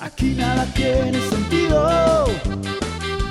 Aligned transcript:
Aquí 0.00 0.34
nada 0.34 0.64
tiene 0.74 1.20
sentido. 1.28 2.26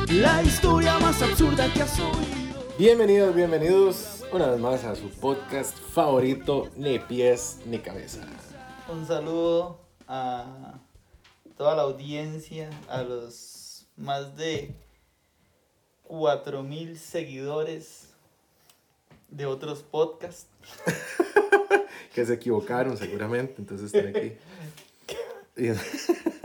La 0.10 0.44
historia 0.44 0.98
más 1.00 1.22
absurda 1.22 1.72
que 1.74 1.84
has 1.84 2.00
oído. 2.00 2.68
Bienvenidos, 2.78 3.34
bienvenidos 3.34 4.24
una 4.32 4.48
vez 4.48 4.60
más 4.60 4.84
a 4.84 4.96
su 4.96 5.10
podcast 5.10 5.78
favorito, 5.78 6.70
Ni 6.76 7.00
pies 7.00 7.60
ni 7.66 7.80
cabeza. 7.80 8.26
Un 8.90 9.06
saludo 9.08 9.80
a 10.08 10.80
toda 11.58 11.76
la 11.76 11.84
audiencia, 11.84 12.70
a 12.90 13.02
los 13.04 13.88
más 13.96 14.36
de 14.36 14.76
4000 16.04 16.98
seguidores 16.98 18.10
de 19.30 19.46
otros 19.46 19.84
podcasts. 19.84 20.48
Que 22.14 22.26
se 22.26 22.34
equivocaron 22.34 22.98
seguramente, 22.98 23.56
entonces 23.60 23.94
están 23.94 24.08
aquí. 24.08 24.34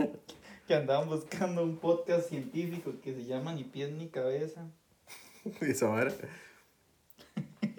Que 0.67 0.75
andaban 0.75 1.09
buscando 1.09 1.63
un 1.63 1.77
podcast 1.77 2.29
científico 2.29 2.93
que 3.03 3.13
se 3.13 3.25
llama 3.25 3.53
Ni 3.53 3.63
pies 3.65 3.91
ni 3.91 4.07
cabeza. 4.07 4.65
y 5.61 5.65
esa 5.71 5.87
vara. 5.87 6.13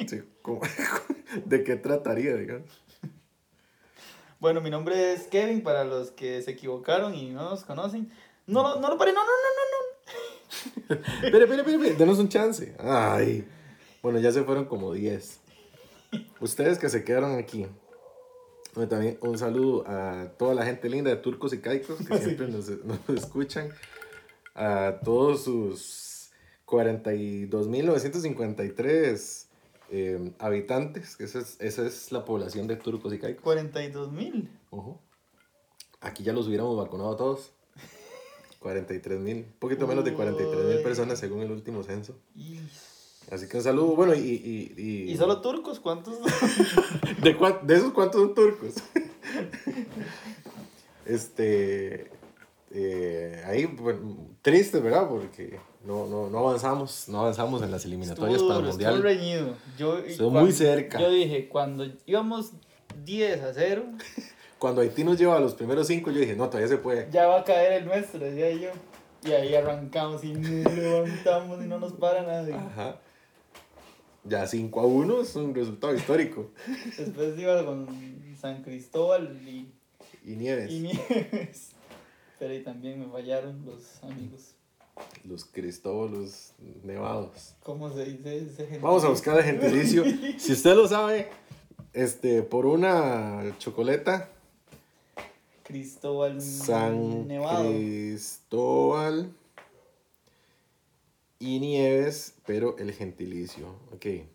Sí, 0.07 0.23
¿cómo- 0.43 0.61
¿De 1.47 1.65
qué 1.65 1.77
trataría, 1.77 2.37
digamos? 2.37 2.69
Bueno, 4.39 4.61
mi 4.61 4.69
nombre 4.69 5.15
es 5.15 5.23
Kevin 5.29 5.63
para 5.63 5.85
los 5.85 6.11
que 6.11 6.43
se 6.43 6.51
equivocaron 6.51 7.15
y 7.15 7.31
no 7.31 7.49
nos 7.51 7.65
conocen. 7.65 8.11
No, 8.47 8.63
no 8.63 8.75
no, 8.81 8.89
no, 8.89 8.97
no, 8.97 9.13
no, 9.15 9.15
no. 9.15 10.95
Espere, 11.25 11.45
espere, 11.45 11.57
espere, 11.63 11.77
espere, 11.77 11.95
denos 11.95 12.19
un 12.19 12.29
chance. 12.29 12.75
Ay. 12.79 13.49
Bueno, 14.03 14.19
ya 14.19 14.31
se 14.33 14.43
fueron 14.45 14.67
como 14.67 14.93
10. 14.93 15.41
Ustedes 16.41 16.79
que 16.79 16.91
se 16.91 17.05
quedaron 17.05 17.39
aquí. 17.39 17.67
Bueno, 18.75 18.89
también 18.89 19.19
un 19.21 19.39
saludo 19.39 19.85
a 19.87 20.33
toda 20.37 20.55
la 20.55 20.65
gente 20.65 20.89
linda 20.89 21.11
de 21.11 21.17
Turcos 21.17 21.53
y 21.53 21.59
Caicos 21.59 21.99
que 21.99 22.19
siempre 22.23 22.49
nos, 22.49 22.69
nos 22.85 23.09
escuchan. 23.09 23.71
A 24.57 25.01
todos 25.05 25.45
sus 25.45 26.31
42.953 26.67 29.47
eh, 29.91 30.33
habitantes, 30.39 31.17
que 31.17 31.25
esa 31.25 31.41
es, 31.41 31.57
esa 31.61 31.87
es 31.87 32.11
la 32.13 32.25
población 32.25 32.67
de 32.67 32.77
Turcos 32.77 33.13
y 33.13 33.19
Caicos. 33.19 33.43
42 33.43 34.13
mil. 34.13 34.51
Ojo. 34.71 34.99
Aquí 36.01 36.23
ya 36.23 36.33
los 36.33 36.47
hubiéramos 36.49 36.75
vacunado 36.77 37.13
a 37.13 37.17
todos. 37.17 37.53
43 38.61 39.21
mil, 39.21 39.37
un 39.37 39.53
poquito 39.59 39.87
menos 39.87 40.07
de 40.07 40.15
43 40.15 40.65
mil 40.65 40.77
Uy. 40.79 40.83
personas 40.83 41.19
según 41.19 41.43
el 41.43 41.51
último 41.51 41.83
censo. 41.83 42.19
Y, 42.35 42.61
Así 43.31 43.49
que 43.49 43.57
un 43.57 43.63
saludo, 43.63 43.97
bueno, 43.97 44.15
y... 44.15 44.19
¿Y, 44.21 44.75
y, 44.77 45.11
y 45.13 45.17
solo 45.17 45.41
turcos, 45.41 45.81
¿cuántos? 45.81 46.19
¿De, 47.23 47.37
cuán- 47.37 47.67
de 47.67 47.77
esos 47.77 47.93
cuántos 47.93 48.21
son 48.21 48.35
turcos? 48.35 48.75
este... 51.07 52.11
eh, 52.71 53.43
ahí, 53.47 53.67
bueno, 53.67 54.17
triste, 54.43 54.81
¿verdad? 54.81 55.09
Porque 55.09 55.59
no, 55.85 56.07
no, 56.07 56.29
no 56.31 56.39
avanzamos, 56.39 57.09
no 57.09 57.21
avanzamos 57.21 57.63
en 57.63 57.71
las 57.71 57.85
eliminatorias 57.85 58.37
Estuvo 58.37 58.49
para 58.49 58.61
el 58.61 58.65
duro, 58.67 58.79
estuvo 58.79 58.93
Mundial. 58.97 59.03
reñido. 59.03 59.55
Yo, 59.79 59.99
Estuvo 59.99 60.31
cuan- 60.31 60.45
muy 60.45 60.53
cerca. 60.53 61.01
Yo 61.01 61.11
dije, 61.11 61.49
cuando 61.49 61.87
íbamos 62.07 62.53
10 63.05 63.43
a 63.43 63.55
0, 63.55 63.85
Cuando 64.59 64.81
Haití 64.81 65.05
nos 65.05 65.19
lleva 65.19 65.37
a 65.37 65.41
los 65.41 65.53
primeros 65.55 65.89
cinco, 65.89 66.11
yo 66.11 66.21
dije, 66.21 66.37
no, 66.37 66.47
todavía 66.49 66.69
se 66.69 66.79
puede. 66.79 67.09
ya 67.11 67.27
va 67.27 67.41
a 67.41 67.45
caer 67.45 67.73
el 67.75 67.85
nuestro, 67.85 68.21
decía 68.21 68.51
yo. 68.53 68.71
Y 69.29 69.33
ahí 69.33 69.55
arrancamos 69.55 70.25
y 70.25 70.33
nos 70.33 70.73
levantamos 70.75 71.63
y 71.63 71.67
no 71.67 71.79
nos 71.79 71.93
para 71.93 72.23
nadie. 72.23 72.55
Ajá. 72.55 72.97
Ya 74.25 74.47
5 74.47 74.81
a 74.81 74.87
1 74.87 75.21
es 75.21 75.37
un 75.37 75.55
resultado 75.55 75.95
histórico. 75.95 76.51
Después 76.99 77.39
iba 77.39 77.65
con 77.65 77.87
San 78.41 78.63
Cristóbal 78.63 79.39
y, 79.47 79.69
Y 80.25 80.37
Nieves. 80.37 80.71
y 80.71 80.81
Nieves. 80.81 81.73
Pero 82.39 82.53
ahí 82.53 82.63
también 82.63 83.01
me 83.01 83.07
fallaron 83.07 83.65
los 83.67 84.03
amigos. 84.03 84.55
Los 85.25 85.45
cristóbalos 85.45 86.53
nevados. 86.85 87.55
¿Cómo 87.63 87.93
se 87.93 88.05
dice 88.05 88.39
ese 88.39 88.65
gente? 88.67 88.79
Vamos 88.79 89.05
a 89.05 89.09
buscar 89.09 89.39
el 89.39 89.45
gentilicio. 89.45 90.05
Si 90.39 90.53
usted 90.53 90.75
lo 90.75 90.87
sabe, 90.89 91.29
este, 91.93 92.43
por 92.43 92.67
una 92.67 93.55
chocoleta, 93.59 94.31
Cristóbal 95.65 96.41
San 96.41 97.27
Nevado. 97.27 97.71
Cristóbal 97.71 99.33
y 101.45 101.61
Nieves, 101.61 102.35
pero 102.47 102.77
el 102.79 102.93
gentilicio. 102.93 103.67
Ok. 103.93 104.07
Eh, 104.07 104.27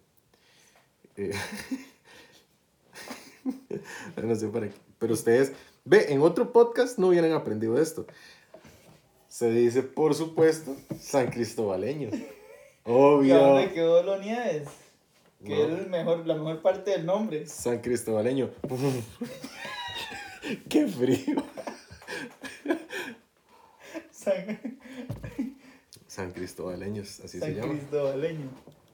no 4.24 4.36
sé 4.36 4.48
para 4.50 4.70
qué. 4.70 4.76
Pero 5.00 5.14
ustedes, 5.14 5.54
ve, 5.86 6.08
en 6.14 6.22
otro 6.22 6.52
podcast 6.52 7.00
no 7.00 7.08
hubieran 7.08 7.32
aprendido 7.32 7.82
esto. 7.82 8.06
Se 9.28 9.50
dice, 9.52 9.82
por 9.82 10.14
supuesto, 10.14 10.76
San 11.00 11.30
Cristóbaleño. 11.32 12.10
¿Y 12.10 12.92
a 12.92 12.92
dónde 12.92 13.64
Obvio. 13.66 13.74
quedó 13.74 14.04
lo 14.04 14.20
Nieves? 14.20 14.68
Que 15.44 15.56
No. 15.56 15.64
es 15.64 15.80
el 15.80 15.90
mejor, 15.90 16.28
la 16.28 16.36
mejor 16.36 16.62
parte 16.62 16.92
del 16.92 17.06
nombre. 17.06 17.48
San 17.48 17.80
Cristóbaleño. 17.80 18.50
Qué 20.70 20.88
frío. 20.88 21.44
San, 24.12 24.79
San 26.10 26.32
Cristóbaleños, 26.32 27.20
así 27.20 27.38
se 27.38 27.40
San 27.40 27.54
llama. 27.56 27.74
Cristóbaleño. 27.74 28.50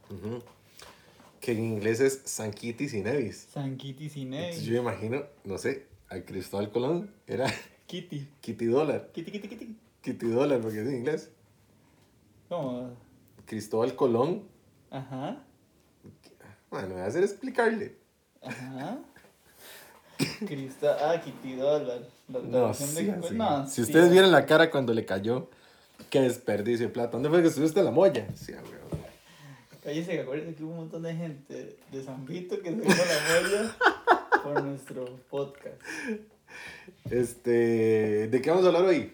Ujú. 0.09 0.44
Que 1.40 1.53
en 1.53 1.64
inglés 1.64 2.00
es 2.02 2.22
San 2.26 2.52
Kitty 2.52 2.90
y 2.98 3.02
Nevis. 3.02 3.48
San 3.53 3.78
Kitty 3.78 4.03
Entonces 4.06 4.26
Nevis. 4.26 4.62
yo 4.64 4.74
me 4.74 4.80
imagino, 4.92 5.24
no 5.46 5.58
sé, 5.58 5.88
al 6.09 6.26
Cristóbal 6.26 6.72
Colón 6.72 7.09
era 7.26 7.46
Kitty. 7.88 8.28
Kitty 8.42 8.66
Dólar. 8.66 9.12
Kitty, 9.14 9.31
kitty, 9.31 9.48
kitty. 9.48 9.76
Kitty 10.02 10.28
Dólar, 10.28 10.59
porque 10.62 10.81
es 10.81 10.88
en 10.88 10.96
inglés. 10.98 11.30
¿Cómo? 12.50 12.92
Cristóbal 13.46 13.96
Colón. 13.96 14.44
Ajá. 14.92 15.42
Bueno, 16.70 16.90
voy 16.96 17.02
a 17.02 17.06
hacer 17.06 17.24
explicarle. 17.24 17.96
Ajá. 18.42 19.00
Crista, 20.46 20.97
ah, 21.12 21.22
Kitty 21.22 21.56
Dólar. 21.56 22.08
La 22.28 22.40
No, 22.40 22.74
sí, 22.74 23.06
de- 23.06 23.32
no, 23.34 23.68
si 23.68 23.76
sí. 23.76 23.82
ustedes 23.84 24.12
vieran 24.12 24.32
la 24.32 24.46
cara 24.46 24.70
cuando 24.72 24.94
le 24.94 25.06
cayó, 25.06 25.50
qué 26.09 26.22
desperdicio 26.22 26.88
de 26.88 26.94
plata. 26.94 27.11
¿Dónde 27.13 27.29
fue 27.29 27.41
que 27.41 27.47
estuviste 27.50 27.81
la 27.83 27.91
molla? 27.91 28.28
Sí, 28.35 28.51
weón. 28.53 29.06
Cállese, 29.83 30.11
que 30.13 30.22
acuérdense 30.22 30.56
que 30.56 30.63
hubo 30.63 30.72
un 30.72 30.78
montón 30.78 31.03
de 31.03 31.13
gente 31.13 31.78
de 31.91 32.03
San 32.03 32.25
Vito 32.25 32.59
que 32.59 32.69
se 32.72 32.75
a 32.75 33.06
la 33.06 33.41
molla 33.41 33.78
por 34.44 34.63
nuestro 34.63 35.05
podcast. 35.29 35.75
Este, 37.11 38.28
¿de 38.28 38.41
qué 38.41 38.50
vamos 38.50 38.66
a 38.66 38.69
hablar 38.69 38.85
hoy? 38.85 39.13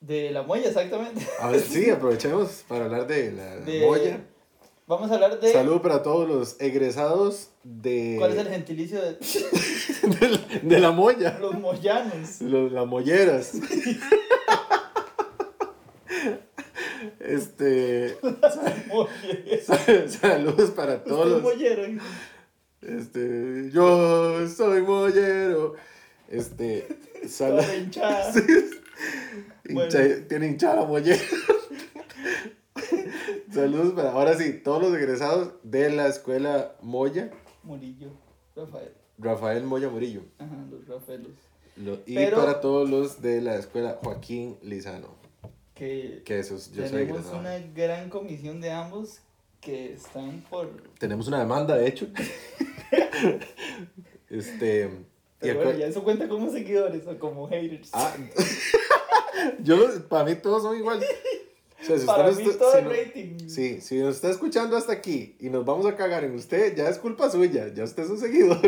De 0.00 0.30
la 0.30 0.42
molla, 0.42 0.68
exactamente. 0.68 1.26
A 1.40 1.50
ver, 1.50 1.60
sí, 1.60 1.88
aprovechemos 1.90 2.64
para 2.68 2.84
hablar 2.86 3.06
de 3.06 3.32
la 3.32 3.56
De- 3.56 3.80
molla. 3.86 4.20
Vamos 4.86 5.10
a 5.10 5.14
hablar 5.14 5.38
de. 5.38 5.52
Saludo 5.52 5.80
para 5.82 6.02
todos 6.02 6.28
los 6.28 6.60
egresados 6.60 7.50
de, 7.62 8.16
¿Cuál 8.18 8.32
es 8.32 8.38
el 8.38 8.48
gentilicio 8.48 9.00
de 9.00 9.12
de, 10.20 10.28
la, 10.28 10.38
de 10.62 10.78
la 10.80 10.90
molla. 10.90 11.38
los 11.38 11.54
moyanos? 11.58 12.40
Los, 12.40 12.72
las 12.72 12.86
molleras. 12.86 13.52
Este. 17.60 18.16
Saludos 20.08 20.70
para 20.70 21.04
todos 21.04 21.26
Usted 21.26 21.32
los. 21.34 21.42
mollero. 21.42 22.02
Este. 22.80 23.70
Yo 23.72 24.48
soy 24.48 24.82
mollero. 24.82 25.74
Este. 26.28 26.86
Saludos. 27.28 27.66
hinchada. 27.76 28.32
Bueno. 29.72 29.88
Tiene 30.28 30.48
hinchada 30.48 30.76
la 30.80 30.84
mollera. 30.86 31.20
Saludos 33.52 33.92
para. 33.94 34.10
Ahora 34.12 34.36
sí, 34.36 34.52
todos 34.64 34.82
los 34.82 34.92
egresados 34.94 35.52
de 35.62 35.90
la 35.90 36.08
escuela 36.08 36.74
Moya. 36.82 37.30
Murillo. 37.62 38.08
Rafael. 38.56 38.92
Rafael 39.18 39.64
Moya 39.64 39.88
Murillo. 39.88 40.22
Ajá, 40.38 40.56
los 40.70 40.86
Rafaelos. 40.88 41.32
Lo- 41.76 41.98
y 42.04 42.14
Pero- 42.14 42.38
para 42.38 42.60
todos 42.60 42.90
los 42.90 43.22
de 43.22 43.40
la 43.40 43.56
escuela 43.56 43.98
Joaquín 44.02 44.56
Lizano. 44.62 45.14
Que 45.80 46.20
Que 46.26 46.38
esos, 46.40 46.70
yo 46.72 46.84
tenemos 46.84 47.24
una 47.32 47.58
gran 47.74 48.10
comisión 48.10 48.60
de 48.60 48.70
ambos 48.70 49.20
que 49.62 49.94
están 49.94 50.44
por. 50.50 50.68
Tenemos 50.98 51.26
una 51.26 51.38
demanda, 51.38 51.74
de 51.74 51.88
hecho. 51.88 52.06
este. 54.28 54.90
Pero 55.38 55.62
bueno, 55.62 55.78
ya 55.78 55.86
eso 55.86 56.04
cuenta 56.04 56.28
como 56.28 56.50
seguidores 56.50 57.06
o 57.06 57.18
como 57.18 57.48
haters. 57.48 57.88
Ah, 57.94 58.14
yo 59.62 60.06
para 60.08 60.24
mí 60.24 60.34
todos 60.36 60.62
son 60.62 60.76
igual. 60.76 61.02
O 61.80 61.84
sea, 61.84 61.98
si 61.98 62.04
Para 62.04 62.30
mí 62.30 62.42
está- 62.42 62.58
todo 62.58 62.72
si 62.72 62.78
el 62.78 62.84
no- 62.84 62.90
rating. 62.90 63.48
Sí, 63.48 63.80
si 63.80 63.96
nos 64.00 64.16
está 64.16 64.30
escuchando 64.30 64.76
hasta 64.76 64.92
aquí 64.92 65.34
y 65.40 65.48
nos 65.48 65.64
vamos 65.64 65.86
a 65.86 65.96
cagar 65.96 66.24
en 66.24 66.34
usted, 66.34 66.76
ya 66.76 66.90
es 66.90 66.98
culpa 66.98 67.30
suya, 67.30 67.68
ya 67.72 67.84
usted 67.84 68.02
es 68.02 68.10
un 68.10 68.18
seguidor. 68.18 68.60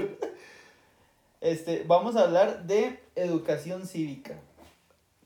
Este, 1.43 1.85
vamos 1.87 2.17
a 2.17 2.23
hablar 2.23 2.67
de 2.67 3.01
educación 3.17 3.87
cívica. 3.87 4.39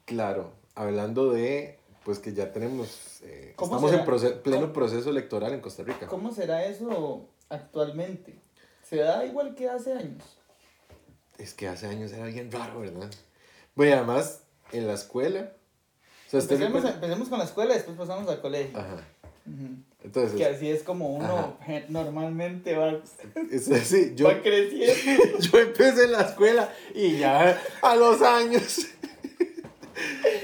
Claro, 0.05 0.51
hablando 0.77 1.33
de, 1.33 1.79
pues 2.05 2.21
que 2.21 2.33
ya 2.33 2.53
tenemos, 2.53 3.21
eh, 3.23 3.55
¿Cómo 3.57 3.77
estamos 3.85 4.23
en 4.23 4.43
pleno 4.43 4.73
proceso 4.73 5.11
electoral 5.11 5.53
en 5.53 5.61
Costa 5.61 5.83
Rica. 5.83 6.07
¿Cómo 6.07 6.33
será 6.33 6.65
eso 6.65 7.29
actualmente? 7.49 8.39
¿Se 8.89 8.97
da 8.97 9.25
igual 9.25 9.57
que 9.57 9.69
hace 9.69 9.93
años? 9.95 10.23
Es 11.39 11.55
que 11.55 11.67
hace 11.67 11.89
años 11.89 12.13
era 12.13 12.27
bien 12.27 12.53
raro, 12.53 12.81
¿verdad? 12.81 13.11
Bueno, 13.75 13.91
y 13.91 13.95
además, 13.97 14.43
en 14.71 14.87
la 14.87 14.95
escuela. 14.95 15.53
O 16.27 16.31
sea, 16.31 16.41
usted 16.41 16.61
Empecemos, 16.61 17.29
con 17.29 17.39
la 17.39 17.45
escuela 17.45 17.73
y 17.73 17.77
después 17.77 17.97
pasamos 17.97 18.29
al 18.29 18.41
colegio. 18.41 18.79
Ajá. 18.79 19.05
Entonces, 20.03 20.37
Que 20.37 20.47
así 20.47 20.69
es 20.69 20.83
como 20.83 21.15
uno 21.15 21.57
Ajá. 21.61 21.83
normalmente 21.89 22.77
va, 22.77 23.01
es 23.51 23.71
así, 23.71 24.13
yo, 24.15 24.27
va 24.29 24.41
creciendo. 24.43 25.39
yo 25.41 25.59
empecé 25.59 26.05
en 26.05 26.13
la 26.13 26.23
escuela 26.23 26.73
y 26.95 27.19
ya 27.19 27.61
a 27.83 27.97
los 27.97 28.23
años, 28.23 28.87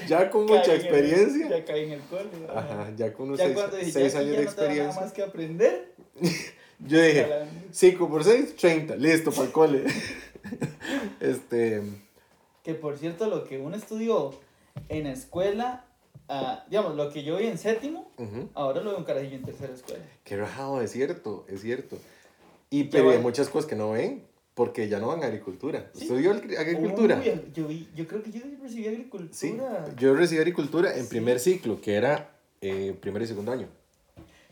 ya 0.09 0.31
con 0.31 0.47
mucha 0.47 0.63
Caí 0.63 0.71
el- 0.75 0.81
experiencia. 0.83 1.49
ya 1.49 1.65
caí 1.65 1.85
en 1.85 1.93
el 1.93 2.01
cole. 2.03 2.29
ajá. 2.49 2.91
Ya 2.97 3.13
con 3.13 3.27
unos 3.29 3.39
Ya 3.39 3.47
seis, 3.47 3.57
dije, 3.79 3.93
seis 3.93 4.13
ya 4.13 4.19
años 4.21 4.33
ya 4.33 4.39
de 4.41 4.45
no 4.45 4.51
tengo 4.51 4.63
nada 4.63 4.73
experiencia. 4.73 5.01
más 5.01 5.13
que 5.13 5.23
aprender. 5.23 5.95
Yo 6.85 7.01
dije, 7.01 7.25
Ojalá. 7.25 7.47
5 7.71 8.09
por 8.09 8.25
6, 8.25 8.57
30, 8.57 8.97
listo 8.97 9.31
para 9.31 9.45
el 9.47 9.53
cole. 9.53 9.85
este, 11.21 11.83
Que 12.65 12.75
por 12.75 12.99
cierto, 12.99 13.29
lo 13.29 13.45
que 13.45 13.59
uno 13.59 13.77
estudió 13.77 14.33
en 14.89 15.07
escuela, 15.07 15.85
ah, 16.29 16.65
digamos, 16.69 16.97
lo 16.97 17.13
que 17.13 17.23
yo 17.23 17.37
vi 17.37 17.47
en 17.47 17.59
séptimo, 17.59 18.11
ujú, 18.19 18.49
ahora 18.55 18.81
lo 18.81 18.91
veo 18.91 18.99
un 18.99 19.05
carajillo 19.05 19.37
en 19.37 19.43
tercera 19.45 19.73
escuela. 19.73 20.05
qué 20.25 20.37
rajado, 20.37 20.81
es 20.81 20.91
cierto, 20.93 21.45
es 21.49 21.61
cierto. 21.61 21.99
Y 22.71 22.85
pero 22.85 23.11
hay 23.11 23.19
muchas 23.19 23.49
cosas 23.49 23.69
que 23.69 23.77
no 23.77 23.93
ven, 23.93 24.25
porque 24.55 24.89
ya 24.89 24.99
no 24.99 25.09
van 25.09 25.23
a 25.23 25.27
agricultura. 25.27 25.91
Sí. 25.95 26.03
¿Estudió 26.03 26.33
agri- 26.35 26.57
agricultura? 26.57 27.19
Uy, 27.25 27.43
yo, 27.55 27.69
yo 27.95 28.07
creo 28.07 28.23
que 28.23 28.31
yo 28.33 28.41
recibí 28.63 28.87
agricultura. 28.89 29.33
Sí, 29.33 29.57
yo 29.99 30.15
recibí 30.15 30.41
agricultura 30.41 30.95
en 30.97 31.05
Sí. 31.05 31.09
primer 31.11 31.41
ciclo, 31.41 31.81
que 31.81 31.95
era 31.95 32.31
eh, 32.61 32.95
primer 33.01 33.23
y 33.23 33.27
segundo 33.27 33.51
año. 33.53 33.69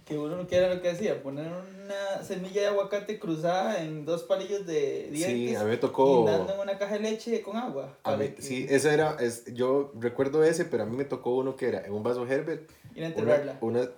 Que 0.05 0.19
uno 0.19 0.35
no 0.37 0.49
quiera 0.49 0.75
lo 0.75 0.83
que 0.83 0.89
hacía, 0.91 1.23
poner 1.23 1.47
una 1.47 2.25
semilla 2.25 2.63
de 2.63 2.67
aguacate 2.69 3.21
cruzada 3.21 3.81
en 3.81 4.05
dos 4.05 4.25
palillos 4.25 4.67
de 4.67 5.09
dientes. 5.13 5.51
Sí, 5.51 5.55
a 5.55 5.63
mí 5.63 5.71
me 5.71 5.77
tocó... 5.77 6.25
guindando 6.25 6.55
en 6.55 6.61
una 6.61 6.77
caja 6.79 6.95
de 6.95 7.01
leche 7.01 7.41
con 7.43 7.57
agua. 7.57 7.97
a 8.03 8.17
mí- 8.17 8.31
que- 8.31 8.43
sí, 8.43 8.67
ese 8.69 8.93
era, 8.93 9.17
es, 9.21 9.45
yo 9.55 9.93
recuerdo 10.01 10.43
ese, 10.43 10.65
pero 10.65 10.83
a 10.83 10.87
mí 10.87 10.97
me 10.97 11.05
tocó 11.05 11.37
uno 11.37 11.55
que 11.55 11.69
era 11.69 11.87
en 11.87 11.93
un 11.93 12.03
vaso 12.03 12.27
Herbert. 12.27 12.69
Ir 12.97 13.05
a 13.05 13.07
Una, 13.07 13.07
enterrarla. 13.07 13.59
una, 13.61 13.89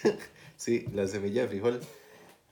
sí, 0.56 0.84
la 0.92 1.06
semilla 1.06 1.42
de 1.42 1.48
frijol 1.48 1.80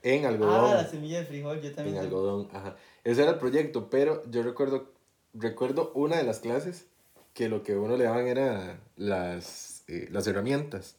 en 0.03 0.25
algodón. 0.25 0.71
Ah, 0.71 0.75
la 0.75 0.87
semilla 0.87 1.19
de 1.19 1.25
frijol, 1.25 1.61
yo 1.61 1.69
en 1.69 1.75
también. 1.75 1.95
tengo. 1.99 2.07
algodón, 2.07 2.47
ajá. 2.53 2.75
Ese 3.03 3.21
era 3.21 3.31
el 3.31 3.37
proyecto, 3.37 3.89
pero 3.89 4.23
yo 4.29 4.43
recuerdo, 4.43 4.91
recuerdo 5.33 5.91
una 5.95 6.17
de 6.17 6.23
las 6.23 6.39
clases 6.39 6.87
que 7.33 7.49
lo 7.49 7.63
que 7.63 7.75
uno 7.77 7.97
le 7.97 8.03
daban 8.05 8.27
era 8.27 8.79
las, 8.97 9.83
eh, 9.87 10.07
las 10.11 10.27
herramientas. 10.27 10.95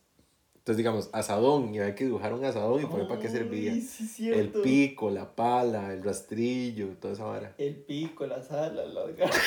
Entonces, 0.55 0.77
digamos, 0.77 1.11
asadón, 1.13 1.75
y 1.75 1.81
había 1.81 1.97
que 1.97 2.05
dibujar 2.05 2.33
un 2.33 2.45
asadón 2.45 2.81
y 2.83 2.87
poner 2.87 3.09
para 3.09 3.21
qué 3.21 3.29
servía. 3.29 3.75
Sí, 3.81 4.31
El 4.31 4.49
pico, 4.49 5.11
la 5.11 5.35
pala, 5.35 5.93
el 5.93 6.05
rastrillo, 6.05 6.91
toda 7.01 7.15
esa 7.15 7.25
vara. 7.25 7.55
El 7.59 7.75
pico, 7.75 8.27
la 8.29 8.41
sal, 8.43 8.77
la 8.77 8.85
larga. 8.87 9.29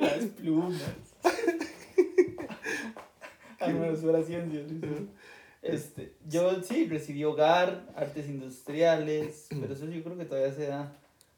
Las 0.00 0.24
plumas. 0.24 0.82
Ah, 3.62 4.08
era 4.08 4.22
ciencia. 4.22 4.64
sí. 4.68 5.08
Este, 5.62 6.12
yo 6.28 6.60
sí 6.60 6.86
recibí 6.88 7.22
hogar, 7.22 7.86
artes 7.94 8.26
industriales, 8.28 9.46
pero 9.60 9.74
eso 9.74 9.86
yo 9.86 10.02
creo 10.02 10.18
que 10.18 10.24
todavía 10.24 10.52
se 10.52 10.66
da. 10.66 10.92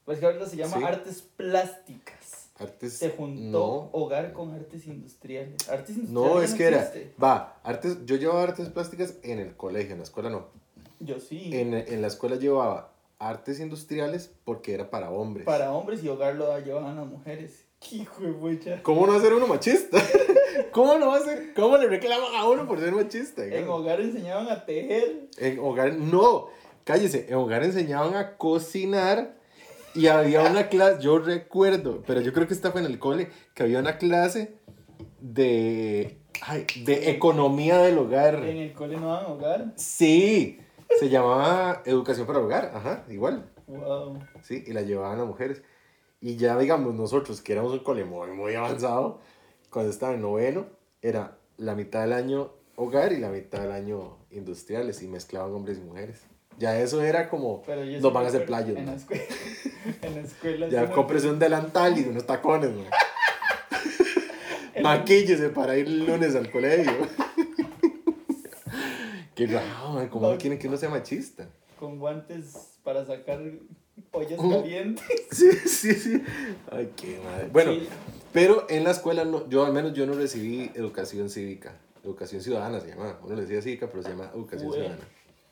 Pues 0.06 0.18
que 0.18 0.24
ahorita 0.26 0.46
se 0.46 0.56
llama 0.56 0.78
Sí. 0.78 0.82
artes 0.82 1.22
plásticas. 1.36 2.48
Artes. 2.58 2.94
Se 2.94 3.10
juntó 3.10 3.42
No, 3.42 3.90
hogar 3.92 4.32
con 4.32 4.54
artes 4.54 4.86
industriales. 4.86 5.68
Artes 5.68 5.96
industriales 5.96 6.34
no 6.34 6.40
es 6.42 6.54
que 6.54 6.64
era. 6.64 6.92
Va, 7.22 7.60
artes, 7.64 7.98
yo 8.06 8.16
llevaba 8.16 8.42
artes 8.44 8.68
plásticas 8.70 9.14
en 9.22 9.40
el 9.40 9.56
colegio, 9.56 9.92
en 9.92 9.98
la 9.98 10.04
escuela 10.04 10.30
no. 10.30 10.46
Yo 11.00 11.20
sí. 11.20 11.50
En, 11.52 11.74
en 11.74 12.00
la 12.00 12.06
escuela 12.06 12.36
llevaba 12.36 12.92
artes 13.18 13.60
industriales 13.60 14.30
porque 14.44 14.72
era 14.74 14.88
para 14.90 15.10
hombres. 15.10 15.44
Para 15.46 15.72
hombres 15.72 16.02
y 16.04 16.08
hogar 16.08 16.36
lo 16.36 16.58
llevaban 16.60 16.96
las 16.96 17.06
mujeres. 17.06 17.64
¡Qué 17.80 17.96
hijo 18.02 18.22
de! 18.22 18.80
¿Cómo 18.82 19.06
no 19.06 19.12
va 19.12 19.18
a 19.18 19.22
ser 19.22 19.34
uno 19.34 19.46
machista? 19.46 19.98
¿Cómo 20.72 20.98
no 20.98 21.08
va 21.08 21.16
a 21.16 21.20
ser? 21.20 21.52
¿Cómo 21.54 21.76
le 21.76 21.86
reclaman 21.88 22.34
a 22.34 22.48
uno 22.48 22.66
por 22.66 22.78
ser 22.80 22.92
machista? 22.92 23.44
En 23.44 23.50
digamos? 23.50 23.80
hogar 23.80 24.00
enseñaban 24.00 24.48
a 24.48 24.64
tejer. 24.64 25.28
En 25.38 25.58
hogar, 25.58 25.94
no, 25.94 26.48
cállese, 26.84 27.26
en 27.28 27.34
hogar 27.34 27.64
enseñaban 27.64 28.14
a 28.14 28.36
cocinar 28.36 29.36
y 29.94 30.08
había 30.08 30.42
una 30.42 30.68
clase, 30.68 31.02
yo 31.02 31.18
recuerdo, 31.18 32.02
pero 32.06 32.20
yo 32.20 32.32
creo 32.32 32.46
que 32.48 32.54
esta 32.54 32.72
fue 32.72 32.80
en 32.80 32.86
el 32.88 32.98
cole, 32.98 33.28
que 33.54 33.62
había 33.62 33.78
una 33.78 33.96
clase 33.98 34.54
de, 35.20 36.18
ay, 36.42 36.66
de 36.84 37.10
economía 37.10 37.78
del 37.78 37.98
hogar. 37.98 38.44
En 38.44 38.56
el 38.58 38.72
cole 38.72 38.96
no 38.96 39.08
daban 39.12 39.30
hogar. 39.32 39.72
Sí, 39.76 40.58
se 40.98 41.08
llamaba 41.08 41.82
educación 41.84 42.26
para 42.26 42.40
hogar, 42.40 42.72
ajá, 42.74 43.04
igual, 43.08 43.50
Wow. 43.66 44.18
sí, 44.42 44.62
y 44.66 44.72
la 44.72 44.82
llevaban 44.82 45.20
a 45.20 45.24
mujeres. 45.24 45.62
Y 46.20 46.36
ya, 46.36 46.58
digamos, 46.58 46.94
nosotros, 46.94 47.40
que 47.40 47.52
éramos 47.52 47.72
un 47.72 47.80
cole 47.80 48.04
muy, 48.04 48.30
muy 48.30 48.54
avanzado, 48.54 49.20
cuando 49.74 49.90
estaba 49.90 50.14
en 50.14 50.22
noveno, 50.22 50.66
era 51.02 51.36
la 51.56 51.74
mitad 51.74 52.02
del 52.02 52.12
año 52.12 52.52
hogar 52.76 53.12
y 53.12 53.18
la 53.18 53.30
mitad 53.30 53.60
del 53.60 53.72
año 53.72 54.18
industriales, 54.30 55.02
y 55.02 55.08
mezclaban 55.08 55.52
hombres 55.52 55.78
y 55.78 55.80
mujeres. 55.80 56.22
Ya 56.60 56.78
eso 56.78 57.02
era 57.02 57.28
como, 57.28 57.64
nos 58.00 58.12
van 58.12 58.24
a 58.24 58.28
hacer 58.28 58.46
playos, 58.46 58.78
En 58.78 58.86
la 58.86 58.94
escuela. 58.94 59.24
en 60.02 60.14
la 60.14 60.20
escuela. 60.20 60.68
Ya 60.68 60.88
cómprese 60.92 61.28
un 61.28 61.40
delantal 61.40 61.98
y 61.98 62.04
unos 62.04 62.24
tacones, 62.24 62.70
man. 62.70 62.86
Maquíllese 64.82 65.48
para 65.48 65.76
ir 65.76 65.88
el 65.88 66.06
lunes 66.06 66.36
al 66.36 66.52
colegio. 66.52 66.92
Qué 69.34 69.48
raro, 69.48 70.08
¿cómo 70.08 70.30
no 70.30 70.38
quieren 70.38 70.56
que 70.56 70.68
uno 70.68 70.76
sea 70.76 70.88
machista? 70.88 71.48
Con 71.80 71.98
guantes 71.98 72.78
para 72.84 73.04
sacar 73.04 73.40
ollas 74.12 74.38
Uh. 74.38 74.50
calientes. 74.50 75.05
Sí, 75.31 75.52
sí, 75.52 75.94
sí. 75.94 76.23
Ay, 76.70 76.93
qué 76.96 77.19
madre. 77.25 77.49
Bueno, 77.52 77.73
Sí. 77.73 77.88
pero 78.32 78.67
en 78.70 78.85
la 78.85 78.91
escuela, 78.93 79.25
no, 79.25 79.49
yo 79.49 79.64
al 79.64 79.73
menos 79.73 79.93
yo 79.94 80.06
no 80.06 80.14
recibí 80.14 80.70
educación 80.75 81.29
cívica. 81.31 81.76
Educación 82.05 82.43
ciudadana 82.43 82.81
se 82.81 82.88
llama. 82.88 83.19
Uno 83.23 83.35
le 83.35 83.43
decía 83.43 83.62
cívica, 83.62 83.88
pero 83.91 84.02
se 84.02 84.11
llama 84.11 84.31
educación 84.35 84.73
ciudadana. 84.73 84.99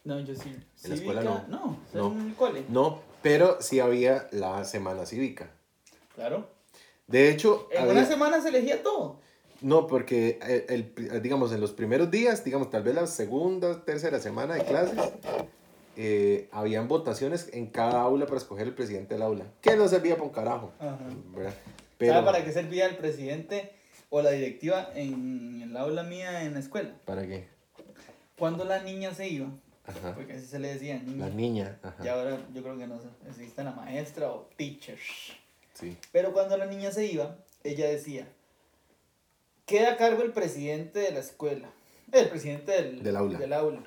No, 0.05 0.21
yo 0.21 0.35
sí. 0.35 0.53
En 0.85 0.91
la 0.91 0.97
escuela 0.97 1.21
Cívica, 1.23 1.47
No, 1.49 1.79
No. 1.95 2.13
en 2.13 2.27
el 2.29 2.35
cole. 2.35 2.65
No, 2.69 3.01
pero 3.23 3.59
sí 3.61 3.81
había 3.81 4.27
la 4.33 4.65
semana 4.65 5.07
cívica. 5.07 5.51
Claro. 6.15 6.49
De 7.07 7.31
hecho, 7.31 7.69
En 7.71 7.83
había- 7.83 7.93
una 7.93 8.05
semana 8.07 8.41
se 8.43 8.49
elegía 8.51 8.83
todo. 8.83 9.21
no, 9.61 9.87
porque 9.87 10.39
el, 10.69 10.93
el- 11.11 11.23
digamos, 11.23 11.53
en 11.53 11.61
los 11.61 11.73
primeros 11.73 12.11
días, 12.11 12.45
digamos, 12.45 12.69
tal 12.71 12.83
vez 12.83 12.95
la 12.97 13.07
segunda, 13.07 13.85
tercera 13.85 14.19
semana 14.21 14.55
de 14.55 14.65
clases, 14.65 14.99
eh, 15.97 16.49
habían 16.53 16.89
votaciones 16.89 17.51
en 17.53 17.67
cada 17.67 18.01
aula 18.01 18.27
para 18.27 18.39
escoger 18.39 18.67
el 18.67 18.75
presidente 18.75 19.15
del 19.15 19.23
aula. 19.23 19.45
Que 19.61 19.77
no 19.77 19.89
servía 19.89 20.15
para 20.15 20.25
un 20.27 20.33
carajo. 20.33 20.73
¿Sabe 20.79 22.23
para 22.25 22.45
qué 22.45 22.53
servía 22.53 22.87
el 22.87 22.97
presidente 22.97 23.73
o 24.11 24.23
la 24.23 24.31
directiva 24.31 24.91
en 24.95 25.63
el 25.63 25.77
aula 25.77 26.03
mía 26.03 26.43
en 26.45 26.55
la 26.55 26.61
escuela? 26.61 26.95
¿Para 27.05 27.27
qué? 27.27 27.47
Cuando 28.39 28.65
la 28.65 28.83
niña 28.83 29.15
se 29.15 29.29
iba, 29.29 29.49
Ajá. 29.87 30.15
porque 30.15 30.33
así 30.33 30.47
se 30.47 30.59
le 30.59 30.73
decía, 30.75 30.99
niña. 30.99 31.29
La 31.29 31.35
niña, 31.35 31.79
ajá. 31.83 32.05
Y 32.05 32.09
ahora 32.09 32.39
yo 32.53 32.63
creo 32.63 32.77
que 32.77 32.87
no 32.87 32.99
sé, 33.01 33.07
existe 33.29 33.63
la 33.63 33.73
maestra 33.73 34.31
o 34.33 34.49
teacher. 34.57 34.99
Sí. 35.75 35.97
Pero 36.11 36.33
cuando 36.33 36.57
la 36.57 36.67
niña 36.67 36.91
se 36.91 37.07
iba, 37.07 37.37
ella 37.63 37.89
decía, 37.89 38.27
queda 39.67 39.93
a 39.93 39.97
cargo 39.97 40.23
el 40.23 40.33
presidente 40.33 40.99
de 40.99 41.13
la 41.13 41.21
escuela, 41.21 41.71
el 42.11 42.29
presidente 42.29 42.73
del, 42.73 43.03
Del 43.03 43.17
aula. 43.17 43.39
del 43.39 43.53
aula. 43.53 43.83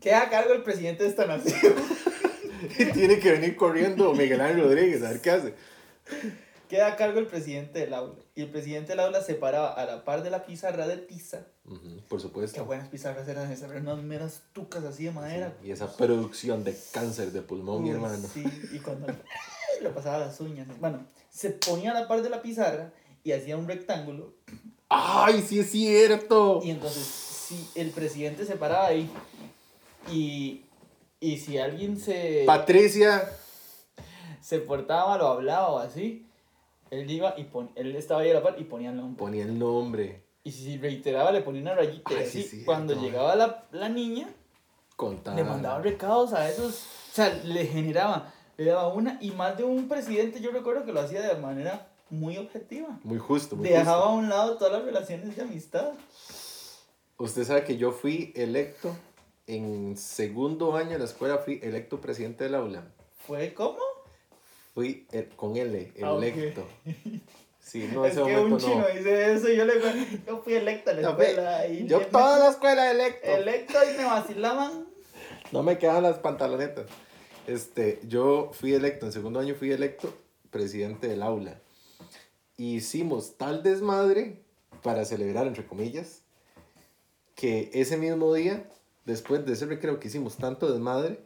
Queda 0.00 0.22
a 0.22 0.30
cargo 0.30 0.52
el 0.54 0.62
presidente 0.62 1.02
de 1.04 1.08
esta 1.10 1.26
nación. 1.26 1.74
Y 2.76 2.86
tiene 2.86 3.20
que 3.20 3.30
venir 3.30 3.54
corriendo 3.54 4.12
Miguel 4.14 4.40
Ángel 4.40 4.64
Rodríguez 4.64 5.02
a 5.04 5.10
ver 5.10 5.20
qué 5.20 5.30
hace. 5.30 5.54
Queda 6.68 6.88
a 6.88 6.96
cargo 6.96 7.20
el 7.20 7.26
presidente 7.26 7.78
del 7.78 7.94
aula. 7.94 8.16
Y 8.34 8.42
el 8.42 8.50
presidente 8.50 8.88
del 8.90 9.00
aula 9.00 9.22
se 9.22 9.34
paraba 9.34 9.72
a 9.72 9.86
la 9.86 10.04
par 10.04 10.24
de 10.24 10.30
la 10.30 10.44
pizarra 10.44 10.88
de 10.88 10.96
tiza. 10.96 11.46
Por 12.08 12.18
Qué 12.18 12.22
supuesto. 12.22 12.64
buenas 12.64 12.88
pizarras 12.88 13.28
eran 13.28 13.50
esas, 13.52 13.70
eran 13.70 13.82
unas 13.86 14.02
meras 14.02 14.42
tucas 14.52 14.82
así 14.84 15.04
de 15.04 15.12
madera. 15.12 15.54
Y 15.62 15.70
esa 15.70 15.96
producción 15.96 16.64
de 16.64 16.76
cáncer 16.92 17.30
de 17.30 17.42
pulmón, 17.42 17.84
mi 17.84 17.90
Uy, 17.90 17.94
hermano. 17.94 18.26
Sí, 18.32 18.42
y 18.72 18.78
cuando 18.80 19.06
le 19.80 19.88
pasaba 19.90 20.18
las 20.18 20.40
uñas. 20.40 20.66
Bueno, 20.80 21.06
se 21.30 21.50
ponía 21.50 21.92
a 21.92 21.94
la 22.00 22.08
par 22.08 22.22
de 22.22 22.28
la 22.30 22.42
pizarra 22.42 22.92
y 23.22 23.32
hacía 23.32 23.56
un 23.56 23.68
rectángulo. 23.68 24.34
¡Ay, 24.88 25.44
sí 25.46 25.60
es 25.60 25.70
cierto! 25.70 26.60
Y 26.64 26.70
entonces, 26.72 27.04
si 27.04 27.68
el 27.76 27.90
presidente 27.92 28.44
se 28.44 28.56
paraba 28.56 28.86
ahí 28.88 29.08
y, 30.12 30.64
y 31.20 31.36
si 31.38 31.58
alguien 31.58 31.98
se, 31.98 32.44
Patricia. 32.46 33.28
se 34.40 34.58
portaba 34.60 35.08
mal 35.10 35.20
o 35.22 35.28
hablaba 35.28 35.68
o 35.68 35.78
así, 35.78 36.26
él 36.90 37.10
iba 37.10 37.34
y 37.36 37.44
pon, 37.44 37.70
él 37.74 37.94
estaba 37.96 38.20
ahí 38.22 38.30
a 38.30 38.34
la 38.34 38.42
par 38.42 38.56
y 38.58 38.64
ponía 38.64 38.90
el 38.90 38.96
nombre. 38.96 39.18
Ponía 39.18 39.44
el 39.44 39.58
nombre. 39.58 40.22
Y 40.44 40.52
si 40.52 40.78
reiteraba, 40.78 41.30
le 41.32 41.42
ponía 41.42 41.60
una 41.62 41.74
rayita. 41.74 42.12
y 42.12 42.16
Ay, 42.16 42.22
así, 42.24 42.42
sí, 42.42 42.48
cierto. 42.48 42.66
cuando 42.66 42.94
llegaba 43.00 43.36
la, 43.36 43.66
la 43.72 43.88
niña, 43.88 44.28
Contaba. 44.96 45.36
le 45.36 45.44
mandaba 45.44 45.80
recados 45.80 46.32
a 46.32 46.48
esos. 46.48 46.74
O 47.10 47.14
sea, 47.14 47.28
le 47.44 47.66
generaba, 47.66 48.32
le 48.56 48.64
daba 48.70 48.88
una. 48.88 49.18
Y 49.20 49.32
más 49.32 49.56
de 49.58 49.64
un 49.64 49.88
presidente, 49.88 50.40
yo 50.40 50.50
recuerdo 50.50 50.84
que 50.84 50.92
lo 50.92 51.00
hacía 51.00 51.20
de 51.20 51.38
manera 51.40 51.88
muy 52.08 52.38
objetiva. 52.38 52.98
Muy 53.04 53.18
justo, 53.18 53.56
muy 53.56 53.68
Dejaba 53.68 54.06
a 54.06 54.12
un 54.14 54.30
lado 54.30 54.56
todas 54.56 54.72
las 54.72 54.84
relaciones 54.84 55.36
de 55.36 55.42
amistad. 55.42 55.92
Usted 57.18 57.44
sabe 57.44 57.64
que 57.64 57.76
yo 57.76 57.90
fui 57.92 58.32
electo 58.36 58.96
en 59.48 59.96
segundo 59.96 60.76
año 60.76 60.90
de 60.92 60.98
la 61.00 61.04
escuela, 61.06 61.38
fui 61.38 61.58
electo 61.62 62.00
presidente 62.00 62.44
del 62.44 62.54
aula. 62.54 62.86
¿Fue 63.26 63.52
como? 63.54 63.78
Fui 64.74 65.06
el- 65.10 65.28
con 65.30 65.56
L, 65.56 65.92
Ah, 66.02 66.14
electo. 66.16 66.64
Sí, 67.60 67.86
no, 67.92 68.06
es 68.06 68.12
ese 68.12 68.22
que 68.24 68.34
momento 68.34 68.54
un 68.54 68.60
chino 68.62 68.80
no. 68.80 68.88
dice 68.88 69.32
eso 69.34 69.50
y 69.50 69.56
yo 69.56 69.66
le 69.66 69.74
yo 70.26 70.40
fui 70.42 70.54
electa 70.54 70.90
a 70.92 70.94
la 70.94 71.02
No, 71.02 71.16
ve, 71.16 71.26
escuela. 71.26 71.66
y 71.66 71.86
Yo 71.86 71.98
me- 71.98 72.04
toda 72.06 72.38
la 72.38 72.48
escuela 72.48 72.90
electo. 72.90 73.28
Electo 73.30 73.74
y 73.84 73.98
me 73.98 74.04
vacilaban. 74.04 74.86
No 75.52 75.62
me 75.62 75.76
quedan 75.76 76.02
las 76.02 76.18
pantalonetas. 76.18 76.86
Este, 77.46 78.00
yo 78.08 78.50
fui 78.54 78.72
electo, 78.72 79.04
en 79.04 79.12
segundo 79.12 79.38
año 79.40 79.54
fui 79.54 79.70
electo 79.70 80.14
presidente 80.50 81.08
del 81.08 81.22
aula. 81.22 81.60
Hicimos 82.56 83.36
tal 83.36 83.62
desmadre 83.62 84.40
para 84.82 85.04
celebrar, 85.04 85.46
entre 85.46 85.66
comillas, 85.66 86.22
que 87.34 87.70
ese 87.74 87.98
mismo 87.98 88.32
día, 88.32 88.66
después 89.08 89.44
de 89.44 89.54
ese 89.54 89.66
recreo 89.66 89.98
que 89.98 90.06
hicimos 90.08 90.36
tanto 90.36 90.70
desmadre, 90.70 91.18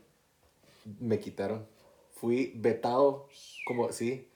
me 1.01 1.19
quitaron. 1.19 1.67
Fui 2.15 2.53
vetado, 2.57 3.27
como, 3.67 3.93
sí. 3.93 4.29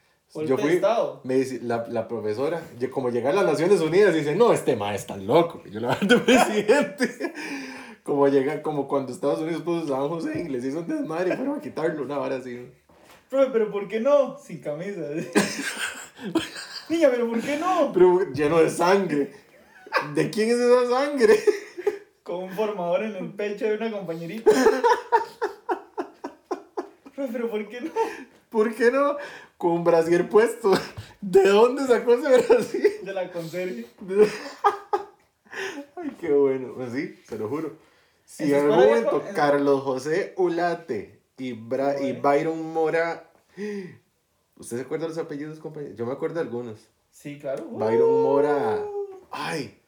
Yo 0.47 0.59
fui, 0.59 0.73
estado. 0.75 1.21
me 1.25 1.37
dice, 1.37 1.61
la, 1.63 1.87
la 1.89 2.09
profesora, 2.09 2.61
yo- 2.79 2.91
como 2.91 3.09
llegué 3.11 3.29
a 3.29 3.33
las 3.33 3.47
Naciones 3.47 3.81
Unidas, 3.81 4.13
dice, 4.13 4.35
no, 4.35 4.53
este 4.53 4.75
ma 4.77 4.95
está 4.95 5.17
loco. 5.17 5.63
Yo 5.71 5.81
lo 5.81 5.89
de 5.95 6.19
presidente. 6.27 7.33
como 8.03 8.27
llega, 8.29 8.61
como 8.61 8.87
cuando 8.89 9.13
Estados 9.13 9.39
Unidos 9.41 9.63
puso 9.63 9.87
San 9.87 10.09
José 10.09 10.43
y 10.47 10.49
les 10.49 10.65
hizo 10.65 10.81
un 10.81 10.89
desmadre 10.89 11.33
y 11.33 11.37
fueron 11.37 11.59
a 11.59 11.63
quitarlo, 11.63 12.03
una 12.03 12.19
vara 12.19 12.37
así. 12.37 12.69
Profe, 13.31 13.51
pero 13.53 13.71
¿por 13.71 13.87
qué 13.89 14.01
no? 14.01 14.37
Sin 14.39 14.61
camisa. 14.61 15.03
Niña, 16.89 17.09
pero 17.11 17.29
¿por 17.29 17.41
qué 17.41 17.57
no? 17.57 17.91
Pero 17.93 18.33
lleno 18.33 18.59
de 18.59 18.71
sangre. 18.71 19.33
¿De 20.15 20.31
quién 20.31 20.51
es 20.51 20.57
esa 20.59 20.89
sangre? 20.91 21.37
Con 22.27 22.43
un 22.43 22.51
formador 22.51 23.05
en 23.05 23.15
el 23.15 23.33
pecho 23.35 23.67
de 23.67 23.77
una 23.77 23.89
compañerita. 23.93 24.51
Profe, 27.15 27.29
pero 27.33 27.49
¿por 27.49 27.69
qué 27.69 27.81
no? 27.83 27.91
¿Por 28.51 28.75
qué 28.75 28.91
no? 28.91 29.17
Con 29.57 29.71
un 29.73 29.85
brasier 29.85 30.29
puesto. 30.29 30.73
¿De 31.21 31.49
dónde 31.49 31.87
sacó 31.87 32.15
ese 32.15 32.29
brasier? 32.49 33.01
De 33.03 33.13
la 33.13 33.31
conserje. 33.31 33.87
Ay, 35.97 36.11
qué 36.21 36.33
bueno. 36.33 36.73
Pues 36.75 36.93
sí, 36.93 37.15
se 37.29 37.39
lo 37.39 37.49
juro. 37.49 37.77
Si 38.25 38.53
En 38.53 38.57
algún 38.57 38.77
momento 38.87 39.23
Carlos 39.35 39.83
José 39.85 40.35
Ulate 40.37 41.21
y, 41.39 41.53
Bra- 41.55 42.01
y. 42.03 42.13
Byron 42.21 42.73
Mora. 42.73 43.31
¿Usted 44.57 44.77
se 44.79 44.83
acuerda 44.83 45.05
de 45.05 45.11
los 45.11 45.19
apellidos, 45.19 45.61
compañeros? 45.61 45.97
Yo 45.97 46.07
me 46.07 46.13
acuerdo 46.13 46.35
de 46.37 46.41
algunos. 46.41 46.89
Sí, 47.13 47.39
claro. 47.39 47.67
Byron 47.71 48.23
Mora. 48.23 48.83
Ay. 49.31 49.79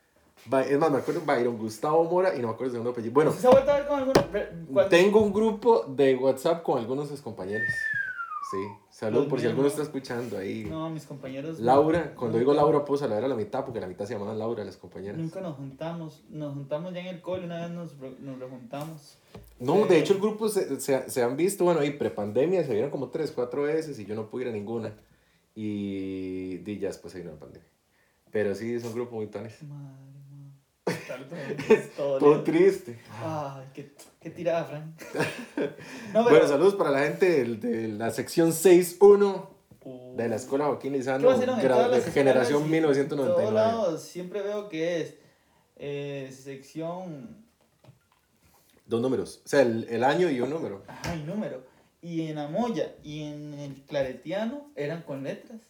Es 0.47 0.79
más, 0.79 0.91
me 0.91 0.99
acuerdo 0.99 1.21
de 1.21 1.27
Byron 1.27 1.59
Gustavo 1.59 2.05
Mora 2.05 2.35
y 2.35 2.41
no 2.41 2.49
me 2.49 2.55
acuerdo 2.55 2.67
el 2.67 2.73
segundo 2.73 2.91
apellido. 2.91 3.13
Bueno, 3.15 3.33
¿Se 3.33 3.47
ha 3.47 3.51
vuelto 3.51 3.71
a 3.71 3.75
ver 3.79 3.87
con 3.87 4.89
tengo 4.89 5.21
un 5.21 5.33
grupo 5.33 5.85
de 5.89 6.17
WhatsApp 6.17 6.63
con 6.63 6.79
algunos 6.79 7.09
de 7.09 7.17
sus 7.17 7.23
compañeros. 7.23 7.69
Sí. 8.51 8.57
Salud, 8.89 9.19
Los 9.21 9.27
por 9.29 9.41
si 9.41 9.47
alguno 9.47 9.65
no. 9.65 9.69
está 9.69 9.83
escuchando 9.83 10.39
ahí. 10.39 10.65
No, 10.65 10.89
mis 10.89 11.05
compañeros. 11.05 11.61
Laura, 11.61 12.15
cuando 12.17 12.39
digo 12.39 12.55
Laura 12.55 12.83
puedo 12.85 12.99
saludar 12.99 13.23
a 13.23 13.29
la 13.29 13.35
mitad 13.37 13.63
porque 13.65 13.79
la 13.79 13.87
mitad 13.87 14.07
se 14.07 14.15
llamaban 14.15 14.39
Laura, 14.39 14.65
las 14.65 14.79
compañeras. 14.79 15.19
Nunca 15.19 15.41
nos 15.43 15.57
juntamos. 15.57 16.25
Nos 16.31 16.55
juntamos 16.55 16.95
ya 16.95 17.01
en 17.01 17.07
el 17.09 17.21
cole, 17.21 17.45
una 17.45 17.61
vez 17.61 17.71
nos, 17.71 17.95
nos 18.21 18.39
rejuntamos. 18.39 19.19
No, 19.61 19.77
Eh, 19.85 19.89
de 19.89 19.99
hecho 19.99 20.15
el 20.15 20.21
grupo 20.21 20.49
se, 20.49 20.81
se, 20.81 21.11
se 21.11 21.23
han 21.23 21.37
visto, 21.37 21.65
bueno, 21.65 21.81
ahí 21.81 21.91
prepandemia 21.91 22.65
se 22.65 22.73
vieron 22.73 22.91
como 22.91 23.09
tres, 23.11 23.31
cuatro 23.33 23.63
veces 23.65 23.99
y 23.99 24.07
yo 24.07 24.15
no 24.15 24.31
pude 24.31 24.45
ir 24.45 24.49
a 24.49 24.53
ninguna. 24.53 24.95
Y 25.55 26.57
di 26.59 26.79
ya 26.79 26.89
después 26.89 27.13
se 27.13 27.19
vino 27.21 27.33
la 27.33 27.39
pandemia. 27.39 27.69
Pero 28.31 28.55
sí, 28.55 28.73
es 28.75 28.85
un 28.85 28.95
grupo 28.95 29.17
muy 29.17 29.27
tanis. 29.27 29.63
Madre, 29.63 30.18
todo 31.97 32.43
triste. 32.45 32.99
Ay, 33.23 33.67
qué, 33.75 33.93
qué 34.21 34.31
tirada, 34.31 34.65
Fran. 34.65 34.95
No, 36.15 36.25
pero. 36.25 36.31
Bueno, 36.31 36.49
saludos 36.49 36.75
para 36.75 36.91
la 36.91 37.01
gente 37.01 37.45
de, 37.45 37.89
la 37.89 38.11
sección 38.11 38.51
6.1 38.51 39.59
Uh, 39.81 40.17
de 40.17 40.29
la 40.29 40.37
Escuela 40.37 40.67
Joaquín 40.67 40.93
¿Qué 40.93 40.99
Lizano, 40.99 41.31
de 41.39 42.03
generación 42.13 42.63
y 42.71 42.77
En 42.77 42.83
todos 42.83 42.97
1999. 42.97 43.53
lados 43.53 44.03
siempre 44.03 44.43
veo 44.43 44.69
que 44.69 45.01
es 45.01 45.15
eh, 45.77 46.31
sección. 46.33 47.47
Dos 48.85 49.01
números, 49.01 49.41
o 49.45 49.49
sea, 49.49 49.63
el, 49.63 49.87
el 49.89 50.03
año 50.03 50.31
y 50.31 50.41
un 50.41 50.51
número. 50.51 50.83
Ay, 51.05 51.23
número. 51.23 51.63
Y 52.03 52.27
en 52.27 52.39
Amoya 52.39 52.97
y 53.03 53.23
en 53.23 53.55
el 53.55 53.83
Claretiano 53.85 54.71
eran 54.77 55.03
con 55.03 55.23
letras. 55.23 55.61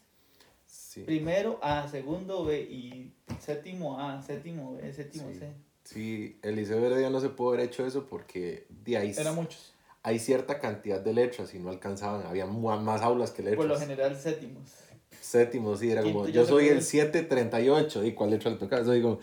Sí. 0.66 1.02
Primero 1.02 1.58
A, 1.62 1.86
segundo 1.88 2.44
B 2.44 2.60
y 2.60 3.14
séptimo 3.40 3.98
A, 4.00 4.22
séptimo 4.22 4.74
B, 4.74 4.92
séptimo 4.92 5.28
Sí. 5.32 5.38
C. 5.38 5.48
Sí, 5.84 6.38
el 6.42 6.56
Liceo 6.56 6.84
Heredia 6.84 7.08
no 7.08 7.18
se 7.20 7.30
pudo 7.30 7.48
haber 7.54 7.60
hecho 7.66 7.86
eso 7.86 8.04
porque 8.06 8.66
de 8.84 8.98
ahí 8.98 9.14
Eran 9.16 9.34
muchos. 9.34 9.72
hay 10.02 10.18
cierta 10.18 10.58
cantidad 10.58 11.00
de 11.00 11.14
letras 11.14 11.54
y 11.54 11.58
no 11.58 11.70
alcanzaban, 11.70 12.26
había 12.26 12.44
más 12.46 13.00
aulas 13.02 13.30
que 13.30 13.42
letras. 13.42 13.56
Por 13.56 13.66
lo 13.66 13.78
general 13.78 14.14
séptimos. 14.18 14.70
Séptimo, 15.20 15.76
sí, 15.76 15.90
era 15.90 16.02
como, 16.02 16.28
yo 16.28 16.44
soy 16.46 16.64
puede. 16.66 16.76
el 16.78 16.82
738, 16.82 18.04
¿y 18.04 18.12
cuál 18.12 18.30
letra 18.30 18.50
le 18.50 18.56
toca? 18.58 18.84
Soy 18.84 19.00
como, 19.02 19.18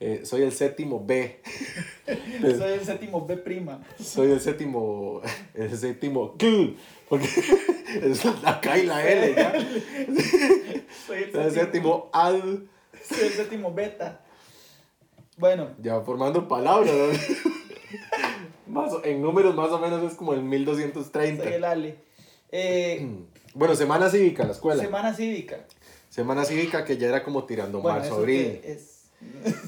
eh, 0.00 0.20
soy 0.24 0.42
el 0.42 0.52
séptimo 0.52 1.04
B, 1.04 1.40
Soy 2.40 2.72
el 2.72 2.84
séptimo 2.84 3.26
B 3.26 3.36
prima. 3.36 3.80
soy 4.00 4.30
el 4.32 4.40
séptimo, 4.40 5.20
el 5.54 5.76
séptimo 5.76 6.36
Q, 6.38 6.76
porque 7.08 7.26
es 8.02 8.24
la 8.42 8.60
K 8.60 8.78
y 8.78 8.86
la 8.86 9.08
L, 9.08 9.34
¿ya? 9.34 9.52
Soy 11.06 11.22
el 11.24 11.36
El 11.36 11.50
séptimo 11.52 12.08
Al, 12.12 12.68
Soy 13.08 13.26
el 13.26 13.32
séptimo 13.32 13.72
beta. 13.72 14.20
Bueno, 15.36 15.70
ya 15.82 16.00
formando 16.00 16.46
palabras, 16.48 16.92
¿no? 16.94 17.08
Más 18.66 18.92
en 19.04 19.20
números 19.22 19.54
más 19.54 19.70
o 19.70 19.78
menos 19.78 20.02
es 20.10 20.16
como 20.16 20.32
el 20.34 20.42
1230. 20.42 21.44
soy 21.44 21.52
el 21.52 21.64
Ale. 21.64 21.96
Eh, 22.50 23.08
Bueno, 23.54 23.74
semana 23.74 24.08
cívica 24.10 24.44
la 24.44 24.52
escuela. 24.52 24.82
semana 24.82 25.12
cívica. 25.14 25.64
Semana 26.08 26.44
cívica 26.44 26.84
que 26.84 26.96
ya 26.96 27.08
era 27.08 27.24
como 27.24 27.44
tirando 27.44 27.80
Bueno, 27.80 27.98
marzo, 27.98 28.14
abril. 28.16 28.60
es. 28.64 29.10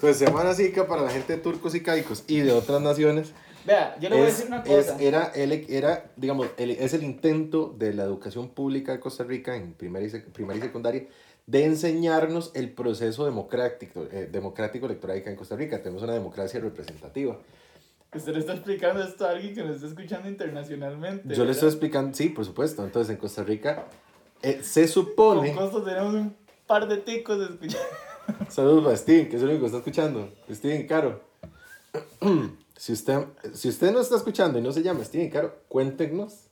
Pues 0.00 0.16
semana 0.18 0.54
cívica 0.54 0.86
para 0.86 1.02
la 1.02 1.10
gente 1.10 1.36
de 1.36 1.42
turcos 1.42 1.74
y 1.74 1.80
caicos 1.82 2.24
y 2.26 2.40
de 2.40 2.52
otras 2.52 2.80
naciones. 2.80 3.32
Vea, 3.64 3.96
yo 3.98 4.08
le 4.08 4.16
voy 4.16 4.26
a 4.26 4.28
es- 4.28 4.36
decir 4.38 4.52
una 4.52 4.62
es- 4.62 4.86
cosa. 4.86 5.02
era, 5.02 5.24
el, 5.34 5.52
era, 5.68 6.10
digamos, 6.16 6.46
el- 6.56 6.70
es 6.72 6.92
el 6.94 7.02
intento 7.02 7.74
de 7.76 7.92
la 7.94 8.04
educación 8.04 8.48
pública 8.50 8.92
de 8.92 9.00
Costa 9.00 9.24
Rica 9.24 9.56
en 9.56 9.72
primaria 9.74 10.06
y, 10.06 10.10
sec- 10.12 10.26
primaria 10.30 10.60
y 10.60 10.66
secundaria 10.66 11.04
de 11.46 11.64
enseñarnos 11.64 12.50
el 12.54 12.72
proceso 12.72 13.24
democrático, 13.24 14.06
eh, 14.10 14.28
democrático 14.30 14.86
electoral 14.86 15.18
acá 15.18 15.30
en 15.30 15.36
Costa 15.36 15.56
Rica. 15.56 15.80
Tenemos 15.80 16.02
una 16.02 16.14
democracia 16.14 16.60
representativa. 16.60 17.38
Usted 18.12 18.32
le 18.32 18.40
está 18.40 18.54
explicando 18.54 19.02
esto 19.02 19.26
a 19.26 19.30
alguien 19.30 19.54
que 19.54 19.62
nos 19.62 19.76
está 19.76 19.88
escuchando 19.88 20.28
internacionalmente. 20.28 21.34
Yo 21.34 21.44
le 21.44 21.52
estoy 21.52 21.68
explicando, 21.68 22.16
sí, 22.16 22.30
por 22.30 22.44
supuesto. 22.44 22.84
Entonces 22.84 23.14
en 23.14 23.20
Costa 23.20 23.44
Rica 23.44 23.86
eh, 24.42 24.60
se 24.62 24.82
Con 24.82 24.88
supone... 24.88 25.54
costo 25.54 25.82
tenemos 25.82 26.14
un 26.14 26.36
par 26.66 26.88
de 26.88 26.98
ticos 26.98 27.38
escuchando. 27.50 27.86
Saludos 28.48 28.92
a 28.92 28.96
Steven, 28.96 29.28
que 29.28 29.36
es 29.36 29.42
el 29.42 29.48
único 29.50 29.62
que 29.62 29.66
está 29.66 29.78
escuchando. 29.78 30.32
Steven 30.50 30.86
Caro. 30.86 31.20
si, 32.76 32.92
usted, 32.92 33.24
si 33.52 33.68
usted 33.68 33.92
no 33.92 34.00
está 34.00 34.16
escuchando 34.16 34.58
y 34.58 34.62
no 34.62 34.72
se 34.72 34.82
llama 34.82 35.04
Steven 35.04 35.30
Caro, 35.30 35.54
cuéntenos. 35.68 36.45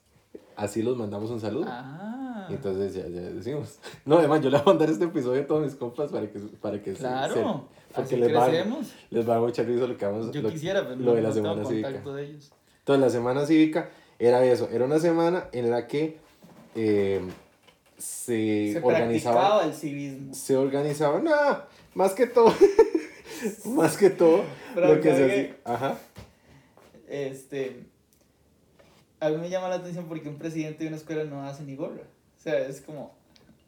Así 0.55 0.81
los 0.83 0.97
mandamos 0.97 1.29
un 1.31 1.39
saludo. 1.39 1.65
Ah. 1.67 2.47
Y 2.49 2.53
entonces 2.53 2.93
ya, 2.93 3.07
ya 3.07 3.21
decimos. 3.21 3.79
No, 4.05 4.17
además, 4.19 4.41
yo 4.41 4.49
le 4.49 4.57
voy 4.57 4.63
a 4.63 4.69
mandar 4.69 4.89
este 4.89 5.05
episodio 5.05 5.41
a 5.41 5.47
todos 5.47 5.63
mis 5.63 5.75
compas 5.75 6.11
para 6.11 6.29
que, 6.29 6.39
para 6.61 6.81
que 6.81 6.93
se- 6.93 6.99
Claro. 6.99 7.33
se- 7.33 7.41
porque 7.41 8.01
así 8.01 8.15
les 8.17 8.35
va, 8.35 8.47
crecemos. 8.47 8.93
les 9.09 9.29
va 9.29 9.35
a 9.37 9.39
mucha 9.39 9.63
risa 9.63 9.87
lo 9.87 9.97
que 9.97 10.05
vamos 10.05 10.31
Yo 10.31 10.41
lo, 10.41 10.49
quisiera, 10.49 10.81
pero 10.83 10.95
lo 10.97 11.05
no, 11.05 11.13
de 11.15 11.21
la 11.21 11.29
no 11.29 11.33
semana 11.35 11.65
cívica. 11.65 11.89
de 11.89 12.23
ellos. 12.23 12.51
Entonces, 12.79 13.01
la 13.01 13.09
semana 13.09 13.45
cívica 13.45 13.89
era 14.19 14.43
eso. 14.45 14.69
Era 14.71 14.85
una 14.85 14.99
semana 14.99 15.45
en 15.53 15.71
la 15.71 15.87
que 15.87 16.17
eh, 16.75 17.21
se, 17.97 18.73
Se 18.73 18.81
organizaba 18.83 19.63
el 19.63 19.73
civismo. 19.73 20.33
se 20.33 20.57
organizaban, 20.57 21.23
nada, 21.23 21.67
más 21.93 22.13
que 22.13 22.27
todo, 22.27 22.53
más 23.65 23.97
que 23.97 24.09
todo, 24.09 24.43
Pero 24.75 24.95
lo 24.95 25.01
que 25.01 25.15
se 25.15 25.25
hacía, 25.25 25.57
ajá, 25.63 25.97
Este. 27.07 27.85
A 29.19 29.29
mí 29.29 29.37
me 29.37 29.49
llama 29.49 29.69
la 29.69 29.75
atención 29.75 30.05
porque 30.05 30.29
un 30.29 30.37
presidente 30.37 30.83
de 30.83 30.87
una 30.89 30.97
escuela 30.97 31.23
no 31.23 31.43
hace 31.43 31.63
ni 31.63 31.75
gorra. 31.75 32.01
O 32.37 32.41
sea, 32.41 32.59
es 32.59 32.81
como. 32.81 33.13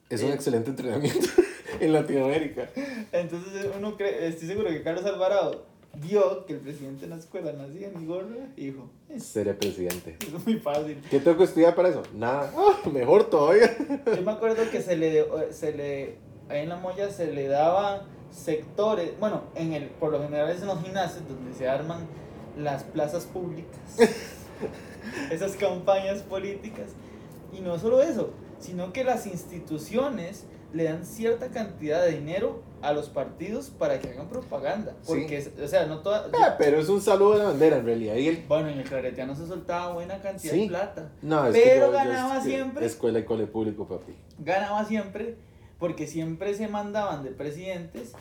es 0.10 0.22
un 0.24 0.30
Eh. 0.32 0.34
excelente 0.34 0.70
entrenamiento 0.70 1.27
en 1.80 1.94
Latinoamérica. 1.94 2.70
Entonces 3.12 3.68
uno 3.77 3.96
cree, 3.98 4.27
estoy 4.27 4.48
seguro 4.48 4.70
que 4.70 4.84
Carlos 4.84 5.06
Alvarado 5.06 5.66
vio 6.00 6.46
que 6.46 6.54
el 6.54 6.60
presidente 6.60 7.01
de 7.06 7.08
la 7.08 7.16
escuela 7.16 7.54
no 7.54 7.63
hacía 7.63 7.89
ni 7.98 8.06
gorra 8.06 8.36
y 8.56 8.68
dijo, 8.68 8.89
Seré 9.18 9.54
presidente. 9.56 10.18
es 10.20 10.46
muy 10.46 10.60
fácil. 10.60 11.01
¿Qué 11.10 11.20
tengo 11.20 11.38
que 11.38 11.44
estudiar 11.46 11.74
para 11.75 11.89
eso? 11.89 12.04
Nada, 12.13 12.51
Ah, 12.56 12.77
mejor 12.92 13.30
todavía. 13.30 13.75
Yo 14.06 14.22
me 14.22 14.32
acuerdo 14.32 14.70
que 14.70 14.82
se 14.82 14.96
le, 14.96 15.25
se 15.51 15.72
le, 15.74 16.16
ahí 16.50 16.62
en 16.63 16.70
la 16.70 16.75
Moya 16.77 17.10
se 17.10 17.32
le 17.34 17.48
daba 17.48 18.06
sectores, 18.30 19.18
bueno, 19.20 19.44
en 19.56 19.74
el, 19.74 19.86
por 19.86 20.12
lo 20.12 20.22
general 20.22 20.50
es 20.51 20.62
en 20.62 20.68
los 20.68 20.84
gimnasios 20.84 21.27
donde 21.27 21.54
se 21.58 21.68
arman 21.68 22.06
las 22.58 22.84
plazas 22.84 23.25
públicas, 23.25 23.80
esas 25.31 25.55
campañas 25.55 26.21
políticas. 26.23 26.91
Y 27.53 27.61
no 27.61 27.77
solo 27.79 28.01
eso, 28.01 28.31
sino 28.59 28.91
que 28.93 29.03
las 29.03 29.25
instituciones 29.27 30.45
le 30.73 30.83
dan 30.83 31.05
cierta 31.05 31.47
cantidad 31.49 32.03
de 32.03 32.11
dinero 32.11 32.61
a 32.81 32.91
los 32.91 33.09
partidos 33.09 33.69
para 33.69 33.99
que 33.99 34.09
hagan 34.09 34.27
propaganda. 34.27 34.91
Sí. 35.01 35.07
Porque, 35.07 35.37
es- 35.37 35.51
o 35.63 35.67
sea, 35.67 35.85
no 35.85 35.99
toda... 35.99 36.27
Ah, 36.43 36.55
pero 36.59 36.77
es 36.79 36.89
un 36.89 37.01
saludo 37.01 37.33
de 37.33 37.39
la 37.39 37.45
bandera 37.45 37.77
en 37.77 37.85
realidad. 37.85 38.15
Y 38.15 38.27
el... 38.27 38.43
Bueno, 38.47 38.67
en 38.67 38.79
el 38.79 38.83
Claretiano 38.83 39.33
se 39.35 39.47
soltaba 39.47 39.93
buena 39.93 40.21
cantidad 40.21 40.53
Sí. 40.53 40.61
de 40.63 40.67
plata. 40.67 41.09
No, 41.21 41.47
es 41.47 41.53
Pero 41.53 41.87
que 41.89 41.95
ganaba 41.95 42.37
es 42.37 42.43
que 42.43 42.49
siempre. 42.49 42.85
Escuela 42.85 43.19
y 43.19 43.23
cole 43.23 43.47
público, 43.47 43.87
papi. 43.87 44.13
Ganaba 44.39 44.83
siempre 44.85 45.35
porque 45.79 46.05
siempre 46.05 46.53
se 46.53 46.67
mandaban 46.67 47.23
de 47.23 47.31
presidentes 47.31 48.11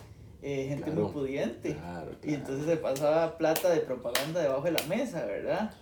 eh, 0.43 0.67
gente 0.69 0.85
Claro. 0.85 1.03
muy 1.03 1.13
pudiente. 1.13 1.75
Claro, 1.75 2.13
Y 2.13 2.27
claro. 2.27 2.37
entonces 2.39 2.67
se 2.67 2.77
pasaba 2.77 3.37
plata 3.37 3.69
de 3.71 3.81
propaganda 3.81 4.41
debajo 4.41 4.63
de 4.63 4.71
la 4.73 4.83
mesa, 4.85 5.25
¿verdad? 5.27 5.73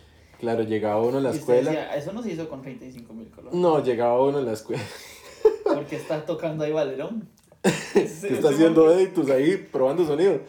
Claro, 0.41 0.63
llegaba 0.63 1.01
uno 1.03 1.19
a 1.19 1.21
la 1.21 1.31
escuela. 1.31 1.71
decía, 1.71 1.95
eso 1.97 2.13
no 2.13 2.23
se 2.23 2.33
hizo 2.33 2.49
con 2.49 2.63
35 2.63 3.13
mil 3.15 3.31
colones. 3.31 3.55
No, 3.59 3.83
llegaba 3.83 4.23
uno 4.23 4.39
a 4.39 4.43
la 4.43 4.53
escuela. 4.53 4.83
Porque 5.65 5.97
está 5.97 6.25
tocando 6.27 6.65
ahí 6.65 6.73
Valerón. 6.73 7.29
que 7.95 8.03
está 8.03 8.51
haciendo 8.51 8.93
editos 8.93 9.31
ahí, 9.31 9.57
probando 9.73 10.05
sonido. 10.07 10.41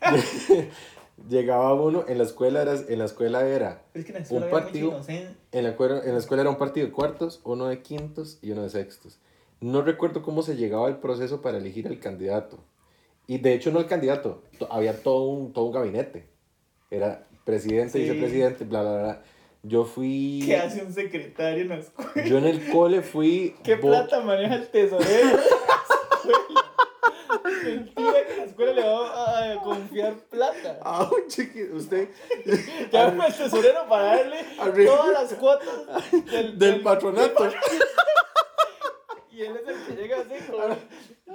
llegaba 1.28 1.74
uno, 1.74 2.04
en 2.08 2.18
la 2.18 2.24
escuela 2.24 2.62
era, 2.62 2.74
en 2.74 2.98
la 2.98 3.04
escuela 3.04 3.46
era, 3.46 3.82
Es 3.94 4.04
que 4.04 4.12
en 4.12 4.16
la 4.18 4.22
escuela 4.22 4.46
un 4.46 4.50
partido- 4.52 5.00
en 5.52 5.62
la, 5.64 5.70
escuela, 5.70 6.00
en 6.04 6.12
la 6.12 6.18
escuela 6.18 6.42
era 6.42 6.50
un 6.50 6.56
partido 6.56 6.86
de 6.86 6.92
cuartos, 6.92 7.40
uno 7.44 7.66
de 7.66 7.82
quintos 7.82 8.38
y 8.42 8.50
uno 8.52 8.62
de 8.62 8.70
sextos. 8.70 9.18
No 9.60 9.82
recuerdo 9.82 10.22
cómo 10.22 10.42
se 10.42 10.56
llegaba 10.56 10.88
el 10.88 10.96
proceso 10.96 11.42
para 11.42 11.58
elegir 11.58 11.86
el 11.86 11.98
candidato. 12.00 12.58
Y 13.26 13.38
de 13.38 13.52
hecho 13.54 13.70
no 13.70 13.78
el 13.78 13.86
candidato, 13.86 14.42
to- 14.58 14.72
había 14.72 15.02
todo 15.02 15.24
un, 15.24 15.52
todo 15.52 15.66
un 15.66 15.72
gabinete. 15.72 16.28
Era 16.90 17.26
presidente, 17.44 17.92
Sí. 17.92 18.00
vicepresidente, 18.00 18.64
bla, 18.64 18.82
bla, 18.82 18.98
bla. 19.02 19.22
Yo 19.62 19.84
fui... 19.84 20.42
¿Qué 20.46 20.56
hace 20.56 20.82
un 20.82 20.92
secretario 20.92 21.62
en 21.62 21.68
la 21.68 21.76
escuela? 21.76 22.24
Yo 22.24 22.38
en 22.38 22.46
el 22.46 22.70
cole 22.70 23.02
fui... 23.02 23.54
¿Qué 23.64 23.76
plata 23.76 24.20
maneja 24.20 24.54
el 24.54 24.68
tesorero? 24.68 25.38
Mentira 27.64 28.26
que 28.26 28.36
la 28.36 28.44
escuela 28.44 28.72
le 28.72 28.82
va 28.82 29.52
a 29.52 29.62
confiar 29.62 30.14
plata. 30.30 30.78
Ah, 30.82 31.10
un 31.12 31.28
chiqui, 31.28 31.64
usted... 31.64 32.08
Llama 32.92 33.26
al 33.26 33.36
tesorero 33.36 33.86
para 33.88 34.04
darle 34.04 34.44
todas 34.86 35.12
las 35.12 35.34
cuotas 35.34 35.68
del, 36.30 36.58
del 36.58 36.80
patronato. 36.80 37.50
Y 39.30 39.42
él 39.42 39.60
es 39.62 39.68
el 39.68 39.84
que 39.96 40.02
llega 40.02 40.16
así 40.20 40.34
como. 40.50 40.76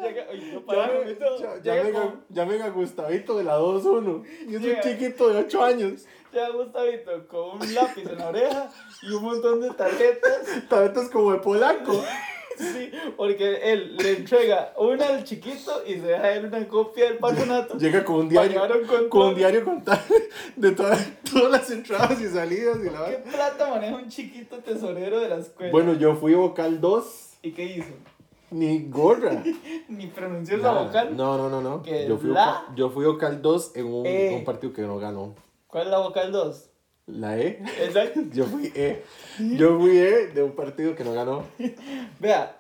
Llega, 0.04 0.26
oye, 0.32 0.52
no 0.54 0.74
Ya, 0.74 0.88
me- 1.06 1.14
todo. 1.16 1.38
ya- 1.60 2.70
Gustavito 2.70 3.38
de 3.38 3.44
la 3.44 3.58
2-1. 3.58 4.24
Y 4.48 4.56
es 4.56 4.62
un 4.64 4.82
chiquito 4.82 5.30
de 5.30 5.40
8 5.40 5.64
años. 5.64 6.06
Llega 6.34 6.50
Gustavito 6.50 7.28
con 7.28 7.62
un 7.62 7.74
lápiz 7.74 8.04
en 8.10 8.18
la 8.18 8.30
oreja 8.30 8.72
y 9.02 9.12
un 9.12 9.24
montón 9.24 9.62
de 9.62 9.70
tarjetas. 9.72 10.68
Talentos 10.70 11.10
como 11.10 11.32
de 11.34 11.40
polaco. 11.40 12.04
Sí, 12.58 12.90
porque 13.18 13.74
él 13.74 13.98
le 13.98 14.12
entrega 14.14 14.72
una 14.78 15.08
al 15.10 15.26
chiquito 15.26 15.84
y 15.86 15.96
se 15.96 16.04
deja 16.04 16.32
él 16.36 16.46
una 16.46 16.66
copia 16.66 17.04
del 17.10 17.18
patronato. 17.18 17.78
Llega 17.78 18.06
con 18.06 18.16
un 18.16 18.30
diario. 18.30 18.64
un. 18.64 19.10
Con 19.10 19.28
un 19.28 19.36
diario 19.36 19.66
contable 19.66 20.30
de 20.56 20.72
todas, 20.72 21.06
todas 21.30 21.52
las 21.52 21.70
entradas 21.70 22.22
y 22.22 22.30
salidas. 22.30 22.78
Y 22.82 22.90
la 22.90 23.08
¿Qué 23.08 23.18
plata 23.30 23.70
maneja 23.72 23.98
un 23.98 24.08
chiquito 24.08 24.60
tesorero 24.60 25.20
de 25.20 25.28
la 25.28 25.40
escuela? 25.40 25.70
Bueno, 25.70 25.96
yo 25.96 26.16
fui 26.16 26.34
vocal 26.34 26.80
2. 26.80 27.40
¿Y 27.42 27.52
qué 27.52 27.66
hizo? 27.66 27.92
Ni 28.56 28.88
gorra. 28.90 29.44
Ni 29.90 30.08
pronunció 30.08 30.58
la 30.58 30.72
vocal. 30.84 31.16
No, 31.18 31.38
no, 31.38 31.50
no, 31.50 31.62
no. 31.62 31.84
¿Que 31.84 32.08
Yo 32.08 32.18
fui, 32.18 32.30
la? 32.30 32.46
vocal, 32.62 32.76
yo 32.76 32.90
fui 32.90 33.06
vocal 33.06 33.42
2 33.42 33.72
en 33.76 33.86
un, 33.86 34.06
Eh. 34.06 34.36
un 34.38 34.46
partido 34.46 34.72
que 34.72 34.82
no 34.84 34.98
ganó. 34.98 35.36
¿Cuál 35.68 35.84
es 35.86 35.90
la 35.92 35.98
vocal 36.00 36.32
2? 36.32 36.70
La 37.08 37.38
E. 37.38 37.62
Exacto. 37.84 38.22
Yo 38.34 38.46
fui 38.46 38.72
E. 38.74 39.04
Yo 39.58 39.78
fui 39.80 39.98
E 39.98 40.28
de 40.28 40.42
un 40.42 40.54
partido 40.56 40.96
que 40.96 41.04
no 41.04 41.14
ganó. 41.14 41.44
Vea, 42.20 42.58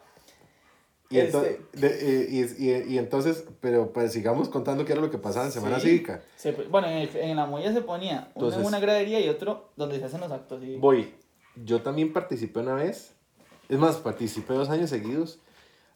Y, 1.10 1.20
Este- 1.20 1.38
ento- 1.38 1.80
de- 1.80 2.24
eh, 2.24 2.28
y, 2.30 2.66
y- 2.70 2.94
y 2.96 2.98
entonces, 2.98 3.46
pero 3.62 3.94
pues 3.94 4.12
sigamos 4.12 4.50
contando 4.50 4.84
qué 4.86 4.92
era 4.94 5.02
lo 5.02 5.10
que 5.12 5.18
pasaba 5.20 5.46
en 5.46 5.52
Semana 5.52 5.80
Sí. 5.80 5.88
Cívica. 5.88 6.22
se- 6.36 6.52
bueno, 6.52 6.88
en, 6.88 6.98
el- 6.98 7.16
en 7.16 7.36
la 7.38 7.46
molla 7.46 7.72
se 7.74 7.82
ponía 7.82 8.32
uno 8.36 8.48
Entonces- 8.48 8.60
en 8.62 8.66
una 8.68 8.80
gradería 8.80 9.20
y 9.20 9.30
otro 9.30 9.70
donde 9.78 9.98
se 10.00 10.06
hacen 10.06 10.20
los 10.20 10.32
actos. 10.32 10.62
Voy. 10.80 11.14
Yo 11.64 11.82
también 11.82 12.12
participé 12.12 12.60
una 12.60 12.74
vez, 12.75 13.14
es 13.70 13.78
más, 13.80 13.96
participé 13.98 14.54
dos 14.56 14.70
años 14.70 14.90
seguidos 14.90 15.40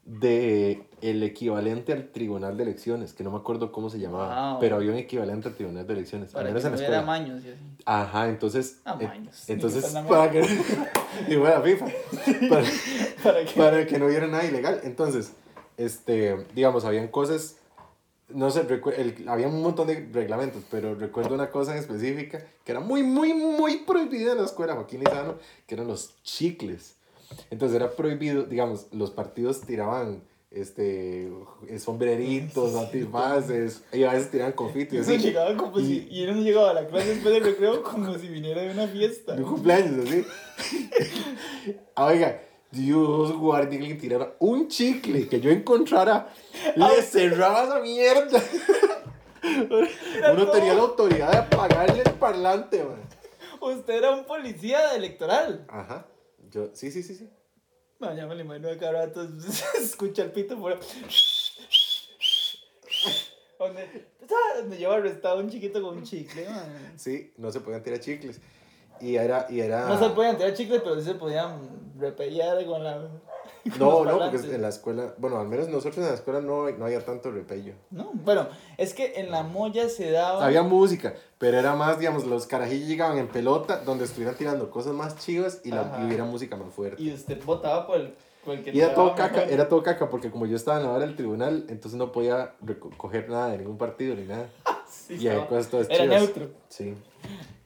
de 0.05 0.83
el 1.01 1.21
equivalente 1.23 1.93
al 1.93 2.09
Tribunal 2.11 2.57
de 2.57 2.63
Elecciones, 2.63 3.13
que 3.13 3.23
no 3.23 3.31
me 3.31 3.37
acuerdo 3.37 3.71
cómo 3.71 3.89
se 3.89 3.99
llamaba, 3.99 4.51
Wow. 4.53 4.59
pero 4.59 4.75
había 4.77 4.91
un 4.91 4.97
equivalente 4.97 5.47
al 5.49 5.53
Tribunal 5.55 5.85
de 5.87 5.93
Elecciones, 5.93 6.29
al 6.29 6.33
Para 6.33 6.47
que 6.47 6.53
menos 6.55 6.63
no 6.63 6.67
en 6.69 6.75
la 6.75 6.81
escuela. 6.83 7.01
maños 7.05 7.45
y 7.45 7.49
así. 7.49 7.59
Ajá, 7.85 8.27
entonces, 8.29 8.81
Ah, 8.85 8.95
maños. 8.95 9.49
entonces 9.49 9.85
que 9.85 10.01
para 10.09 10.31
que 10.31 10.41
y 11.29 11.35
fuera 11.35 11.61
FIFA, 11.61 11.85
para, 12.49 12.63
¿Para 13.23 13.45
para 13.55 13.87
que 13.87 13.99
no 13.99 14.07
hubiera 14.07 14.27
nada 14.27 14.43
ilegal. 14.45 14.81
Entonces, 14.83 15.33
este, 15.77 16.45
digamos, 16.55 16.83
habían 16.85 17.07
cosas, 17.07 17.57
no 18.29 18.49
sé, 18.51 18.67
recu- 18.67 18.93
el- 18.97 19.27
había 19.29 19.47
un 19.47 19.61
montón 19.61 19.87
de 19.87 20.09
reglamentos, 20.11 20.63
pero 20.69 20.95
recuerdo 20.95 21.33
una 21.35 21.49
cosa 21.51 21.71
en 21.73 21.77
específica 21.79 22.43
que 22.65 22.71
era 22.71 22.81
muy, 22.81 23.03
muy, 23.03 23.33
muy 23.33 23.77
prohibida 23.77 24.33
en 24.33 24.39
la 24.39 24.45
escuela 24.45 24.73
Joaquín 24.75 24.99
Lizano, 25.01 25.35
que 25.67 25.75
eran 25.75 25.87
los 25.87 26.21
chicles. 26.23 26.95
Entonces 27.51 27.75
era 27.75 27.91
prohibido, 27.91 28.43
digamos, 28.43 28.87
los 28.91 29.11
partidos 29.11 29.61
tiraban 29.61 30.23
este 30.51 31.31
sombreritos, 31.77 32.75
antifaces, 32.75 33.83
y 33.93 34.03
a 34.03 34.13
veces 34.13 34.31
tiraban 34.31 34.53
confeti, 34.53 34.97
Uno 34.97 35.05
así, 35.05 35.33
como 35.57 35.79
y- 35.79 35.85
si, 35.85 36.07
y 36.09 36.23
uno 36.27 36.41
llegaba 36.41 36.71
a 36.71 36.73
la 36.73 36.87
clase 36.87 37.09
después 37.09 37.33
del 37.35 37.43
recreo 37.43 37.83
como 37.83 38.17
si 38.17 38.27
viniera 38.27 38.61
de 38.63 38.71
una 38.71 38.87
fiesta. 38.87 39.35
de 39.35 39.43
cumpleaños, 39.43 40.07
así. 40.07 40.25
Ah, 41.95 42.05
Oiga, 42.05 42.41
Dios 42.71 43.33
guarde 43.37 43.77
que 43.77 43.93
tirara 43.95 44.35
un 44.39 44.67
chicle 44.69 45.27
que 45.27 45.39
yo 45.41 45.51
encontrara, 45.51 46.33
le 46.75 47.01
cerraba 47.03 47.63
esa 47.65 47.79
mierda. 47.81 48.41
Uno 50.33 50.49
tenía 50.51 50.73
la 50.73 50.81
autoridad 50.81 51.31
de 51.31 51.37
apagarle 51.37 52.03
el 52.05 52.11
parlante, 52.13 52.83
man. 52.83 53.01
Usted 53.61 53.93
era 53.95 54.11
un 54.11 54.25
policía 54.25 54.95
electoral. 54.95 55.65
Ajá. 55.67 56.05
Yo, 56.51 56.69
sí, 56.73 56.91
sí, 56.91 57.03
sí, 57.03 57.15
sí. 57.15 57.29
No, 57.99 58.15
ya 58.15 58.25
me 58.27 58.35
lo 58.35 58.41
imagino 58.41 58.69
acá 58.69 58.91
rato. 58.91 59.27
Escucha 59.79 60.23
el 60.23 60.31
pito 60.31 60.59
por. 60.59 60.79
Donde. 63.59 64.07
Donde 64.57 64.77
lleva 64.77 64.95
arrestado 64.95 65.39
un 65.39 65.49
chiquito 65.49 65.81
con 65.81 65.97
un 65.97 66.03
chicle, 66.03 66.45
man. 66.45 66.93
Sí, 66.95 67.33
no 67.37 67.51
se 67.51 67.59
podían 67.59 67.83
tirar 67.83 67.99
chicles. 67.99 68.39
Y 69.01 69.15
era, 69.15 69.47
y 69.49 69.61
era... 69.61 69.87
No 69.87 69.97
se 69.97 70.09
podían 70.13 70.37
tirar 70.37 70.53
chicles, 70.53 70.81
pero 70.81 70.99
sí 70.99 71.03
se 71.05 71.15
podían 71.15 71.93
repellar 71.97 72.65
con 72.65 72.83
la. 72.83 73.09
No, 73.79 74.05
no, 74.05 74.17
porque 74.31 74.37
en 74.55 74.61
la 74.61 74.69
escuela, 74.69 75.13
bueno, 75.17 75.39
al 75.39 75.47
menos 75.47 75.67
nosotros 75.69 75.97
en 75.97 76.03
la 76.05 76.13
escuela 76.13 76.41
no, 76.41 76.69
no 76.71 76.85
había 76.85 77.03
tanto 77.03 77.29
repello. 77.31 77.73
No, 77.91 78.11
bueno, 78.13 78.47
es 78.77 78.93
que 78.93 79.19
en 79.19 79.31
la 79.31 79.43
molla 79.43 79.89
se 79.89 80.11
daba. 80.11 80.45
Había 80.45 80.63
música, 80.63 81.13
pero 81.37 81.57
era 81.59 81.75
más, 81.75 81.99
digamos, 81.99 82.25
los 82.25 82.47
carajillos 82.47 82.87
llegaban 82.87 83.17
en 83.17 83.27
pelota 83.27 83.77
donde 83.79 84.05
estuvieran 84.05 84.35
tirando 84.35 84.69
cosas 84.71 84.93
más 84.93 85.17
chivas 85.17 85.61
y, 85.63 85.71
la, 85.71 85.99
y 86.01 86.05
hubiera 86.07 86.23
música 86.23 86.55
más 86.55 86.73
fuerte. 86.73 87.01
Y 87.01 87.13
usted 87.13 87.43
votaba 87.43 87.85
por 87.85 87.97
el, 87.97 88.13
por 88.45 88.55
el 88.55 88.63
que 88.63 88.71
Y 88.71 88.79
era 88.81 88.93
todo 88.95 89.13
caca, 89.15 89.43
era 89.43 89.67
todo 89.67 89.83
caca 89.83 90.09
porque 90.09 90.31
como 90.31 90.45
yo 90.45 90.55
estaba 90.55 90.77
en 90.79 90.85
la 90.85 90.91
hora 90.91 91.05
del 91.05 91.15
tribunal, 91.15 91.65
entonces 91.69 91.97
no 91.97 92.11
podía 92.11 92.55
recoger 92.61 93.29
nada 93.29 93.51
de 93.51 93.57
ningún 93.59 93.77
partido 93.77 94.15
ni 94.15 94.23
nada. 94.23 94.47
Sí, 94.89 95.17
y 95.19 95.27
estaba- 95.27 95.47
cosas 95.47 95.67
todas 95.67 95.87
Era 95.91 96.03
chivas. 96.03 96.21
neutro. 96.21 96.49
Sí. 96.67 96.95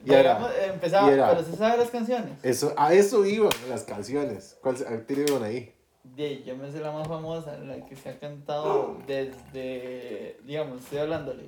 Y 0.06 0.12
era, 0.13 0.21
Digamos, 0.36 0.51
eh, 0.51 0.65
empezaba, 0.73 1.10
y 1.10 1.13
era- 1.13 1.29
pero 1.29 1.43
se 1.45 1.56
sabe 1.56 1.77
las 1.77 1.89
canciones. 1.89 2.32
eso, 2.43 2.73
a 2.75 2.93
eso 2.93 3.25
iban 3.25 3.49
las 3.69 3.84
canciones. 3.84 4.58
¿Cuál 4.62 4.75
qué 4.75 5.25
iban 5.29 5.41
ahí? 5.43 5.73
De, 6.04 6.44
yo 6.44 6.56
me 6.58 6.72
sé 6.72 6.80
la 6.82 6.92
más 6.92 7.08
famosa, 7.08 7.58
la 7.60 7.78
que 7.86 7.96
se 7.96 8.10
ha 8.10 8.20
cantado 8.20 8.98
desde, 9.08 10.38
digamos, 10.44 10.82
estoy 10.84 10.98
hablándole, 11.00 11.46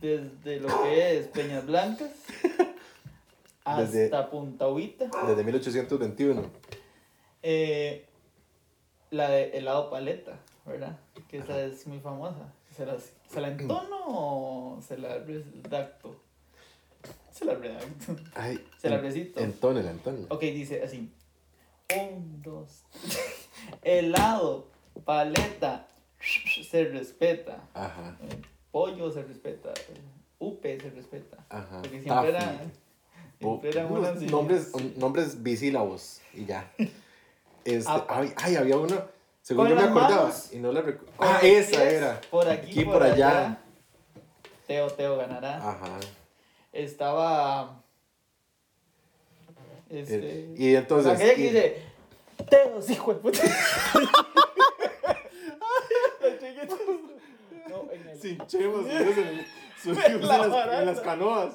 desde 0.00 0.60
lo 0.60 0.68
que 0.82 1.18
es 1.18 1.26
Peñas 1.28 1.66
Blancas 1.66 2.10
hasta 3.64 3.82
Desde- 3.84 4.22
Punta 4.30 4.68
Huita, 4.68 5.10
Desde 5.26 5.42
1821. 5.44 6.42
eh, 7.42 8.06
la 9.10 9.28
de 9.28 9.58
helado 9.58 9.90
paleta, 9.90 10.38
¿verdad? 10.64 10.96
Que 11.28 11.38
esa 11.38 11.60
es 11.64 11.86
muy 11.88 11.98
famosa. 11.98 12.52
¿Se 12.76 12.86
la, 12.86 12.96
¿Se 13.28 13.40
la 13.40 13.48
entono 13.48 13.98
o 14.06 14.80
se 14.86 14.96
la 14.98 15.18
redacto? 15.18 16.16
Se 17.32 17.44
la 17.44 17.54
redacto. 17.54 18.14
Ay, 18.34 18.64
Se 18.78 18.88
la 18.88 18.98
recito. 18.98 19.40
Entónela, 19.40 19.90
entónela. 19.90 20.26
Ok, 20.30 20.40
dice 20.42 20.82
así. 20.84 21.10
Un, 22.00 22.40
dos. 22.42 22.84
Helado, 23.82 24.66
paleta, 25.04 25.86
se 26.70 26.84
respeta. 26.84 27.58
Ajá, 27.74 28.16
Pollo 28.70 29.10
se 29.10 29.22
respeta. 29.22 29.72
Upe 30.38 30.78
se 30.80 30.90
respeta. 30.90 31.36
ajá. 31.48 31.80
Porque 31.82 32.00
Taffy. 32.00 32.02
siempre 32.02 32.28
era. 32.30 32.60
Siempre 33.38 33.70
eran 33.70 33.92
unos 33.92 34.08
unas. 34.18 34.22
nombres, 34.30 34.72
nombres 34.96 35.42
bisílabos 35.42 36.20
y 36.34 36.44
ya. 36.46 36.70
Este, 37.62 37.90
Ah, 37.90 38.06
ay, 38.08 38.32
ay, 38.38 38.56
había 38.56 38.78
uno, 38.78 39.02
según 39.42 39.68
yo 39.68 39.74
me 39.76 39.82
acordaba, 39.82 40.22
manos, 40.22 40.50
y 40.50 40.58
no 40.60 40.72
la 40.72 40.80
recuerdo. 40.80 41.12
Ah, 41.18 41.34
los 41.42 41.44
esa 41.44 41.84
era. 41.90 42.18
Por 42.30 42.48
aquí, 42.48 42.70
Aquí, 42.70 42.84
por, 42.86 42.94
por 42.94 43.02
allá. 43.02 43.28
allá. 43.28 43.58
Teo, 44.66 44.88
Teo 44.90 45.18
ganará. 45.18 45.56
Ajá. 45.58 46.00
Estaba. 46.72 47.82
Este. 49.90 50.16
Eh, 50.44 50.54
y 50.56 50.74
entonces. 50.74 51.12
aquella 51.12 51.34
que 51.34 51.40
y- 51.40 51.44
dice. 51.44 51.82
Teos, 52.48 52.88
hijo 52.90 53.14
de 53.14 53.20
puta. 53.20 53.38
No, 57.68 57.86
en 57.92 58.08
el- 58.08 58.18
en, 58.86 59.18
el- 59.28 59.46
las, 60.26 60.46
en 60.80 60.86
las 60.86 61.00
canoas. 61.00 61.54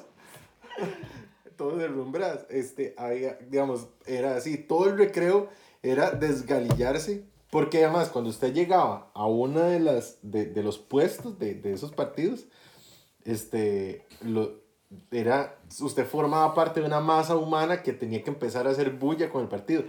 Todos 1.56 1.78
derrumbras. 1.78 2.46
Este, 2.50 2.94
había, 2.98 3.34
digamos, 3.48 3.88
era 4.06 4.36
así. 4.36 4.58
Todo 4.58 4.88
el 4.88 4.98
recreo 4.98 5.48
era 5.82 6.10
desgalillarse. 6.10 7.24
Porque 7.50 7.84
además, 7.84 8.08
cuando 8.08 8.28
usted 8.30 8.52
llegaba 8.52 9.10
a 9.14 9.26
una 9.26 9.66
de 9.66 9.78
las 9.80 10.18
de, 10.22 10.46
de 10.46 10.62
los 10.62 10.78
puestos 10.78 11.38
de, 11.38 11.54
de 11.54 11.72
esos 11.72 11.92
partidos, 11.92 12.46
este, 13.24 14.04
lo, 14.20 14.60
era, 15.12 15.56
usted 15.80 16.04
formaba 16.06 16.52
parte 16.54 16.80
de 16.80 16.86
una 16.86 17.00
masa 17.00 17.36
humana 17.36 17.82
que 17.82 17.92
tenía 17.92 18.22
que 18.24 18.30
empezar 18.30 18.66
a 18.66 18.70
hacer 18.70 18.90
bulla 18.90 19.30
con 19.30 19.42
el 19.42 19.48
partido. 19.48 19.84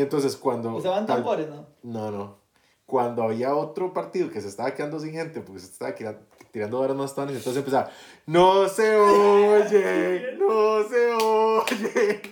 Y 0.00 0.02
entonces 0.02 0.34
cuando... 0.34 0.76
Usaban 0.76 1.04
tambores, 1.04 1.46
¿no? 1.50 1.66
no, 1.82 2.10
no. 2.10 2.38
Cuando 2.86 3.22
había 3.22 3.54
otro 3.54 3.92
partido 3.92 4.30
que 4.30 4.40
se 4.40 4.48
estaba 4.48 4.74
quedando 4.74 4.98
sin 4.98 5.12
gente 5.12 5.42
porque 5.42 5.60
se 5.60 5.66
estaba 5.66 5.94
tira- 5.94 6.18
tirando 6.52 6.80
varas 6.80 6.96
más 6.96 7.14
tones, 7.14 7.36
entonces 7.36 7.58
empezaba, 7.58 7.90
no 8.24 8.66
se 8.66 8.96
oye, 8.96 10.38
no 10.38 10.82
se 10.88 11.12
oye. 11.12 12.22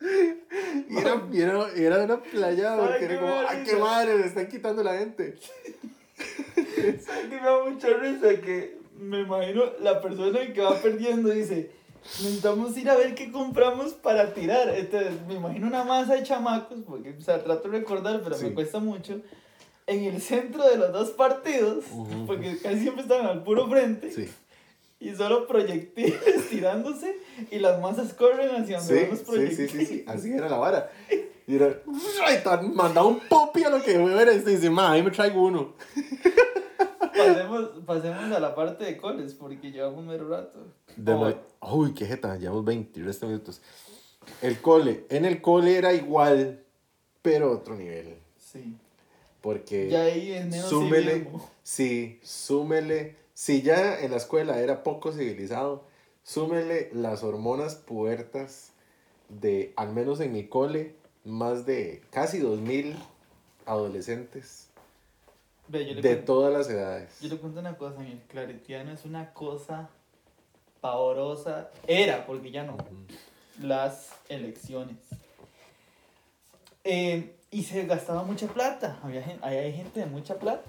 Y 0.88 0.98
era, 0.98 1.22
era, 1.32 1.68
era 1.74 2.04
una 2.04 2.20
playa 2.22 2.74
Ay, 2.74 2.80
porque 2.80 3.04
era 3.04 3.20
como, 3.20 3.34
ay, 3.48 3.62
qué 3.64 3.72
risa". 3.72 3.84
madre, 3.84 4.18
le 4.18 4.26
están 4.26 4.48
quitando 4.48 4.82
la 4.82 4.98
gente. 4.98 5.36
¿Sabes 6.56 7.26
que 7.28 7.36
me 7.40 7.46
da 7.46 7.64
mucha 7.64 7.88
risa? 7.98 8.40
Que 8.40 8.78
me 8.98 9.20
imagino 9.20 9.62
la 9.80 10.00
persona 10.00 10.40
que 10.52 10.60
va 10.60 10.74
perdiendo 10.76 11.30
dice, 11.30 11.70
necesitamos 12.22 12.76
ir 12.76 12.88
a 12.90 12.96
ver 12.96 13.14
qué 13.14 13.30
compramos 13.30 13.92
para 13.94 14.32
tirar. 14.34 14.68
Entonces, 14.76 15.12
me 15.26 15.34
imagino 15.34 15.66
una 15.66 15.84
masa 15.84 16.14
de 16.14 16.22
chamacos, 16.22 16.78
porque, 16.86 17.14
o 17.18 17.20
sea, 17.20 17.42
trato 17.42 17.68
de 17.68 17.78
recordar, 17.78 18.20
pero 18.22 18.36
Sí. 18.36 18.46
me 18.46 18.54
cuesta 18.54 18.78
mucho, 18.78 19.20
en 19.86 20.04
el 20.04 20.20
centro 20.20 20.68
de 20.68 20.76
los 20.76 20.92
dos 20.92 21.10
partidos, 21.10 21.84
Ujú. 21.92 22.26
porque 22.26 22.58
casi 22.58 22.80
siempre 22.80 23.02
están 23.02 23.26
al 23.26 23.42
puro 23.44 23.68
frente, 23.68 24.10
Sí, 24.10 24.28
y 24.98 25.14
solo 25.14 25.46
proyectiles 25.46 26.14
tirándose, 26.50 27.16
y 27.50 27.58
las 27.58 27.80
masas 27.80 28.12
corren 28.14 28.50
hacia 28.62 28.78
donde 28.78 29.00
sí, 29.04 29.06
los 29.10 29.18
sí, 29.20 29.24
sí, 29.24 29.30
proyectiles. 29.30 29.70
sí, 29.70 29.86
sí, 29.86 30.04
así 30.06 30.32
era 30.32 30.48
la 30.48 30.56
vara. 30.56 30.90
Y 31.48 31.54
era, 31.54 31.80
mandaba 32.74 33.06
un 33.06 33.20
popi 33.20 33.62
a 33.62 33.70
lo 33.70 33.80
que 33.80 33.94
era 33.94 34.32
y 34.32 34.38
dice, 34.40 34.68
ma, 34.68 34.90
ahí 34.92 35.02
me 35.04 35.12
traigo 35.12 35.44
uno. 35.44 35.74
Pasemos, 37.16 37.70
pasemos 37.86 38.32
a 38.32 38.40
la 38.40 38.54
parte 38.54 38.84
de 38.84 38.96
coles, 38.96 39.34
porque 39.34 39.70
llevamos 39.72 40.04
mero 40.04 40.28
rato. 40.28 40.58
De 40.96 41.12
Oh, 41.12 41.28
la- 41.28 41.42
Uy, 41.72 41.94
qué 41.94 42.06
jeta, 42.06 42.36
llevamos 42.36 42.64
20, 42.64 43.02
resta 43.02 43.26
minutos. 43.26 43.60
El 44.42 44.60
cole, 44.60 45.06
en 45.08 45.24
el 45.24 45.40
cole 45.40 45.76
era 45.78 45.92
igual, 45.92 46.62
pero 47.22 47.52
otro 47.52 47.74
nivel. 47.76 48.16
Sí. 48.38 48.76
Porque 49.40 49.88
Ya 49.90 50.02
ahí 50.02 50.32
es 50.32 50.46
menos 50.46 50.68
súmele, 50.68 51.12
civismo. 51.14 51.50
sí, 51.62 52.20
súmele, 52.22 53.16
si 53.34 53.62
ya 53.62 54.00
en 54.00 54.10
la 54.10 54.16
escuela 54.16 54.58
era 54.60 54.82
poco 54.82 55.12
civilizado, 55.12 55.84
súmele 56.24 56.90
las 56.92 57.22
hormonas 57.22 57.76
puertas 57.76 58.72
de, 59.28 59.72
al 59.76 59.92
menos 59.92 60.18
en 60.20 60.32
mi 60.32 60.46
cole, 60.48 60.94
más 61.24 61.66
de 61.66 62.02
casi 62.10 62.38
2000 62.38 62.96
adolescentes 63.66 64.65
Ve, 65.68 65.84
de 65.84 66.00
cuento- 66.02 66.24
todas 66.24 66.52
las 66.52 66.68
edades. 66.70 67.20
Yo 67.20 67.28
le 67.28 67.36
cuento 67.38 67.60
una 67.60 67.76
cosa, 67.76 68.00
el 68.06 68.20
claretiano 68.28 68.92
es 68.92 69.04
una 69.04 69.32
cosa 69.32 69.88
pavorosa. 70.80 71.70
Era, 71.86 72.26
porque 72.26 72.50
ya 72.50 72.62
no. 72.64 72.76
Las 73.60 74.10
elecciones. 74.28 74.96
Eh, 76.84 77.34
y 77.50 77.64
se 77.64 77.84
gastaba 77.86 78.22
mucha 78.22 78.46
plata. 78.46 78.98
Había, 79.02 79.24
hay 79.42 79.72
gente 79.72 80.00
de 80.00 80.06
mucha 80.06 80.38
plata. 80.38 80.62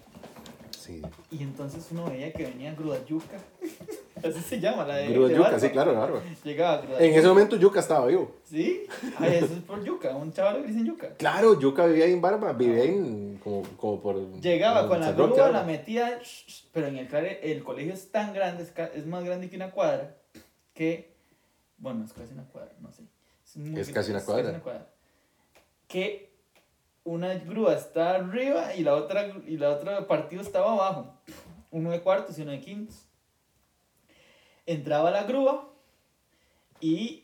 Sí. 0.77 1.01
Y 1.31 1.43
entonces 1.43 1.85
uno 1.91 2.05
veía 2.09 2.31
que 2.33 2.43
venía 2.45 2.73
Grúa 2.73 3.03
Yuca. 3.05 3.37
Así 4.23 4.39
se 4.41 4.59
llama, 4.59 4.85
la 4.85 4.95
de. 4.97 5.07
Grúa 5.09 5.27
de 5.27 5.33
yuca, 5.35 5.43
barba. 5.49 5.59
sí, 5.59 5.69
claro, 5.69 5.95
barba. 5.95 6.21
Llegaba 6.43 6.81
Grúa 6.81 6.99
En 6.99 7.13
ese 7.13 7.27
momento 7.27 7.55
Yuca 7.55 7.79
estaba 7.79 8.05
vivo. 8.07 8.35
¿Sí? 8.43 8.85
Ay, 9.17 9.35
eso 9.35 9.53
es 9.53 9.59
por 9.61 9.83
Yuca. 9.83 10.15
Un 10.15 10.31
chaval 10.33 10.61
que 10.61 10.67
dicen 10.67 10.85
Yuca. 10.85 11.09
Claro, 11.15 11.59
Yuca 11.59 11.85
vivía 11.85 12.05
ahí 12.05 12.13
en 12.13 12.21
Barba, 12.21 12.53
vivía 12.53 12.83
ahí 12.83 12.89
en- 12.89 13.37
como, 13.43 13.61
como 13.77 14.01
por... 14.01 14.15
Llegaba 14.41 14.81
en 14.81 14.87
con 14.87 14.99
la 14.99 15.11
grúa, 15.11 15.49
la 15.51 15.63
metía, 15.63 16.19
pero 16.73 16.87
en 16.87 16.97
el, 16.97 17.07
el 17.41 17.63
colegio 17.63 17.93
es 17.93 18.11
tan 18.11 18.33
grande, 18.33 18.63
es, 18.95 19.05
más 19.05 19.23
grande 19.23 19.49
que 19.49 19.55
una 19.55 19.71
cuadra, 19.71 20.15
que, 20.73 21.13
bueno, 21.77 22.03
es 22.05 22.11
casi 22.13 22.33
una 22.33 22.43
cuadra, 22.45 22.73
no 22.81 22.91
sé. 22.91 23.03
muy 23.55 23.79
Es 23.79 23.89
gr- 23.89 23.93
casi 23.93 24.11
una 24.11 24.21
cuadra. 24.21 24.59
Que 25.87 26.33
una 27.03 27.33
grúa 27.35 27.73
está 27.75 28.15
arriba 28.15 28.75
y 28.75 28.83
la 28.83 28.95
otra, 28.95 29.31
y 29.47 29.57
la 29.57 29.69
otra 29.69 30.07
partido 30.07 30.41
estaba 30.41 30.73
abajo. 30.73 31.13
Uno 31.71 31.91
de 31.91 32.01
cuartos 32.01 32.37
y 32.37 32.41
uno 32.41 32.51
de 32.51 32.59
quintos. 32.59 33.06
Entraba 34.67 35.09
la 35.09 35.23
grúa 35.23 35.73
y 36.79 37.23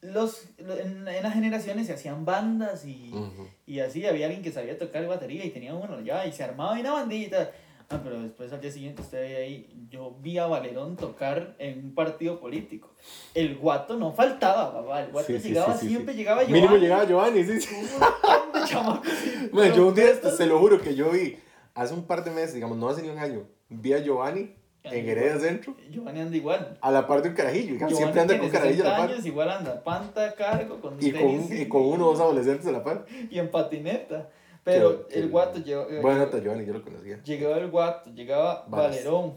los, 0.00 0.44
lo- 0.58 0.78
en, 0.78 1.06
en 1.06 1.22
las 1.22 1.34
generaciones 1.34 1.86
se 1.86 1.92
hacían 1.92 2.24
bandas 2.24 2.86
y... 2.86 3.10
Ujú. 3.12 3.48
Y 3.66 3.80
así 3.80 4.06
había 4.06 4.26
alguien 4.26 4.42
que 4.42 4.50
sabía 4.52 4.78
tocar 4.78 5.06
batería 5.06 5.44
y 5.44 5.50
tenía 5.50 5.74
uno 5.74 6.00
ya 6.00 6.26
y 6.26 6.32
se 6.32 6.42
armaba 6.42 6.76
y 6.78 6.80
una 6.80 6.92
bandita. 6.92 7.50
Ah, 7.92 8.00
pero 8.02 8.22
después 8.22 8.52
al 8.52 8.60
día 8.60 8.70
siguiente 8.70 9.02
usted 9.02 9.20
veía 9.20 9.38
ahí, 9.38 9.86
yo 9.90 10.16
vi 10.20 10.38
a 10.38 10.46
Valerón 10.46 10.96
tocar 10.96 11.56
en 11.58 11.86
un 11.86 11.94
partido 11.94 12.38
político. 12.40 12.92
El 13.34 13.56
guato 13.58 13.96
no 13.96 14.12
faltaba, 14.12 14.72
papá. 14.72 15.02
El 15.02 15.10
guato 15.10 15.26
Sí, 15.26 15.38
llegaba, 15.40 15.74
sí, 15.76 15.80
sí, 15.80 15.88
siempre 15.88 16.14
llegaba 16.14 16.42
Mínimo 16.44 16.60
Giovanni, 16.76 16.80
llegaba 16.82 17.04
Giovanni, 17.04 17.44
sí, 17.44 17.60
sí. 17.60 17.74
Bueno, 19.52 19.74
yo 19.74 19.88
un 19.88 19.94
día, 19.94 20.14
se 20.14 20.46
lo 20.46 20.58
juro 20.60 20.80
que 20.80 20.94
yo 20.94 21.10
vi, 21.10 21.36
hace 21.74 21.92
un 21.94 22.04
par 22.04 22.22
de 22.24 22.30
meses, 22.30 22.54
digamos, 22.54 22.78
no 22.78 22.88
hace 22.88 23.02
ni 23.02 23.08
un 23.08 23.18
año, 23.18 23.46
vi 23.68 23.92
a 23.92 23.98
Giovanni 23.98 24.54
en 24.82 25.08
Heredia 25.08 25.38
Centro, 25.38 25.76
Giovanni 25.90 26.20
anda 26.20 26.36
igual. 26.36 26.78
a 26.80 26.90
la 26.90 27.06
par 27.06 27.22
de 27.22 27.28
un 27.30 27.34
carajillo, 27.34 27.74
Giovanni 27.74 27.96
siempre 27.96 28.20
anda 28.20 28.38
con 28.38 28.48
carajillo 28.50 28.82
a 28.82 28.86
60 28.86 28.90
la 28.90 28.96
par. 29.06 29.10
años, 29.14 29.26
igual 29.26 29.50
anda 29.50 29.84
panta, 29.84 30.34
cargo, 30.34 30.80
con 30.80 30.96
Y 31.00 31.10
con, 31.12 31.20
tenis 31.20 31.50
y 31.52 31.68
con 31.68 31.82
uno 31.82 32.06
o 32.06 32.10
dos 32.12 32.20
adolescentes 32.20 32.66
a 32.66 32.72
la 32.72 32.82
par. 32.82 33.04
y 33.30 33.38
en 33.38 33.50
patineta. 33.50 34.28
Pero 34.64 35.06
Qué- 35.08 35.14
qué- 35.14 35.20
el 35.20 35.28
guato 35.30 35.58
llegó... 35.58 35.86
Buena 36.02 36.18
nota, 36.20 36.38
Giovanni, 36.38 36.66
yo 36.66 36.72
lo 36.74 36.82
conocía. 36.82 37.22
Llegaba 37.24 37.56
el 37.58 37.70
guato, 37.70 38.10
llegaba 38.10 38.64
Varas. 38.68 38.90
Valerón, 38.90 39.34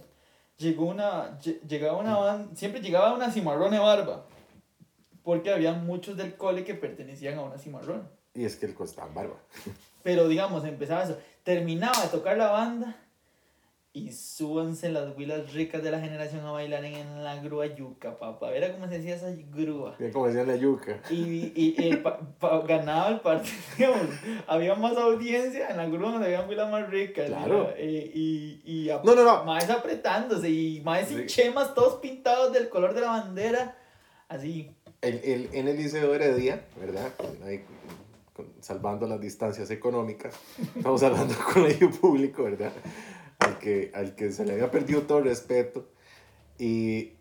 llegó 0.58 0.86
una, 0.86 1.40
lle- 1.40 1.60
llegaba 1.68 1.98
una 1.98 2.18
banda, 2.18 2.56
siempre 2.56 2.82
llegaba 2.82 3.14
una 3.14 3.32
cimarrón 3.32 3.72
de 3.72 3.80
barba, 3.80 4.26
porque 5.24 5.52
había 5.52 5.74
muchos 5.74 6.18
del 6.18 6.36
cole 6.36 6.64
que 6.64 6.74
pertenecían 6.76 7.38
a 7.38 7.42
una 7.44 7.58
cimarrón. 7.58 8.08
Y 8.34 8.46
es 8.46 8.56
que 8.58 8.66
el 8.66 8.74
costaba 8.74 9.08
en 9.08 9.14
barba. 9.14 9.36
Pero 10.04 10.28
digamos, 10.28 10.66
empezaba 10.66 11.04
eso, 11.04 11.18
terminaba 11.44 12.02
de 12.02 12.10
tocar 12.10 12.38
la 12.38 12.52
banda 12.52 12.98
y 13.96 14.12
súbanse 14.12 14.90
las 14.90 15.16
huilas 15.16 15.54
ricas 15.54 15.84
de 15.84 15.92
la 15.92 16.00
generación 16.00 16.44
a 16.46 16.52
bailar 16.52 16.84
en 16.84 17.24
la 17.24 17.36
grúa 17.44 17.68
yuca, 17.68 18.18
papá. 18.18 18.52
Era 18.52 18.72
cómo 18.74 18.88
se 18.88 18.98
decía 18.98 19.16
esa 19.16 19.30
grúa. 19.54 19.96
Mira 20.00 20.12
como 20.12 20.26
decían 20.26 20.48
la 20.48 20.56
yuca. 20.56 21.00
Y, 21.12 21.52
y, 21.56 21.76
y 21.78 21.90
el 21.90 22.02
pa- 22.02 22.18
pa- 22.40 22.62
ganaba 22.62 23.10
el 23.10 23.20
partido, 23.20 23.94
había 24.48 24.74
más 24.74 24.98
audiencia 24.98 25.70
en 25.70 25.78
la 25.78 25.86
grúa 25.88 26.12
donde 26.14 26.26
había 26.36 26.48
huilas 26.48 26.72
más 26.72 26.90
ricas. 26.90 27.28
Claro. 27.28 27.70
Y, 27.80 27.84
y, 27.86 28.62
y, 28.66 28.90
ap- 28.90 29.06
No, 29.06 29.14
no, 29.14 29.24
no. 29.24 29.44
Maes 29.44 29.70
apretándose 29.70 30.50
y 30.50 30.82
maes 30.82 31.10
sin 31.10 31.20
Sí. 31.20 31.26
chemas 31.28 31.76
todos 31.76 32.00
pintados 32.00 32.52
del 32.52 32.70
color 32.70 32.96
de 32.96 33.02
la 33.02 33.08
bandera. 33.12 33.78
Así. 34.28 34.72
El, 35.02 35.16
el, 35.24 35.50
en 35.54 35.68
el 35.68 35.78
Liceo 35.78 36.16
Heredia, 36.16 36.66
¿verdad? 36.80 37.12
Con- 37.16 37.48
ahí, 37.48 37.64
con- 38.34 38.48
salvando 38.60 39.06
las 39.06 39.22
distancias 39.22 39.70
económicas, 39.70 40.34
estamos 40.76 41.04
hablando 41.04 41.32
del 41.36 41.44
colegio 41.44 41.92
público, 41.92 42.44
¿verdad? 42.46 42.72
Al 43.44 43.60
que, 43.60 43.92
al 43.94 44.16
que 44.16 44.32
se 44.32 44.46
le 44.46 44.54
había 44.54 44.72
perdido 44.72 45.04
todo 45.04 45.20
el 45.20 45.26
respeto. 45.26 45.88
Y 46.58 47.14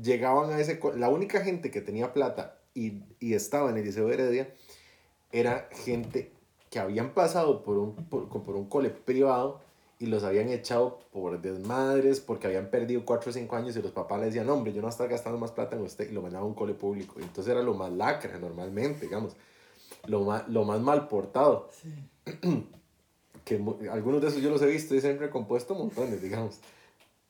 llegaban 0.00 0.50
a 0.50 0.60
ese... 0.60 0.80
La 0.96 1.08
única 1.08 1.40
gente 1.40 1.70
que 1.70 1.80
tenía 1.80 2.12
plata 2.12 2.60
y, 2.74 3.02
y 3.20 3.34
estaba 3.34 3.70
en 3.70 3.76
el 3.78 3.84
Liceo 3.84 4.10
Heredia 4.10 4.54
era 5.32 5.68
gente 5.72 6.32
que 6.70 6.78
habían 6.78 7.14
pasado 7.14 7.62
por 7.62 7.78
un, 7.78 7.94
por, 7.94 8.28
por 8.28 8.56
un 8.56 8.68
cole 8.68 8.90
privado 8.90 9.60
y 9.98 10.06
los 10.06 10.24
habían 10.24 10.48
echado 10.48 10.98
por 11.12 11.40
desmadres 11.40 12.20
porque 12.20 12.46
habían 12.46 12.68
perdido 12.68 13.04
4 13.04 13.30
o 13.30 13.32
5 13.32 13.56
años 13.56 13.76
y 13.76 13.82
los 13.82 13.92
papás 13.92 14.20
le 14.20 14.26
decían, 14.26 14.48
hombre, 14.50 14.72
yo 14.72 14.82
no 14.82 14.88
estoy 14.88 15.08
gastando 15.08 15.38
más 15.38 15.52
plata 15.52 15.76
en 15.76 15.82
usted 15.82 16.10
y 16.10 16.12
lo 16.12 16.20
mandaban 16.20 16.46
a 16.46 16.48
un 16.48 16.54
cole 16.54 16.74
público. 16.74 17.14
Y 17.20 17.22
entonces 17.22 17.52
era 17.52 17.62
lo 17.62 17.74
más 17.74 17.92
lacra 17.92 18.38
normalmente, 18.38 19.06
digamos, 19.06 19.34
lo 20.06 20.22
más, 20.22 20.48
lo 20.48 20.64
más 20.64 20.80
mal 20.80 21.08
portado. 21.08 21.70
Que 23.44 23.62
algunos 23.90 24.22
de 24.22 24.28
esos 24.28 24.42
yo 24.42 24.50
los 24.50 24.62
he 24.62 24.66
visto 24.66 24.94
y 24.94 25.00
se 25.00 25.10
han 25.10 25.18
recompuesto 25.18 25.74
montones, 25.74 26.22
digamos. 26.22 26.60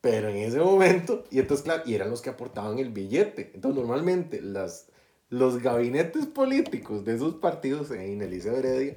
Pero 0.00 0.28
en 0.28 0.36
ese 0.36 0.58
momento, 0.58 1.24
y 1.30 1.38
entonces, 1.38 1.64
claro, 1.64 1.82
y 1.86 1.94
eran 1.94 2.10
los 2.10 2.20
que 2.20 2.30
aportaban 2.30 2.78
el 2.78 2.90
billete. 2.90 3.52
Entonces, 3.54 3.80
normalmente, 3.80 4.40
las, 4.42 4.86
los 5.30 5.62
gabinetes 5.62 6.26
políticos 6.26 7.04
de 7.04 7.14
esos 7.14 7.36
partidos 7.36 7.90
en 7.90 8.20
el 8.20 8.30
Liceo 8.30 8.56
Heredia, 8.56 8.96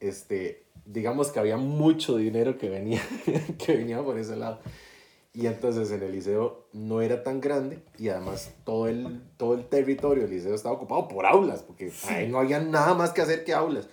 este, 0.00 0.66
digamos 0.86 1.30
que 1.30 1.40
había 1.40 1.56
mucho 1.56 2.16
dinero 2.16 2.58
que 2.58 2.68
venía, 2.68 3.02
que 3.58 3.76
venía 3.76 4.02
por 4.02 4.18
ese 4.18 4.36
lado. 4.36 4.60
Y 5.36 5.46
entonces 5.48 5.90
en 5.90 6.02
el 6.02 6.12
liceo 6.12 6.66
no 6.72 7.02
era 7.02 7.22
tan 7.22 7.42
grande 7.42 7.80
y 7.98 8.08
además 8.08 8.54
todo 8.64 8.88
el, 8.88 9.20
todo 9.36 9.52
el 9.52 9.66
territorio 9.66 10.22
del 10.22 10.32
liceo 10.32 10.54
estaba 10.54 10.74
ocupado 10.74 11.08
por 11.08 11.26
aulas, 11.26 11.62
porque 11.62 11.92
ahí 12.08 12.26
no 12.26 12.38
había 12.38 12.58
nada 12.58 12.94
más 12.94 13.10
que 13.10 13.20
hacer 13.20 13.44
que 13.44 13.52
aulas. 13.52 13.86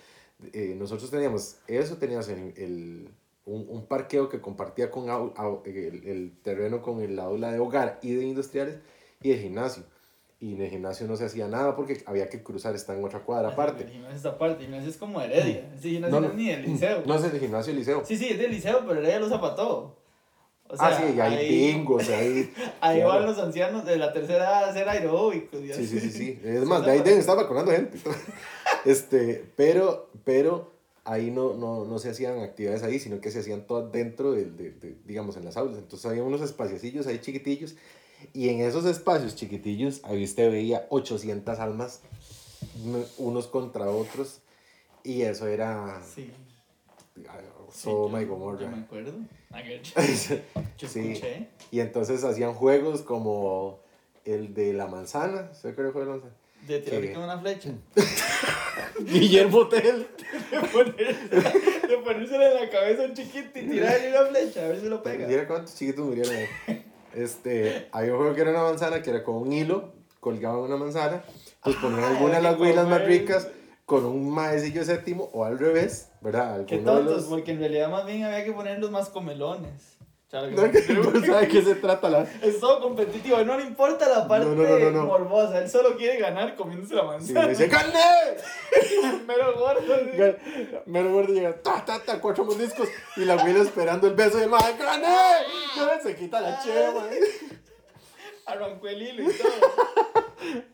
Eh, 0.53 0.75
nosotros 0.77 1.09
teníamos 1.11 1.57
eso, 1.67 1.97
teníamos 1.97 2.27
el, 2.29 2.53
el- 2.57 3.09
un, 3.45 3.65
un 3.69 3.85
parqueo 3.87 4.29
que 4.29 4.39
compartía 4.39 4.89
con 4.89 5.07
au- 5.09 5.33
au- 5.35 5.61
el, 5.65 6.07
el 6.07 6.31
terreno 6.43 6.81
con 6.81 7.01
el 7.01 7.19
aula 7.19 7.51
de 7.51 7.59
hogar 7.59 7.99
y 8.01 8.13
de 8.13 8.23
industriales 8.25 8.79
y 9.21 9.31
el 9.31 9.39
gimnasio. 9.39 9.83
Y 10.39 10.55
en 10.55 10.61
el 10.61 10.69
gimnasio 10.69 11.07
no 11.07 11.15
se 11.15 11.25
hacía 11.25 11.47
nada 11.47 11.75
porque 11.75 12.03
había 12.05 12.29
que 12.29 12.41
cruzar, 12.43 12.75
está 12.75 12.97
en 12.97 13.03
otra 13.03 13.19
cuadra 13.23 13.49
aparte. 13.49 13.83
El 13.83 13.89
gimnasio 13.91 14.15
está 14.17 14.29
aparte, 14.29 14.59
el 14.59 14.65
gimnasio 14.67 14.89
es 14.89 14.97
como 14.97 15.21
Heredia. 15.21 15.71
Ese 15.77 15.89
gimnasio 15.89 16.19
No, 16.19 16.21
no, 16.21 16.27
no. 16.27 16.33
es 16.33 16.37
ni 16.37 16.49
del 16.49 16.63
liceo. 16.63 17.03
No 17.05 17.15
es 17.15 17.23
el 17.23 17.39
gimnasio 17.39 17.71
del 17.71 17.79
liceo. 17.79 18.03
Sí, 18.05 18.17
sí, 18.17 18.27
es 18.29 18.37
del 18.39 18.51
liceo, 18.51 18.79
pero 18.85 18.99
Heredia 18.99 19.19
lo 19.19 19.27
usa 19.27 19.39
para 19.39 19.55
todo. 19.55 19.95
O 20.73 20.77
sea, 20.77 20.87
ah, 20.87 20.97
sí, 20.97 21.13
y 21.15 21.19
hay 21.19 21.35
ahí, 21.35 21.49
bingos, 21.71 22.09
ahí. 22.09 22.51
ahí 22.81 22.97
claro. 23.01 23.07
van 23.09 23.25
los 23.27 23.37
ancianos 23.37 23.85
de 23.85 23.95
la 23.97 24.11
tercera 24.11 24.43
edad 24.43 24.63
a 24.65 24.69
hacer 24.71 24.89
aeróbicos. 24.89 25.59
Sí, 25.75 25.85
sí, 25.87 25.99
sí, 25.99 26.09
sí. 26.11 26.39
Es 26.43 26.65
más, 26.65 26.83
de 26.83 26.91
ahí 26.91 26.99
deben 27.01 27.19
estar 27.19 27.37
vacunando 27.37 27.71
gente. 27.71 27.97
Este, 28.85 29.45
pero, 29.55 30.09
pero 30.25 30.71
ahí 31.05 31.31
no, 31.31 31.53
no, 31.53 31.85
no 31.85 31.99
se 31.99 32.09
hacían 32.09 32.39
actividades 32.39 32.83
ahí, 32.83 32.99
sino 32.99 33.21
que 33.21 33.31
se 33.31 33.39
hacían 33.39 33.65
todas 33.65 33.91
dentro 33.91 34.33
de, 34.33 34.45
de, 34.45 34.95
digamos, 35.05 35.37
en 35.37 35.45
las 35.45 35.55
aulas. 35.57 35.77
Entonces 35.77 36.05
había 36.09 36.23
unos 36.23 36.41
espaciocillos 36.41 37.07
ahí 37.07 37.19
chiquitillos 37.19 37.75
y 38.33 38.49
en 38.49 38.59
esos 38.61 38.85
espacios 38.85 39.35
chiquitillos 39.35 40.01
ahí 40.03 40.23
usted 40.23 40.51
veía 40.51 40.85
800 40.89 41.59
almas 41.59 42.01
m- 42.83 43.05
unos 43.17 43.47
contra 43.47 43.89
otros 43.89 44.39
y 45.03 45.21
eso 45.21 45.47
era 45.47 46.01
Sí. 46.13 46.29
Ah, 47.29 47.39
sí, 47.71 47.81
Sodoma 47.83 48.21
y 48.21 48.25
yo- 48.25 48.31
Yo 48.31 48.37
me 48.37 48.45
Gomorra. 48.45 48.77
acuerdo. 48.85 49.11
Yo 50.77 50.87
Sí. 50.87 50.99
escuché. 51.11 51.47
y 51.71 51.79
entonces 51.79 52.23
hacían 52.23 52.53
juegos 52.53 53.01
como 53.01 53.79
el 54.25 54.53
de 54.53 54.73
la 54.73 54.87
manzana, 54.87 55.53
¿se 55.53 55.69
acuerda 55.69 55.89
el 55.89 55.93
juego 55.93 55.99
de 55.99 56.05
la 56.05 56.11
manzana? 56.23 56.33
De 56.67 56.79
tirar 56.79 57.01
Sí. 57.01 57.07
con 57.13 57.23
una 57.23 57.37
flecha. 57.39 57.69
Guillermo 58.99 59.67
Tell. 59.67 60.07
De 60.51 60.59
ponérsela, 60.71 61.53
de 61.87 61.97
ponérsela 62.03 62.51
en 62.51 62.55
la 62.61 62.69
cabeza 62.69 63.03
a 63.03 63.05
un 63.05 63.13
chiquito 63.13 63.59
y 63.59 63.61
tirarle 63.69 64.09
una 64.11 64.25
flecha 64.27 64.65
a 64.65 64.67
ver 64.69 64.79
si 64.79 64.87
lo 64.87 65.03
pega. 65.03 65.27
Mira 65.27 65.47
cuántos 65.47 65.75
chiquitos 65.75 66.05
murieron 66.05 66.33
ahí. 66.35 66.83
Este, 67.13 67.87
había 67.91 68.11
un 68.13 68.17
juego 68.19 68.33
que 68.35 68.41
era 68.41 68.51
una 68.51 68.63
manzana, 68.63 69.01
que 69.01 69.09
era 69.09 69.23
con 69.23 69.35
un 69.35 69.51
hilo, 69.53 69.93
colgaban 70.19 70.59
una 70.61 70.77
manzana, 70.77 71.23
pues 71.63 71.75
ponían 71.77 72.03
Ah, 72.03 72.09
alguna 72.09 72.35
de 72.37 72.41
las 72.41 72.59
huilas 72.59 72.87
más 72.87 73.03
ricas 73.05 73.47
con 73.85 74.05
un 74.05 74.29
maecillo 74.29 74.83
séptimo 74.85 75.29
o 75.33 75.43
al 75.45 75.59
revés, 75.59 76.09
¿verdad? 76.21 76.53
Alguno 76.55 76.83
tontos, 76.93 77.15
los- 77.15 77.25
porque 77.25 77.51
en 77.51 77.59
realidad 77.59 77.89
más 77.89 78.05
bien 78.05 78.23
había 78.23 78.43
que 78.43 78.51
ponerlos 78.53 78.89
más 78.91 79.09
comelones. 79.09 79.97
Chale, 80.31 80.49
No, 80.51 80.71
que 80.71 80.81
no 80.93 81.25
sabe 81.27 81.47
qué 81.47 81.61
se 81.61 81.75
trata 81.75 82.09
la... 82.09 82.23
Es 82.41 82.59
todo 82.59 82.81
competitivo, 82.81 83.37
no 83.43 83.55
le 83.55 83.65
importa 83.65 84.09
la 84.09 84.27
parte 84.27 84.47
No, 84.47 84.89
no, 84.91 85.05
morbosa, 85.05 85.59
él 85.59 85.69
solo 85.69 85.95
quiere 85.95 86.17
ganar 86.19 86.55
comiéndose 86.55 86.95
la 86.95 87.01
Sí, 87.01 87.07
manzana. 87.07 87.41
le 87.43 87.49
dice, 87.49 87.67
¡Gané! 87.67 87.99
Mero 89.27 89.53
gordo. 89.59 89.95
Ga- 90.17 90.37
Mero 90.87 91.11
gordo 91.11 91.33
llega, 91.33 91.61
ta, 91.61 91.85
ta, 91.85 91.99
ta, 92.03 92.19
cuatro 92.19 92.45
mordiscos, 92.45 92.87
y 93.15 93.25
la 93.25 93.35
huila 93.43 93.61
esperando 93.61 94.07
el 94.07 94.15
beso 94.15 94.37
de 94.37 94.47
más, 94.47 94.63
¡Gané! 94.79 95.15
Se 96.01 96.15
quita 96.15 96.41
la 96.41 96.59
chema. 96.63 97.05
¿eh? 97.11 97.19
Arrancó 98.47 98.87
el 98.87 99.01
hilo 99.03 99.29
y 99.29 99.33
todo. 99.35 99.51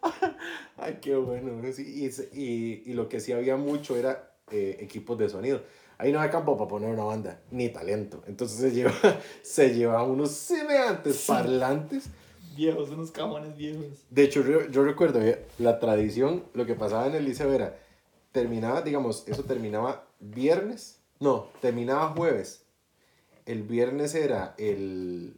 Ay, 0.78 1.00
qué 1.02 1.16
bueno. 1.16 1.62
sí, 1.74 2.10
y, 2.34 2.40
y, 2.40 2.84
y 2.86 2.94
lo 2.94 3.10
que 3.10 3.20
sí 3.20 3.32
había 3.32 3.58
mucho 3.58 3.96
era 3.96 4.34
eh, 4.52 4.78
equipos 4.80 5.18
de 5.18 5.30
sonido. 5.30 5.62
Ahí 5.98 6.12
no 6.14 6.20
hay 6.22 6.30
campo 6.30 6.58
para 6.58 6.70
poner 6.70 6.90
una 6.90 7.04
banda, 7.04 7.42
ni 7.52 7.70
talento. 7.70 8.24
Entonces 8.26 8.58
se 8.58 8.72
lleva, 8.72 8.94
se 9.42 9.74
llevaban 9.74 10.10
unos 10.10 10.32
semejantes 10.32 11.26
parlantes. 11.28 12.06
Viejos, 12.56 12.90
unos 12.90 13.12
cajones 13.12 13.56
viejos. 13.58 14.06
De 14.10 14.24
hecho, 14.24 14.44
yo, 14.44 14.68
yo 14.70 14.84
recuerdo 14.84 15.22
eh, 15.22 15.46
la 15.60 15.80
tradición, 15.80 16.46
lo 16.54 16.66
que 16.66 16.76
pasaba 16.76 17.08
en 17.08 17.16
el 17.16 17.26
liceo 17.26 17.52
era, 17.52 17.78
terminaba, 18.32 18.82
digamos, 18.82 19.24
eso 19.28 19.44
terminaba 19.44 20.08
viernes, 20.20 21.02
no, 21.20 21.50
terminaba 21.62 22.10
jueves. 22.10 22.64
El 23.46 23.64
viernes 23.64 24.16
era 24.16 24.56
el, 24.58 25.36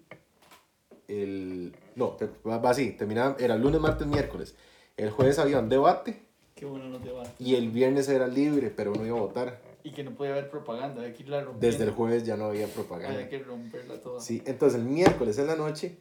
el, 1.08 1.76
no, 2.02 2.62
va, 2.62 2.70
así, 2.70 2.92
terminaba, 2.92 3.36
era 3.40 3.56
lunes, 3.58 3.80
martes, 3.82 4.08
miércoles. 4.08 4.56
El 4.98 5.10
jueves 5.12 5.40
había 5.40 5.60
un 5.60 5.70
debate 5.70 6.22
Qué 6.56 6.66
bueno 6.66 6.90
los 6.90 7.04
debates. 7.04 7.34
y 7.40 7.56
el 7.56 7.70
viernes 7.70 8.08
era 8.10 8.28
libre, 8.28 8.70
pero 8.76 8.92
uno 8.92 9.06
iba 9.06 9.18
a 9.18 9.22
votar. 9.22 9.62
Y 9.84 9.92
que 9.92 10.04
no 10.04 10.12
podía 10.12 10.34
haber 10.34 10.50
propaganda, 10.52 11.02
había 11.02 11.14
que 11.14 11.24
irla 11.24 11.42
rompiendo. 11.42 11.66
Desde 11.66 11.84
el 11.86 11.92
jueves 11.92 12.24
ya 12.26 12.38
no 12.38 12.46
había 12.46 12.68
propaganda. 12.68 13.16
Había 13.16 13.30
que 13.30 13.40
romperla 13.40 14.00
toda. 14.00 14.22
Sí, 14.22 14.44
entonces 14.46 14.80
el 14.80 14.86
miércoles 14.86 15.38
en 15.40 15.48
la 15.48 15.56
noche 15.56 15.98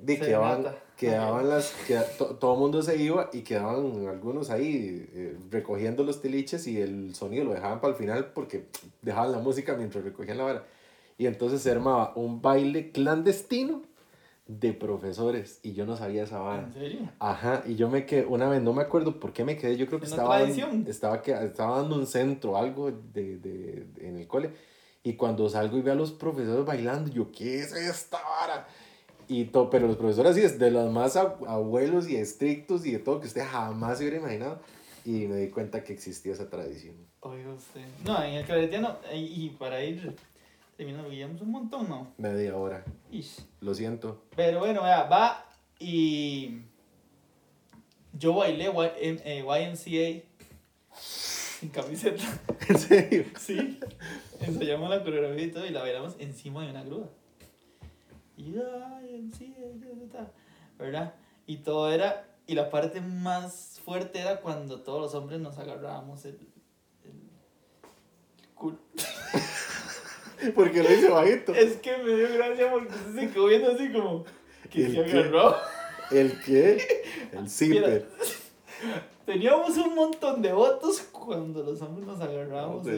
de 0.00 0.16
Se 0.16 0.24
quedaban, 0.24 0.62
mata. 0.64 0.78
quedaban 0.96 1.48
las, 1.48 1.72
queda- 1.86 2.06
to- 2.18 2.36
todo 2.36 2.54
el 2.54 2.58
mundo 2.60 2.82
se 2.82 2.96
iba 2.96 3.28
y 3.32 3.42
quedaban 3.42 4.08
algunos 4.08 4.50
ahí 4.50 5.06
eh, 5.12 5.36
recogiendo 5.50 6.02
los 6.02 6.20
tiliches 6.22 6.66
y 6.66 6.80
el 6.80 7.14
sonido 7.14 7.44
lo 7.44 7.52
dejaban 7.52 7.80
para 7.80 7.92
el 7.92 7.98
final 7.98 8.32
porque 8.32 8.64
dejaban 9.02 9.30
la 9.30 9.38
música 9.38 9.74
mientras 9.76 10.02
recogían 10.02 10.38
la 10.38 10.44
vara. 10.44 10.64
Y 11.18 11.26
entonces 11.26 11.60
se 11.60 11.70
armaba 11.70 12.14
un 12.16 12.40
baile 12.40 12.90
clandestino 12.90 13.82
de 14.58 14.72
profesores 14.72 15.60
y 15.62 15.74
yo 15.74 15.86
no 15.86 15.96
sabía 15.96 16.24
esa 16.24 16.40
vara. 16.40 16.64
¿En 16.64 16.72
serio? 16.72 16.98
Ajá, 17.20 17.62
y 17.66 17.76
yo 17.76 17.88
me 17.88 18.04
quedé, 18.04 18.26
una 18.26 18.48
vez, 18.48 18.60
no 18.60 18.72
me 18.72 18.82
acuerdo 18.82 19.20
por 19.20 19.32
qué 19.32 19.44
me 19.44 19.56
quedé, 19.56 19.76
yo 19.76 19.86
creo 19.86 20.00
que 20.00 20.06
¿Una 20.06 20.16
estaba, 20.16 20.42
estaba, 20.42 21.22
que, 21.22 21.32
estaba 21.32 21.76
dando 21.80 21.94
un 21.96 22.06
centro, 22.06 22.56
algo 22.56 22.90
de, 22.90 23.38
de, 23.38 23.84
de- 23.84 24.08
en 24.08 24.16
el 24.16 24.26
cole, 24.26 24.50
y 25.04 25.14
cuando 25.14 25.48
salgo 25.48 25.78
y 25.78 25.82
veo 25.82 25.92
a 25.92 25.96
los 25.96 26.10
profesores 26.10 26.64
bailando, 26.66 27.10
yo, 27.12 27.30
¿qué 27.30 27.60
es 27.60 27.72
esta 27.72 28.18
vara? 28.22 28.66
Y 29.28 29.44
to- 29.44 29.70
pero 29.70 29.86
los 29.86 29.96
profesores 29.96 30.32
así, 30.32 30.42
es 30.42 30.58
de 30.58 30.72
los 30.72 30.90
más 30.92 31.14
ab- 31.16 31.46
abuelos 31.46 32.08
y 32.08 32.16
estrictos 32.16 32.84
y 32.84 32.90
de 32.92 32.98
todo 32.98 33.20
que 33.20 33.28
usted 33.28 33.44
jamás 33.48 33.98
se 33.98 34.04
hubiera 34.04 34.18
imaginado, 34.18 34.60
y 35.04 35.26
me 35.28 35.36
di 35.36 35.48
cuenta 35.48 35.84
que 35.84 35.92
existía 35.92 36.32
esa 36.32 36.50
tradición. 36.50 36.96
Oiga 37.20 37.52
usted. 37.52 37.82
No, 38.04 38.20
en 38.22 38.34
el 38.34 38.44
claretiano, 38.44 38.96
y, 39.14 39.44
y 39.44 39.50
para 39.58 39.84
ir 39.84 40.16
terminando, 40.84 41.44
un 41.44 41.50
montón, 41.50 41.88
¿no? 41.90 42.14
Media 42.16 42.56
hora, 42.56 42.82
Ish. 43.10 43.44
lo 43.60 43.74
siento. 43.74 44.24
Pero 44.34 44.60
bueno, 44.60 44.82
vea, 44.82 45.02
va 45.04 45.44
y 45.78 46.62
yo 48.14 48.34
bailé 48.34 48.70
Y- 48.70 48.92
en- 48.98 49.20
eh, 49.24 49.44
YMCA 49.44 50.24
sin 50.98 51.68
camiseta. 51.68 52.22
¿En 52.68 52.78
serio? 52.78 53.24
Sí. 53.38 53.78
Ensayamos 54.40 54.88
la 54.88 55.04
coreografía 55.04 55.44
y 55.44 55.50
todo 55.50 55.66
y 55.66 55.70
la 55.70 55.82
bailamos 55.82 56.16
encima 56.18 56.64
de 56.64 56.70
una 56.70 56.82
grúa. 56.82 57.10
Y 58.38 58.52
YMCA, 58.52 60.30
¿verdad? 60.78 61.14
Y 61.46 61.58
todo 61.58 61.92
era, 61.92 62.26
y 62.46 62.54
la 62.54 62.70
parte 62.70 63.02
más 63.02 63.80
fuerte 63.84 64.18
era 64.20 64.40
cuando 64.40 64.80
todos 64.80 65.00
los 65.02 65.14
hombres 65.14 65.40
nos 65.40 65.58
agarrábamos 65.58 66.24
el, 66.24 66.36
el, 67.04 67.10
el 67.10 68.48
culo. 68.54 68.78
Porque 70.54 70.82
lo 70.82 70.92
hice 70.92 71.08
bajito. 71.08 71.54
Es 71.54 71.76
que 71.76 71.96
me 71.98 72.14
dio 72.14 72.28
gracia 72.34 72.70
porque 72.70 72.94
usted 72.94 73.20
se 73.20 73.30
quedó 73.30 73.46
viendo 73.46 73.70
así 73.72 73.92
como 73.92 74.24
que 74.70 74.86
¿El 74.86 74.94
se 74.94 75.04
qué? 75.04 75.10
agarró. 75.18 75.56
¿El 76.10 76.40
qué? 76.42 77.02
El 77.32 77.48
zipper. 77.50 78.08
Teníamos 79.26 79.76
un 79.76 79.94
montón 79.94 80.42
de 80.42 80.52
votos 80.52 81.00
cuando 81.12 81.62
los 81.62 81.80
hombres 81.82 82.06
nos 82.06 82.20
agarrábamos 82.20 82.84
Del- 82.86 82.96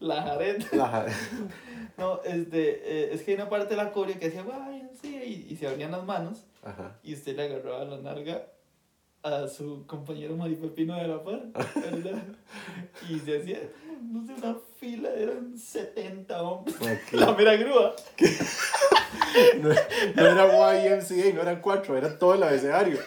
el... 0.00 0.06
la 0.06 0.22
jareta. 0.22 0.76
La- 0.76 1.06
No, 1.96 2.20
este, 2.24 2.80
eh, 2.84 3.14
es 3.14 3.22
que 3.22 3.30
hay 3.30 3.36
una 3.36 3.48
parte 3.48 3.70
de 3.70 3.76
la 3.76 3.92
coreo 3.92 4.18
que 4.18 4.26
decía, 4.26 4.42
vayan, 4.42 4.90
sí, 5.00 5.14
y, 5.48 5.52
y 5.52 5.56
se 5.56 5.68
abrían 5.68 5.92
las 5.92 6.04
manos 6.04 6.44
Ajá. 6.62 6.98
y 7.04 7.14
usted 7.14 7.36
le 7.36 7.44
agarraba 7.44 7.84
la 7.84 7.98
narga 7.98 8.46
a 9.24 9.48
su 9.48 9.86
compañero 9.86 10.36
Maripepino 10.36 10.94
de 10.96 11.08
la 11.08 11.24
par, 11.24 11.46
¿verdad? 11.76 12.22
y 13.08 13.18
se 13.18 13.38
hacía, 13.38 13.58
no 14.02 14.24
sé, 14.26 14.34
una 14.34 14.54
fila, 14.78 15.08
eran 15.16 15.56
70 15.56 16.42
hombres. 16.42 16.76
La 17.12 17.32
mera 17.32 17.56
grúa. 17.56 17.96
No, 19.60 19.70
no 19.70 20.26
era 20.26 20.96
YMCA, 20.96 21.34
no 21.34 21.40
eran 21.40 21.60
cuatro, 21.60 21.96
era 21.96 22.18
todo 22.18 22.34
el 22.34 22.42
abecedario. 22.42 22.98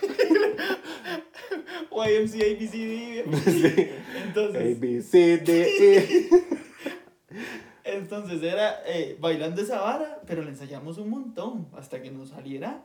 YMCA, 1.91 2.45
ABCD. 2.45 3.23
Sí. 3.45 3.65
A, 3.67 4.23
Entonces, 4.23 4.79
B, 4.79 5.01
C, 5.01 5.37
D, 5.37 5.67
E. 5.79 6.29
entonces 7.83 8.41
era 8.41 8.81
eh, 8.87 9.15
bailando 9.19 9.61
esa 9.61 9.81
vara, 9.81 10.21
pero 10.25 10.41
le 10.41 10.49
ensayamos 10.49 10.97
un 10.97 11.09
montón 11.09 11.69
hasta 11.77 12.01
que 12.01 12.09
nos 12.09 12.29
saliera. 12.29 12.83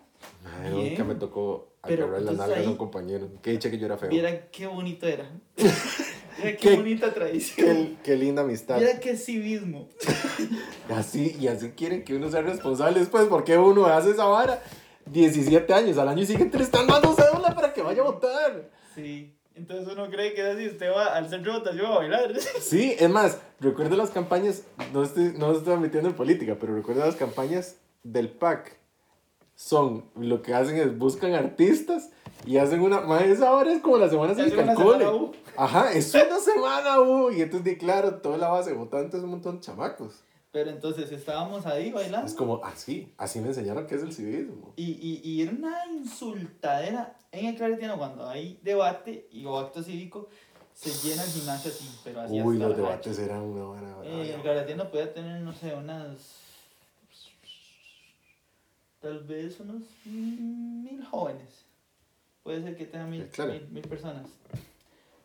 Ay, 0.63 0.71
nunca 0.91 1.05
me 1.05 1.15
tocó 1.15 1.73
agarrar 1.83 2.09
las 2.11 2.21
entonces, 2.21 2.39
nalgas 2.39 2.67
a 2.67 2.71
un 2.71 2.77
compañero. 2.77 3.29
Qué 3.43 3.51
dicha 3.53 3.71
que 3.71 3.79
yo 3.79 3.87
era 3.87 3.97
feo. 3.99 4.09
Viera 4.09 4.49
qué 4.51 4.67
bonito 4.67 5.07
era. 5.07 5.31
Viera 5.57 6.57
qué, 6.57 6.57
Qué- 6.57 6.77
bonita 6.77 7.13
tradición. 7.13 7.67
Qué, 7.67 7.97
qué 8.03 8.17
linda 8.17 8.43
amistad. 8.43 8.79
Viera 8.79 8.99
qué 9.01 9.17
civismo. 9.17 9.89
Así, 10.89 11.37
y 11.41 11.49
así 11.49 11.71
quieren 11.73 12.05
que 12.05 12.15
uno 12.17 12.31
sea 12.31 12.43
responsable 12.43 13.01
después. 13.01 13.27
porque 13.27 13.57
uno 13.59 13.87
hace 13.87 14.11
esa 14.11 14.25
vara? 14.25 14.63
17 15.07 15.73
años, 15.75 15.99
al 15.99 16.09
año 16.09 16.25
siguiente 16.25 16.59
le 16.59 16.65
están 16.65 16.87
dando 16.87 17.13
cédula 17.15 17.55
para 17.55 17.73
que 17.73 17.83
vaya 17.83 18.03
a 18.03 18.05
votar. 18.05 18.71
Sí. 18.95 19.37
Entonces 19.55 19.93
uno 19.93 20.09
cree 20.09 20.33
que 20.33 20.43
así 20.43 20.67
usted 20.69 20.91
va 20.91 21.15
al 21.15 21.29
centro 21.29 21.53
de 21.53 21.59
votación 21.59 21.87
a 21.87 21.97
bailar. 21.97 22.33
Sí, 22.61 22.95
es 22.99 23.11
más, 23.11 23.39
recuerdo 23.61 23.97
las 23.97 24.11
campañas, 24.11 24.63
no 24.95 25.03
estoy, 25.03 25.35
no 25.37 25.53
estoy 25.53 25.77
metiendo 25.77 26.09
en 26.09 26.15
política, 26.15 26.57
pero 26.59 26.75
recuerdo 26.75 27.05
las 27.05 27.17
campañas 27.17 27.77
del 28.03 28.31
pack 28.31 28.77
son, 29.63 30.05
lo 30.17 30.43
que 30.43 30.55
hacen 30.55 30.77
es 30.77 30.99
buscan 30.99 31.35
artistas 31.35 32.11
y 32.45 32.57
hacen 32.57 32.81
una, 32.81 33.01
más 33.01 33.23
esa 33.23 33.53
hora 33.53 33.73
es 33.73 33.81
como 33.81 33.97
la 33.97 34.11
semana 34.11 34.33
una 34.33 34.75
calcule. 34.75 35.07
U. 35.07 35.33
Ajá, 35.57 35.93
es 35.93 36.13
una 36.15 36.41
semana, 36.41 37.01
uh, 37.01 37.31
y 37.31 37.43
entonces, 37.43 37.65
di, 37.65 37.79
claro, 37.79 38.17
toda 38.17 38.39
la 38.39 38.49
base 38.49 38.73
votante 38.73 39.17
es 39.17 39.23
un 39.23 39.31
montón 39.31 39.57
de 39.57 39.61
chamacos. 39.61 40.25
Pero 40.51 40.69
entonces 40.69 41.13
estábamos 41.13 41.65
ahí 41.65 41.93
bailando. 41.93 42.27
Es 42.27 42.35
como, 42.35 42.63
así, 42.65 43.15
así 43.17 43.41
me 43.41 43.49
enseñaron 43.49 43.87
qué 43.87 43.95
es 43.95 44.03
el 44.03 44.13
civismo. 44.13 44.73
Y, 44.77 44.91
y, 45.01 45.21
y 45.23 45.43
era 45.43 45.53
una 45.53 45.87
insultadera 45.87 47.17
en 47.31 47.47
el 47.47 47.57
claretiano 47.57 47.97
cuando 47.97 48.29
hay 48.29 48.59
debate 48.63 49.29
y 49.31 49.45
o 49.47 49.57
acto 49.59 49.83
cívico, 49.83 50.29
se 50.75 50.91
llena 51.09 51.23
el 51.23 51.31
gimnasio 51.31 51.71
así, 51.71 51.89
pero 52.03 52.21
así 52.23 52.43
Uy, 52.43 52.57
hasta 52.57 52.69
los 52.69 52.77
debates 52.77 53.19
eran 53.21 53.43
una 53.43 54.01
hacha. 54.01 54.09
Eh, 54.09 54.35
el 54.35 54.43
claretiano 54.43 54.91
podía 54.91 55.15
tener, 55.15 55.41
no 55.41 55.53
sé, 55.53 55.73
unas. 55.73 56.42
Tal 59.03 59.19
vez 59.25 59.59
unos 59.61 59.83
mil 60.05 61.05
jóvenes. 61.11 61.65
Puede 62.43 62.63
ser 62.63 62.77
que 62.77 62.87
tenga 62.87 63.07
mil, 63.07 63.23
Eh, 63.23 63.31
claro. 63.33 63.53
mil, 63.53 63.69
mil 63.69 63.83
personas. 63.89 64.27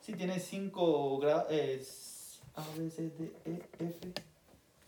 Si 0.02 0.14
tiene 0.14 0.40
cinco 0.40 1.18
grados. 1.20 2.42
A, 2.56 2.64
B, 2.76 2.90
C, 2.90 3.12
D, 3.18 3.32
E, 3.46 3.62
F. 3.80 4.14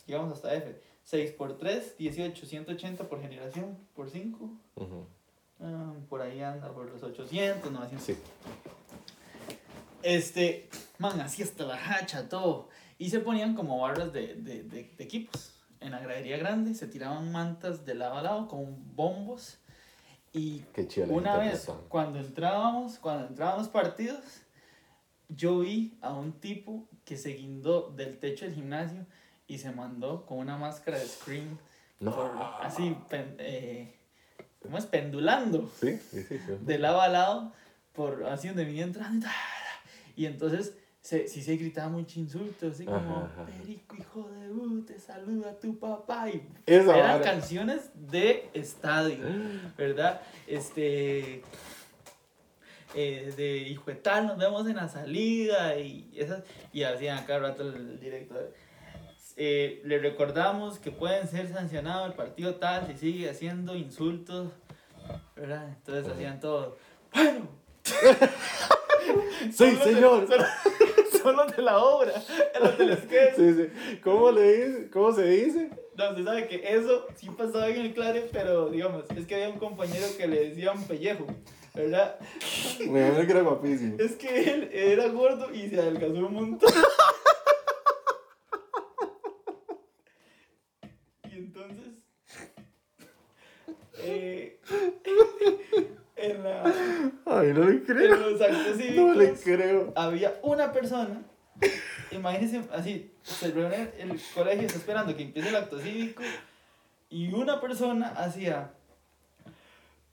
Llegamos 0.08 0.34
hasta 0.34 0.54
F. 0.56 0.82
6 1.04 1.32
por 1.32 1.58
3, 1.58 1.98
18, 1.98 2.46
180 2.46 3.04
por 3.10 3.20
generación, 3.22 3.78
por 3.96 4.10
5. 4.12 4.50
Ujú, 4.76 5.06
Ah, 5.62 5.94
por 6.08 6.22
ahí 6.22 6.40
anda 6.42 6.72
por 6.72 6.86
los 6.90 7.02
800, 7.04 7.72
900. 7.72 8.06
Sí. 8.06 8.16
Este, 10.04 10.70
man, 11.00 11.20
así 11.20 11.44
hasta 11.44 11.64
la 11.66 11.76
hacha, 11.76 12.30
todo. 12.30 12.70
Y 12.98 13.10
se 13.10 13.20
ponían 13.20 13.56
como 13.56 13.80
barras 13.82 14.14
de, 14.14 14.36
de, 14.36 14.64
de, 14.64 14.84
de 14.98 15.04
equipos. 15.04 15.54
En 15.82 15.92
la 15.92 16.00
gradería 16.00 16.38
grande 16.38 16.74
se 16.74 16.88
tiraban 16.88 17.32
mantas 17.32 17.86
de 17.86 17.96
lado 17.96 18.18
a 18.18 18.22
lado 18.22 18.48
con 18.48 18.96
bombos. 18.96 19.60
Y 20.34 20.64
una 21.10 21.38
vez, 21.38 21.68
cuando 21.88 22.20
entrábamos, 22.20 23.00
cuando 23.00 23.28
entraban 23.28 23.58
los 23.60 23.70
partidos, 23.70 24.20
yo 25.30 25.60
vi 25.60 25.98
a 26.02 26.14
un 26.14 26.34
tipo 26.40 26.88
que 27.06 27.18
se 27.18 27.30
guindó 27.34 27.90
del 27.96 28.20
techo 28.20 28.46
del 28.46 28.54
gimnasio 28.56 29.06
y 29.48 29.58
se 29.58 29.72
mandó 29.72 30.26
con 30.26 30.38
una 30.40 30.58
máscara 30.58 31.00
de 31.00 31.06
Scream. 31.08 31.58
No. 32.00 32.16
por- 32.16 32.32
así, 32.62 32.96
pen- 33.10 33.36
eh, 33.40 33.98
¿cómo 34.62 34.78
es? 34.78 34.86
Pendulando 34.86 35.70
Sí, 35.80 35.98
sí, 35.98 36.24
sí. 36.24 36.38
de 36.62 36.78
lado 36.80 37.02
a 37.02 37.08
lado, 37.10 37.52
por 37.94 38.24
así 38.28 38.48
donde 38.48 38.64
venía 38.66 38.84
entrando 38.84 39.28
y 40.16 40.26
entonces 40.28 40.78
se, 41.02 41.28
sí 41.28 41.42
se 41.42 41.56
gritaba 41.56 41.90
mucho 41.90 42.20
insulto, 42.20 42.68
así 42.68 42.86
como, 42.86 42.98
Ajá, 42.98 43.32
ajá. 43.34 43.46
Perico, 43.46 43.96
hijo 43.96 44.30
de 44.30 44.52
U, 44.52 44.82
te 44.84 45.00
saluda 45.00 45.58
tu 45.58 45.78
papá, 45.80 46.30
y 46.30 46.46
Esa 46.66 46.98
eran 46.98 47.22
canciones 47.22 47.92
de 47.96 48.50
estadio, 48.54 49.26
¿verdad? 49.78 50.22
Este, 50.46 51.42
eh, 52.96 53.34
de 53.36 53.58
hijo 53.58 53.90
de 53.92 53.96
tal, 53.96 54.28
nos 54.28 54.38
vemos 54.38 54.68
en 54.68 54.76
la 54.76 54.90
salida, 54.90 55.78
y 55.80 56.12
esas, 56.16 56.44
y 56.74 56.84
hacían 56.84 57.26
cada 57.26 57.40
rato 57.40 57.64
el 57.64 58.00
director. 58.00 58.54
Eh, 59.42 59.82
le 59.86 60.00
recordamos 60.00 60.80
que 60.80 60.92
pueden 60.92 61.26
ser 61.30 61.48
sancionados 61.48 62.10
el 62.10 62.14
partido 62.14 62.56
tal 62.56 62.88
si 62.88 62.98
sigue 62.98 63.30
haciendo 63.30 63.74
insultos, 63.74 64.52
¿verdad? 65.34 65.70
Entonces 65.70 66.12
hacían 66.12 66.42
todo. 66.42 66.78
Bueno, 67.14 67.48
Sí, 69.52 69.52
son 69.52 69.76
los 69.76 69.86
de- 69.86 69.94
señor. 69.94 70.28
son- 70.28 71.22
son 71.22 71.36
los 71.36 71.56
de 71.56 71.62
la 71.62 71.80
obra, 71.80 72.14
los 72.62 72.78
del 72.78 72.98
sketch. 72.98 73.36
Sí, 73.36 73.54
sí. 73.54 74.00
¿Cómo 74.04 74.32
le 74.32 74.54
dice? 74.68 74.90
¿Cómo 74.90 75.12
se 75.14 75.24
dice? 75.26 75.70
No, 75.98 76.16
se 76.16 76.24
sabe 76.24 76.48
que 76.48 76.62
eso 76.66 77.08
sí 77.16 77.30
pasaba 77.30 77.68
en 77.68 77.82
el 77.82 77.94
clare, 77.94 78.30
pero 78.32 78.70
digamos, 78.70 79.04
es 79.18 79.26
que 79.28 79.36
había 79.36 79.50
un 79.50 79.60
compañero 79.60 80.06
que 80.18 80.28
le 80.28 80.50
decían 80.50 80.82
pellejo, 80.86 81.26
¿verdad? 81.76 82.18
Me 82.80 82.86
imagino 83.08 83.26
que 83.26 83.32
era 83.32 83.42
guapísimo. 83.42 83.96
Es 84.00 84.16
que 84.16 84.50
él 84.50 84.70
era 84.72 85.08
gordo 85.10 85.54
y 85.54 85.68
se 85.70 85.78
adelgazó 85.80 86.14
un 86.26 86.34
montón. 86.34 86.72
Y 91.32 91.36
entonces, 91.38 91.94
eh, 93.98 94.60
en, 96.22 96.44
la, 96.44 96.64
Ay, 97.26 97.54
no 97.54 97.66
le 97.66 97.82
en 97.88 98.10
los 98.10 98.42
actos 98.42 98.78
No 98.96 99.14
le 99.14 99.36
cívicos 99.36 99.42
creo. 99.44 99.94
había 99.96 100.40
una 100.44 100.72
persona, 100.72 101.22
imagínense 102.12 102.62
así, 102.74 103.12
se 103.22 103.52
reúne 103.52 103.92
el 103.98 104.20
colegio, 104.34 104.68
está 104.68 104.78
esperando 104.80 105.16
que 105.16 105.24
empiece 105.24 105.50
el 105.50 105.56
acto 105.56 105.80
cívico, 105.80 106.24
y 107.10 107.34
una 107.34 107.60
persona 107.60 108.10
hacía 108.10 108.72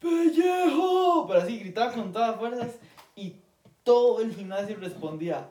¡Pellejo! 0.01 1.27
Pero 1.27 1.40
así 1.40 1.59
gritaba 1.59 1.92
con 1.92 2.12
todas 2.12 2.37
fuerzas, 2.37 2.77
y 3.14 3.37
todo 3.83 4.21
el 4.21 4.35
gimnasio 4.35 4.77
respondía 4.81 5.49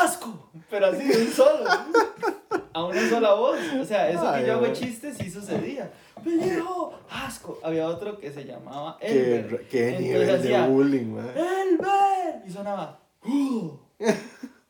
¡Asco! 0.00 0.50
Pero 0.70 0.86
así 0.86 1.04
de 1.06 1.18
un 1.22 1.28
solo, 1.28 1.64
a 2.72 2.84
una 2.84 3.08
sola 3.08 3.34
voz. 3.34 3.58
O 3.80 3.84
sea, 3.84 4.08
eso 4.10 4.26
Ay, 4.28 4.40
que 4.42 4.46
yo 4.48 4.54
hago 4.54 4.72
chistes 4.72 5.16
sí 5.18 5.30
sucedía. 5.30 5.90
¡Pellejo! 6.24 6.94
¡Asco! 7.10 7.58
Había 7.62 7.86
otro 7.88 8.18
que 8.18 8.30
se 8.32 8.44
llamaba 8.44 8.96
Elber. 9.00 9.66
qué 9.68 9.98
nivel 9.98 10.26
de 10.26 10.32
hacía, 10.34 10.66
bullying, 10.66 11.14
man. 11.14 11.30
¡Elber! 11.36 12.42
Y 12.46 12.50
sonaba. 12.50 13.00
"Uh". 13.24 13.72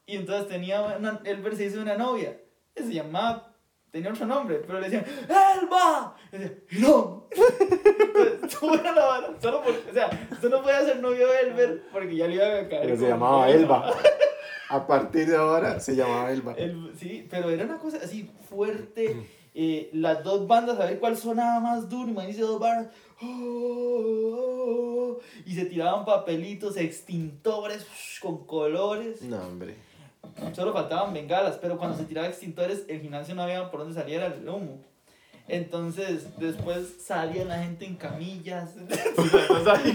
Y 0.07 0.17
entonces 0.17 0.49
tenía 0.49 0.83
una, 0.83 1.21
Elber 1.25 1.57
se 1.57 1.67
hizo 1.67 1.81
una 1.81 1.97
novia. 1.97 2.37
que 2.75 2.83
se 2.83 2.93
llamaba. 2.93 3.49
Tenía 3.91 4.11
otro 4.11 4.25
nombre, 4.27 4.57
pero 4.67 4.81
le 4.81 4.89
decían 4.89 5.05
¡Elba! 5.29 6.17
Y 6.33 6.39
decía 6.39 6.57
¡No! 6.81 7.29
Entonces, 7.31 8.83
vara, 8.83 9.29
Solo 9.41 9.63
porque, 9.63 9.91
o 9.91 9.93
sea, 9.93 10.09
usted 10.31 10.49
no 10.49 10.63
podía 10.63 10.81
ser 10.81 11.01
novio 11.01 11.29
de 11.29 11.41
Elber 11.41 11.83
porque 11.93 12.17
ya 12.17 12.27
le 12.27 12.35
iba 12.37 12.45
a 12.47 12.69
caer. 12.69 12.83
Pero 12.83 12.97
se 12.97 13.09
llamaba 13.09 13.49
Elba. 13.51 13.93
A 14.73 14.87
partir 14.87 15.29
de 15.29 15.37
ahora 15.37 15.79
se 15.81 15.95
llamaba 15.95 16.31
Elba. 16.33 16.55
El- 16.55 16.93
sí, 16.99 17.27
pero 17.31 17.51
era 17.51 17.65
una 17.65 17.79
cosa 17.79 17.99
así 18.03 18.31
fuerte. 18.49 19.29
eh, 19.55 19.91
las 19.93 20.25
dos 20.25 20.47
bandas, 20.49 20.81
a 20.81 20.87
ver 20.87 20.99
cuál 20.99 21.15
sonaba 21.17 21.61
más 21.61 21.89
duro. 21.91 22.09
Imagínense 22.11 22.41
dos 22.41 22.59
barras. 22.59 22.87
oh, 23.83 25.19
y 25.45 25.55
se 25.55 25.67
tiraban 25.67 26.05
papelitos, 26.05 26.77
extintores 26.77 27.87
con 28.21 28.47
colores. 28.47 29.23
No, 29.23 29.39
hombre. 29.43 29.77
Solo 30.55 30.73
faltaban 30.73 31.13
bengalas, 31.13 31.59
pero 31.61 31.77
cuando 31.77 31.97
se 31.99 32.05
tiraban 32.05 32.31
extintores, 32.31 32.85
el 32.89 33.01
gimnasio 33.01 33.35
no 33.35 33.43
había 33.43 33.71
por 33.71 33.81
dónde 33.81 33.95
saliera 33.95 34.27
el 34.27 34.49
humo. 34.49 34.81
Entonces, 35.53 36.25
después 36.39 36.87
salía 37.05 37.45
la 37.45 37.63
gente 37.63 37.85
en 37.85 37.97
camillas. 37.97 38.71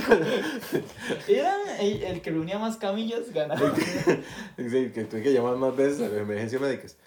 Era 1.27 1.55
el, 1.79 2.03
el 2.03 2.21
que 2.21 2.31
reunía 2.31 2.59
más 2.59 2.77
camillas, 2.77 3.31
ganaba. 3.33 3.73
Sí, 4.57 4.91
que 4.93 5.05
tuve 5.09 5.23
que 5.23 5.33
llamar 5.33 5.55
más 5.55 5.75
veces 5.75 5.99
a 6.01 6.09
las 6.09 6.19
emergencias 6.21 6.61
médicas. 6.61 6.97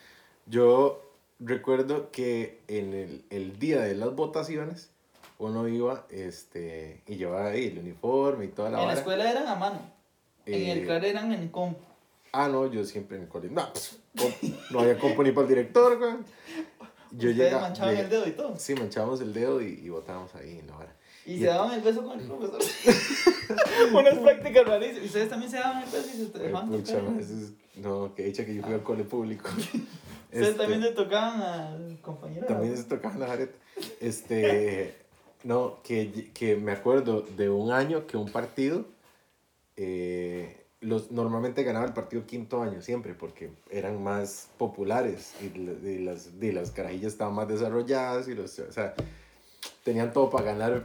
Yo 0.46 1.02
recuerdo 1.38 2.10
que 2.10 2.60
en 2.68 2.94
el, 2.94 3.24
el 3.30 3.58
día 3.58 3.82
de 3.82 3.94
las 3.94 4.14
votaciones, 4.14 4.90
uno 5.38 5.66
iba 5.68 6.06
este, 6.10 7.02
y 7.06 7.16
llevaba 7.16 7.48
ahí 7.50 7.66
el 7.68 7.78
uniforme 7.78 8.46
y 8.46 8.48
toda 8.48 8.70
la 8.70 8.78
En 8.78 8.82
la 8.82 8.86
vara. 8.88 8.98
escuela 8.98 9.30
eran 9.30 9.46
a 9.46 9.54
mano. 9.54 9.80
En 10.46 10.54
Eh, 10.54 10.72
el 10.72 10.84
CLAR 10.86 11.04
eran 11.04 11.32
en 11.32 11.48
compu. 11.48 11.80
Ah, 12.32 12.48
no, 12.48 12.66
yo 12.70 12.84
siempre 12.84 13.16
en 13.16 13.24
el 13.24 13.28
colegio. 13.28 13.56
No, 13.56 13.72
comp- 14.16 14.56
no 14.70 14.80
había 14.80 14.98
compu 14.98 15.22
ni 15.22 15.32
para 15.32 15.46
el 15.46 15.54
director, 15.54 15.98
güey. 15.98 16.12
Yo 17.12 17.30
Ustedes 17.30 17.52
manchaban 17.52 17.96
el 17.96 18.08
dedo 18.08 18.26
y 18.28 18.32
todo. 18.32 18.54
Sí, 18.58 18.74
manchábamos 18.74 19.20
el 19.20 19.32
dedo 19.32 19.60
y, 19.60 19.80
y 19.82 19.88
botábamos 19.88 20.34
ahí 20.34 20.58
en 20.58 20.66
la 20.66 20.76
vara. 20.76 20.96
Y 21.26 21.34
Y 21.34 21.38
se 21.40 21.46
daban 21.46 21.72
el 21.72 21.80
beso 21.80 22.02
con 22.04 22.18
el 22.18 22.26
profesor. 22.26 22.60
Unas 23.92 24.18
prácticas 24.18 24.64
rarísimas. 24.66 25.04
Ustedes 25.06 25.28
también 25.28 25.50
se 25.50 25.56
daban 25.58 25.82
el 25.82 25.90
beso 25.90 26.08
y 26.08 26.16
se 26.16 26.22
Ay, 26.22 26.42
dejaban 26.46 26.68
pucha, 26.70 26.98
es- 27.20 27.52
no, 27.76 28.14
que 28.14 28.24
dicha 28.24 28.44
que 28.46 28.54
yo 28.54 28.62
fui 28.62 28.74
al 28.74 28.82
cole 28.82 29.04
público. 29.04 29.48
Ustedes 29.56 30.48
Este, 30.48 30.52
también 30.54 30.80
le 30.80 30.92
tocaban 30.92 31.42
al 31.42 31.98
compañero. 32.00 32.46
También 32.46 32.76
se 32.76 32.84
tocaba 32.84 33.16
la 33.16 33.26
jareta. 33.26 33.56
Este, 34.00 34.94
no, 35.44 35.78
que, 35.82 36.30
que 36.32 36.54
me 36.56 36.72
acuerdo 36.72 37.22
de 37.36 37.48
un 37.48 37.72
año 37.72 38.06
que 38.06 38.16
un 38.16 38.30
partido, 38.30 38.84
eh, 39.76 40.09
los, 40.90 41.11
normalmente 41.11 41.62
ganaba 41.62 41.87
el 41.87 41.94
partido 41.94 42.26
quinto 42.26 42.61
año, 42.62 42.83
siempre, 42.83 43.14
porque 43.14 43.50
eran 43.70 44.03
más 44.03 44.48
populares 44.59 45.33
y, 45.40 45.59
y 45.59 45.98
las, 46.00 46.29
y 46.40 46.53
las 46.53 46.70
carajillas 46.72 47.12
estaban 47.12 47.35
más 47.35 47.48
desarrolladas 47.48 48.29
y 48.29 48.35
los, 48.35 48.59
o 48.59 48.70
sea, 48.72 48.94
tenían 49.85 50.12
todo 50.12 50.29
para 50.29 50.44
ganar 50.44 50.85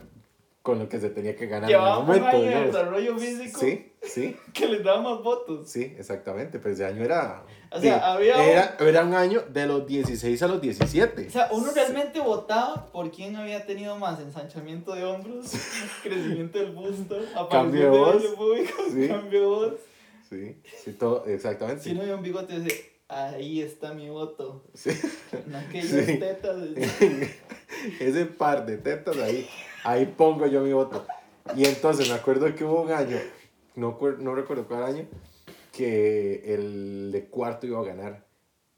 con 0.61 0.79
lo 0.79 0.89
que 0.89 0.99
se 0.99 1.09
tenía 1.11 1.35
que 1.35 1.45
ganar 1.45 1.69
Llevaban 1.69 2.03
en 2.05 2.09
un 2.09 2.15
el 2.15 2.21
momento. 2.21 2.37
año 2.47 2.59
de 2.59 2.65
desarrollo 2.65 3.17
físico 3.19 3.59
Sí, 3.59 3.91
sí, 4.01 4.35
que 4.53 4.67
les 4.67 4.83
daba 4.83 4.99
más 5.01 5.21
votos. 5.21 5.69
sí, 5.69 5.93
exactamente, 5.97 6.57
pero 6.57 6.73
ese 6.73 6.85
año 6.85 7.03
era... 7.03 7.43
O 7.71 7.79
sea, 7.79 7.97
sí, 7.99 8.01
había 8.03 8.35
un- 8.35 8.41
Era, 8.41 8.77
era 8.79 9.03
un 9.03 9.13
año 9.13 9.41
de 9.49 9.67
los 9.67 9.85
16 9.85 10.41
a 10.41 10.47
los 10.47 10.61
17. 10.61 11.27
O 11.27 11.29
sea, 11.29 11.49
uno 11.51 11.71
realmente 11.75 12.19
votaba 12.19 12.87
por 12.91 13.11
quién 13.11 13.35
había 13.35 13.65
tenido 13.67 13.95
más 13.97 14.19
ensanchamiento 14.19 14.95
de 14.95 15.03
hombros, 15.03 15.51
crecimiento 16.03 16.57
del 16.57 16.71
busto, 16.71 17.15
Cambio 17.51 17.83
de 17.83 17.89
voz. 17.99 18.23
público, 18.35 18.73
Sí. 18.91 19.07
cambio 19.07 19.39
de 19.41 19.45
voz. 19.45 19.73
Sí, 20.29 20.57
sí, 20.83 20.93
todo, 20.93 21.25
exactamente. 21.27 21.83
Si 21.83 21.91
uno 21.91 22.01
veía 22.01 22.15
un 22.15 22.23
bigote, 22.23 22.59
dice, 22.59 22.91
ahí 23.07 23.61
está 23.61 23.93
mi 23.93 24.09
voto. 24.09 24.63
Sí. 24.73 24.89
En 25.45 25.55
aquellas 25.55 26.05
Sí. 26.05 26.17
tetas. 26.17 26.59
de- 26.75 27.35
ese 27.99 28.25
par 28.25 28.65
de 28.65 28.77
tetas 28.77 29.17
ahí, 29.17 29.47
ahí 29.83 30.05
pongo 30.05 30.47
yo 30.47 30.61
mi 30.61 30.73
voto. 30.73 31.05
Y 31.55 31.65
entonces 31.65 32.09
me 32.09 32.15
acuerdo 32.15 32.53
que 32.55 32.63
hubo 32.63 32.81
un 32.81 32.91
año, 32.91 33.17
no, 33.75 33.97
no 34.19 34.33
recuerdo 34.35 34.67
cuál 34.67 34.83
año, 34.83 35.05
que 35.71 36.53
el 36.55 37.11
de 37.11 37.25
cuarto 37.25 37.67
iba 37.67 37.79
a 37.79 37.83
ganar. 37.83 38.25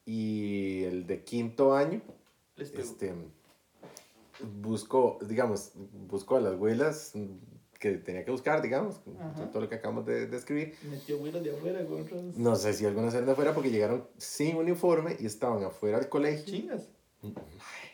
Y 0.05 0.83
el 0.83 1.05
de 1.07 1.23
quinto 1.23 1.73
año, 1.75 2.01
este, 2.57 3.13
buscó, 4.61 5.17
digamos, 5.21 5.71
buscó 6.07 6.37
a 6.37 6.41
las 6.41 6.53
abuelas 6.53 7.13
que 7.79 7.91
tenía 7.93 8.23
que 8.25 8.31
buscar, 8.31 8.61
digamos, 8.61 8.99
Ajá. 9.19 9.49
todo 9.51 9.63
lo 9.63 9.69
que 9.69 9.75
acabamos 9.75 10.05
de 10.05 10.27
describir. 10.27 10.75
Metió 10.89 11.17
güeros 11.17 11.43
de 11.43 11.51
afuera 11.51 11.79
otros 11.81 12.35
No 12.35 12.55
sé 12.55 12.73
si 12.73 12.85
algunas 12.85 13.13
eran 13.13 13.25
de 13.25 13.31
afuera 13.33 13.53
porque 13.53 13.69
llegaron 13.71 14.07
sin 14.17 14.55
uniforme 14.57 15.15
y 15.19 15.25
estaban 15.25 15.63
afuera 15.63 15.99
del 15.99 16.09
colegio. 16.09 16.45
chingas. 16.45 16.89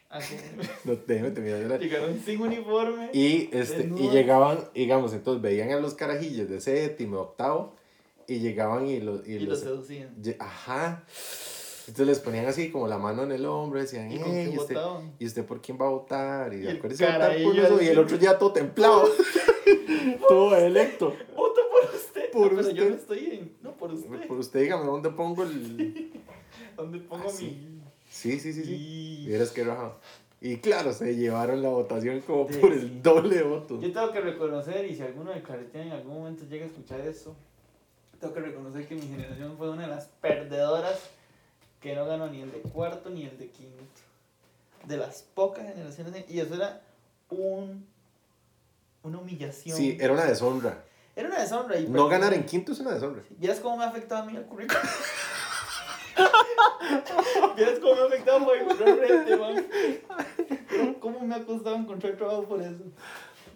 Así. 0.09 0.35
No 0.85 0.95
déjeme 0.95 1.31
terminar 1.31 1.57
de 1.57 1.63
hablar. 1.63 1.79
Llegaron 1.79 2.19
sin 2.19 2.41
uniforme. 2.41 3.09
Y, 3.13 3.49
este, 3.51 3.89
y 3.97 4.09
llegaban, 4.09 4.59
digamos, 4.75 5.13
entonces 5.13 5.41
veían 5.41 5.71
a 5.71 5.79
los 5.79 5.95
carajillos 5.95 6.49
de 6.49 6.61
séptimo, 6.61 7.17
octavo, 7.19 7.75
y 8.27 8.39
llegaban 8.39 8.87
y 8.87 8.99
los... 8.99 9.27
Y 9.27 9.33
y 9.33 9.39
los 9.39 9.49
los 9.49 9.59
seducían. 9.61 10.15
ajá. 10.39 11.03
Entonces 11.87 12.07
les 12.07 12.19
ponían 12.19 12.45
así 12.45 12.71
como 12.71 12.87
la 12.87 12.97
mano 12.97 13.23
en 13.23 13.31
el 13.33 13.45
hombro, 13.45 13.79
decían, 13.79 14.11
¿Y 14.11 14.19
con 14.19 14.31
"Ey, 14.31 14.47
qué 14.49 14.53
¿y 14.53 14.57
usted? 14.57 14.77
¿y 15.19 15.25
usted 15.25 15.45
por 15.45 15.61
quién 15.61 15.77
va 15.79 15.87
a 15.87 15.89
votar? 15.89 16.53
Y, 16.53 16.63
Y 16.63 16.67
el 16.67 16.77
votar 16.81 17.43
por 17.43 17.57
eso", 17.59 17.81
y 17.81 17.87
el 17.87 17.99
otro 17.99 18.17
ya 18.17 18.37
todo 18.37 18.53
templado, 18.53 19.03
todo 20.27 20.55
electo. 20.55 21.15
Voto 21.35 21.61
por 21.71 21.95
usted. 21.95 22.31
Por 22.31 22.53
No, 22.53 22.57
pero 22.61 22.69
yo 22.69 22.83
usted. 22.83 22.89
no 22.89 22.95
estoy 22.95 23.25
en. 23.35 23.51
No, 23.61 23.71
por 23.73 23.91
usted. 23.93 24.27
Por 24.27 24.37
usted, 24.39 24.61
dígame, 24.61 24.85
¿dónde 24.85 25.09
pongo 25.11 25.43
el...? 25.43 26.21
¿Dónde 26.77 26.99
pongo 26.99 27.25
Ah, 27.29 27.33
mi.? 27.41 27.81
Sí, 28.09 28.39
sí, 28.39 28.53
sí, 28.53 28.63
sí. 28.63 28.73
Y- 29.23 29.25
Vieras 29.27 29.51
que 29.51 29.63
rajado. 29.63 29.99
Y 30.41 30.57
claro, 30.57 30.91
se 30.93 31.15
llevaron 31.15 31.61
la 31.61 31.69
votación 31.69 32.19
como 32.21 32.47
Sí, 32.49 32.59
por 32.59 32.73
sí. 32.73 32.79
el 32.79 33.01
doble 33.01 33.35
de 33.37 33.43
votos. 33.43 33.81
Yo 33.81 33.91
tengo 33.93 34.11
que 34.11 34.19
reconocer, 34.21 34.85
y 34.85 34.95
si 34.95 35.01
alguno 35.01 35.31
de 35.31 35.41
Carretera 35.41 35.85
en 35.85 35.91
algún 35.93 36.15
momento 36.15 36.43
llega 36.49 36.65
a 36.65 36.67
escuchar 36.67 36.99
eso, 37.01 37.35
tengo 38.19 38.33
que 38.33 38.41
reconocer 38.41 38.87
que 38.87 38.95
mi 38.95 39.01
generación 39.07 39.55
fue 39.57 39.69
una 39.69 39.83
de 39.83 39.87
las 39.89 40.07
perdedoras 40.21 40.99
que 41.83 41.93
no 41.95 42.05
ganó 42.05 42.27
ni 42.27 42.41
el 42.41 42.51
de 42.51 42.59
cuarto 42.61 43.09
ni 43.09 43.25
el 43.25 43.37
de 43.37 43.49
quinto. 43.49 43.83
De 44.87 44.97
las 44.97 45.21
pocas 45.21 45.67
generaciones, 45.67 46.25
y 46.29 46.39
eso 46.39 46.55
era 46.55 46.81
un, 47.29 47.85
una 49.03 49.19
humillación. 49.19 49.77
Sí, 49.77 49.97
era 49.99 50.13
una 50.13 50.25
deshonra. 50.25 50.83
Era 51.15 51.27
una 51.27 51.39
deshonra. 51.41 51.77
Y 51.77 51.87
No 51.87 52.07
perdí- 52.07 52.11
ganar 52.11 52.33
en 52.33 52.45
quinto 52.45 52.71
es 52.71 52.79
una 52.79 52.93
deshonra. 52.93 53.21
¿Vieras 53.37 53.59
cómo 53.59 53.77
me 53.77 53.83
ha 53.83 53.89
afectado 53.89 54.23
a 54.23 54.25
mí 54.25 54.35
el 54.35 54.43
currículum? 54.45 54.81
¿Vieras 57.55 57.79
cómo 57.79 57.95
me 57.95 58.01
ha 58.01 58.05
afectado 58.05 58.45
por 58.45 58.77
realmente, 58.79 59.35
man? 59.37 59.65
¿Cómo 60.99 61.19
me 61.21 61.35
ha 61.35 61.45
costado 61.45 61.75
encontrar 61.75 62.15
trabajo 62.15 62.43
por 62.43 62.61
eso? 62.61 62.83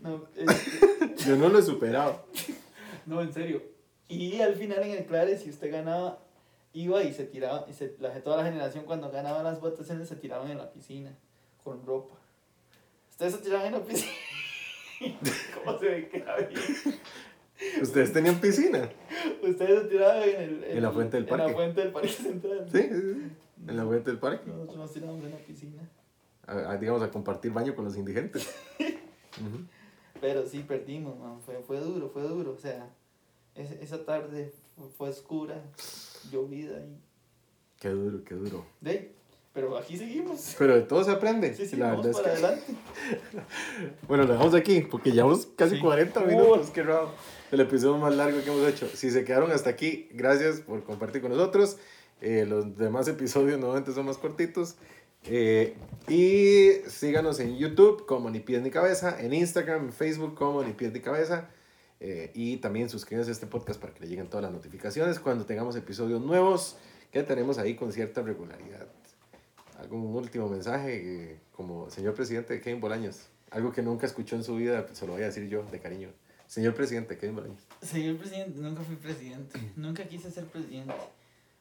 No, 0.02 0.24
este, 0.36 1.16
Yo 1.26 1.36
no 1.38 1.50
lo 1.50 1.60
he 1.60 1.64
superado. 1.64 2.26
no, 3.06 3.22
en 3.22 3.34
serio. 3.34 3.62
Y 4.08 4.40
al 4.42 4.56
final 4.56 4.84
en 4.84 4.92
el 4.92 5.06
Clare, 5.06 5.38
si 5.38 5.50
usted 5.50 5.72
ganaba, 5.72 6.20
iba 6.82 7.04
y 7.04 7.14
se 7.14 7.26
tiraba, 7.26 7.66
y 7.70 7.74
se, 7.74 7.96
la, 8.00 8.12
toda 8.22 8.38
la 8.38 8.44
generación 8.44 8.86
cuando 8.86 9.10
ganaban 9.12 9.44
las 9.44 9.60
votaciones 9.60 10.08
se 10.08 10.16
tiraban 10.16 10.50
en 10.52 10.58
la 10.58 10.72
piscina, 10.72 11.12
con 11.64 11.86
ropa. 11.86 12.16
Ustedes 13.10 13.34
se 13.34 13.40
tiraban 13.40 13.68
en 13.68 13.74
la 13.74 13.84
piscina. 13.84 14.12
¿Cómo 15.64 15.80
se 15.80 15.86
ve 15.86 16.10
que? 16.10 16.24
¿Ustedes 17.82 18.14
tenían 18.14 18.40
piscina? 18.40 18.90
Ustedes 19.42 19.84
se 19.84 19.88
tiraban 19.90 20.22
en, 20.24 20.42
el, 20.42 20.64
En 20.64 20.82
la 20.84 20.92
fuente 20.92 21.18
del 21.18 21.24
En 21.24 21.30
parque. 21.30 21.48
la 21.48 21.54
fuente 21.54 21.82
del 21.82 21.92
parque 21.92 22.08
central. 22.10 22.68
Sí, 22.72 22.82
sí, 22.82 22.90
sí. 23.14 23.32
En 23.68 23.78
la 23.78 23.84
vuelta 23.84 24.12
del 24.12 24.20
parque. 24.20 24.48
Nosotros 24.50 24.78
nos 24.78 24.94
tiramos 24.94 25.24
en 25.24 25.32
la 25.32 25.38
piscina. 25.38 25.82
A- 26.46 26.72
a, 26.72 26.78
digamos, 26.78 27.02
a 27.02 27.10
compartir 27.10 27.52
baño 27.52 27.76
con 27.76 27.86
los 27.86 27.98
indigentes. 27.98 28.56
Pero 30.22 30.46
sí 30.48 30.60
perdimos, 30.60 31.18
man. 31.20 31.40
Fue, 31.46 31.56
fue 31.66 31.80
duro, 31.80 32.10
fue 32.10 32.22
duro. 32.24 32.52
O 32.52 32.58
sea, 32.58 32.90
ese- 33.56 33.84
esa 33.84 34.06
tarde 34.06 34.54
fue, 34.98 35.10
oscura, 35.10 35.62
llovida 36.32 36.80
y. 36.80 37.00
Qué 37.80 37.90
duro, 37.90 38.24
qué 38.24 38.36
duro. 38.36 38.66
De 38.82 39.18
pero 39.58 39.76
aquí 39.76 39.98
seguimos. 39.98 40.56
Pero 40.60 40.76
de 40.76 40.84
todo 40.84 41.04
se 41.04 41.10
aprende. 41.10 41.52
Sí, 41.56 41.66
sí, 41.66 41.78
la 41.78 41.88
vamos 41.88 42.06
es 42.06 42.16
para 42.16 42.32
que... 42.32 42.38
adelante. 42.38 42.64
Bueno, 44.08 44.26
lo 44.26 44.34
dejamos 44.34 44.54
aquí 44.54 44.82
porque 44.82 45.12
llevamos 45.12 45.48
casi 45.56 45.78
Sí. 45.78 45.82
40 45.82 46.20
minutos. 46.26 46.70
Qué 46.70 46.84
raro. 46.84 47.10
El 47.52 47.62
episodio 47.62 47.98
más 47.98 48.16
largo 48.16 48.40
que 48.44 48.52
hemos 48.52 48.68
hecho. 48.70 48.88
Si 48.94 49.10
se 49.10 49.26
quedaron 49.26 49.52
hasta 49.52 49.72
aquí, 49.72 50.10
gracias 50.12 50.62
por 50.62 50.84
compartir 50.84 51.24
con 51.24 51.32
nosotros. 51.32 51.78
Eh, 52.22 52.46
los 52.48 52.78
demás 52.78 53.08
episodios 53.08 53.60
nuevamente 53.60 53.94
son 53.94 54.06
más 54.06 54.20
cortitos. 54.20 54.76
Eh, 55.24 55.76
y 56.08 56.88
síganos 56.88 57.40
en 57.40 57.58
YouTube 57.58 58.06
como 58.06 58.30
Ni 58.30 58.42
Pies 58.42 58.62
Ni 58.62 58.70
Cabeza, 58.70 59.20
en 59.20 59.34
Instagram, 59.34 59.86
en 59.86 59.92
Facebook 59.92 60.36
como 60.36 60.62
Ni 60.62 60.74
Pies 60.74 60.94
Ni 60.94 61.00
Cabeza. 61.00 61.50
Eh, 62.00 62.32
y 62.36 62.58
también 62.58 62.90
suscríbanse 62.90 63.32
a 63.32 63.34
este 63.34 63.48
podcast 63.48 63.80
para 63.80 63.94
que 63.94 64.02
le 64.02 64.08
lleguen 64.08 64.28
todas 64.28 64.44
las 64.44 64.52
notificaciones 64.52 65.20
cuando 65.20 65.46
tengamos 65.46 65.76
episodios 65.76 66.22
nuevos 66.22 66.78
que 67.12 67.24
tenemos 67.24 67.58
ahí 67.58 67.76
con 67.76 67.92
cierta 67.92 68.22
regularidad. 68.22 68.88
¿Algún 69.80 70.16
último 70.16 70.48
mensaje 70.50 71.32
eh, 71.32 71.40
como 71.52 71.90
señor 71.90 72.14
presidente 72.14 72.54
de 72.54 72.62
Kevin 72.62 72.80
Bolaños? 72.80 73.28
Algo 73.50 73.72
que 73.72 73.82
nunca 73.82 74.06
escuchó 74.06 74.36
en 74.36 74.44
su 74.44 74.56
vida, 74.56 74.88
se 74.94 75.08
lo 75.08 75.14
voy 75.14 75.24
a 75.24 75.28
decir 75.28 75.48
yo 75.48 75.64
de 75.64 75.80
cariño. 75.80 76.10
Señor 76.48 76.76
presidente 76.76 77.18
Kevin 77.18 77.36
Bolaños. 77.36 77.62
Señor 77.82 78.18
presidente, 78.18 78.60
nunca 78.60 78.82
fui 78.82 78.96
presidente. 78.96 79.60
Nunca 79.76 80.04
quise 80.08 80.32
ser 80.32 80.46
presidente. 80.46 80.94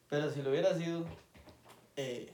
Pero 0.08 0.30
si 0.30 0.42
lo 0.42 0.50
hubiera 0.50 0.76
sido. 0.76 1.04
Eh, 1.96 2.30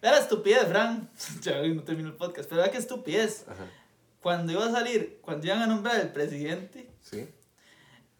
la 0.00 0.18
estupidez, 0.18 0.66
Fran. 0.66 1.10
ya 1.42 1.62
no 1.62 1.82
termino 1.82 2.08
el 2.08 2.16
podcast. 2.16 2.48
Pero 2.48 2.62
vea 2.62 2.70
qué 2.70 2.78
estupidez. 2.78 3.44
Ajá. 3.48 3.66
Cuando 4.24 4.52
iba 4.52 4.64
a 4.64 4.72
salir, 4.72 5.18
cuando 5.20 5.46
iban 5.46 5.60
a 5.60 5.66
nombrar 5.66 5.96
al 6.00 6.10
presidente, 6.12 6.88
¿Sí? 7.02 7.28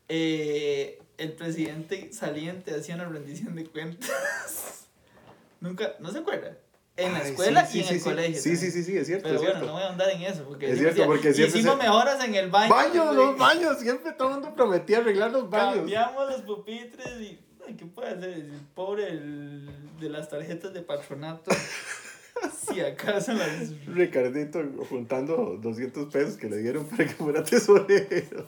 eh, 0.08 0.98
el 1.16 1.32
presidente 1.32 2.12
saliente 2.12 2.74
hacía 2.74 2.94
una 2.96 3.06
rendición 3.08 3.56
de 3.56 3.64
cuentas. 3.64 4.10
Nunca, 5.60 5.94
¿no 6.00 6.12
se 6.12 6.18
acuerda? 6.18 6.58
En 6.98 7.14
la 7.14 7.20
Ay, 7.20 7.30
escuela 7.30 7.64
sí, 7.66 7.78
y 7.78 7.82
sí, 7.82 7.88
en 7.88 7.94
el 7.94 8.00
sí, 8.00 8.04
colegio. 8.04 8.42
Sí, 8.42 8.56
sí, 8.58 8.70
sí, 8.70 8.84
sí, 8.84 8.96
es 8.98 9.06
cierto. 9.06 9.22
Pero 9.24 9.36
es 9.36 9.40
bueno, 9.40 9.54
cierto. 9.54 9.66
no 9.66 9.72
voy 9.72 9.82
a 9.82 9.88
andar 9.88 10.10
en 10.10 10.22
eso. 10.24 10.44
Porque 10.44 10.66
Es 10.70 10.72
cierto, 10.78 10.90
decía, 10.90 11.06
porque 11.06 11.32
siempre 11.32 11.58
Hicimos 11.60 11.76
se- 11.78 11.82
mejoras 11.84 12.22
en 12.24 12.34
el 12.34 12.50
baño. 12.50 12.74
Baños, 12.74 13.16
los 13.16 13.38
baños. 13.38 13.78
Siempre 13.80 14.12
todo 14.12 14.28
el 14.28 14.34
mundo 14.34 14.54
prometía 14.54 14.98
arreglar 14.98 15.30
los 15.32 15.48
baños. 15.48 15.76
Cambiamos 15.78 16.30
los 16.30 16.42
pupitres 16.42 17.20
y. 17.20 17.40
ay, 17.66 17.74
¿Qué 17.76 17.86
puede 17.86 18.10
hacer? 18.10 18.28
El 18.28 18.50
pobre 18.74 19.08
el, 19.08 19.68
de 19.98 20.08
las 20.10 20.28
tarjetas 20.28 20.74
de 20.74 20.82
patronato. 20.82 21.50
si 22.72 22.80
acaso 22.80 23.32
las. 23.32 23.70
Ricardito 23.86 24.60
juntando 24.88 25.58
200 25.60 26.12
pesos 26.12 26.36
que 26.36 26.48
le 26.48 26.58
dieron 26.58 26.84
para 26.86 27.04
que 27.06 27.14
fuera 27.14 27.42
tesorero. 27.44 28.46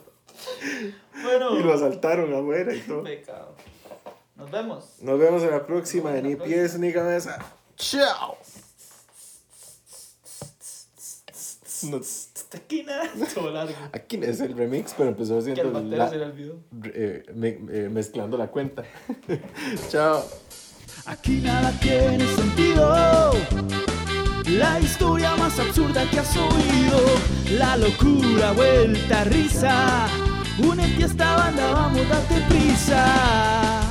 Bueno. 1.23 1.57
Y 1.59 1.63
lo 1.63 1.73
asaltaron 1.73 2.33
afuera 2.33 2.73
y 2.73 2.79
todo. 2.81 3.03
Pecado. 3.03 3.55
Nos 4.35 4.51
vemos. 4.51 4.95
Nos 5.01 5.19
vemos 5.19 5.41
en 5.43 5.51
la 5.51 5.65
próxima 5.65 6.11
de 6.11 6.21
Ni 6.21 6.35
Pies 6.35 6.77
Ni 6.77 6.93
Cabeza. 6.93 7.39
Chao. 7.75 8.37
No, 11.83 11.97
Esta 11.97 12.57
esquina. 12.57 13.01
Todo 13.35 13.51
largo. 13.51 13.73
aquí 13.93 14.19
es 14.23 14.39
el 14.39 14.55
remix, 14.57 14.93
pero 14.97 15.09
empezó 15.09 15.43
Que 15.43 15.51
el 15.61 15.91
la- 15.91 16.09
se 16.09 16.17
le 16.17 16.25
olvidó. 16.25 16.55
eh, 16.85 17.23
me- 17.35 17.59
eh, 17.69 17.89
mezclando 17.89 18.35
la 18.37 18.47
cuenta. 18.47 18.83
Chao. 19.89 20.23
Aquí 21.07 21.39
nada 21.39 21.71
tiene 21.79 22.27
sentido. 22.35 23.31
La 24.49 24.77
historia 24.81 25.37
más 25.37 25.57
absurda 25.57 26.03
que 26.09 26.19
has 26.19 26.35
oído. 26.35 26.99
La 27.57 27.77
locura 27.77 28.51
vuelta 28.51 29.21
a 29.21 29.23
risa. 29.23 30.07
Únete 30.57 31.03
a 31.03 31.05
esta 31.05 31.35
banda, 31.37 31.71
vamos, 31.71 32.09
date 32.09 32.41
prisa. 32.49 33.86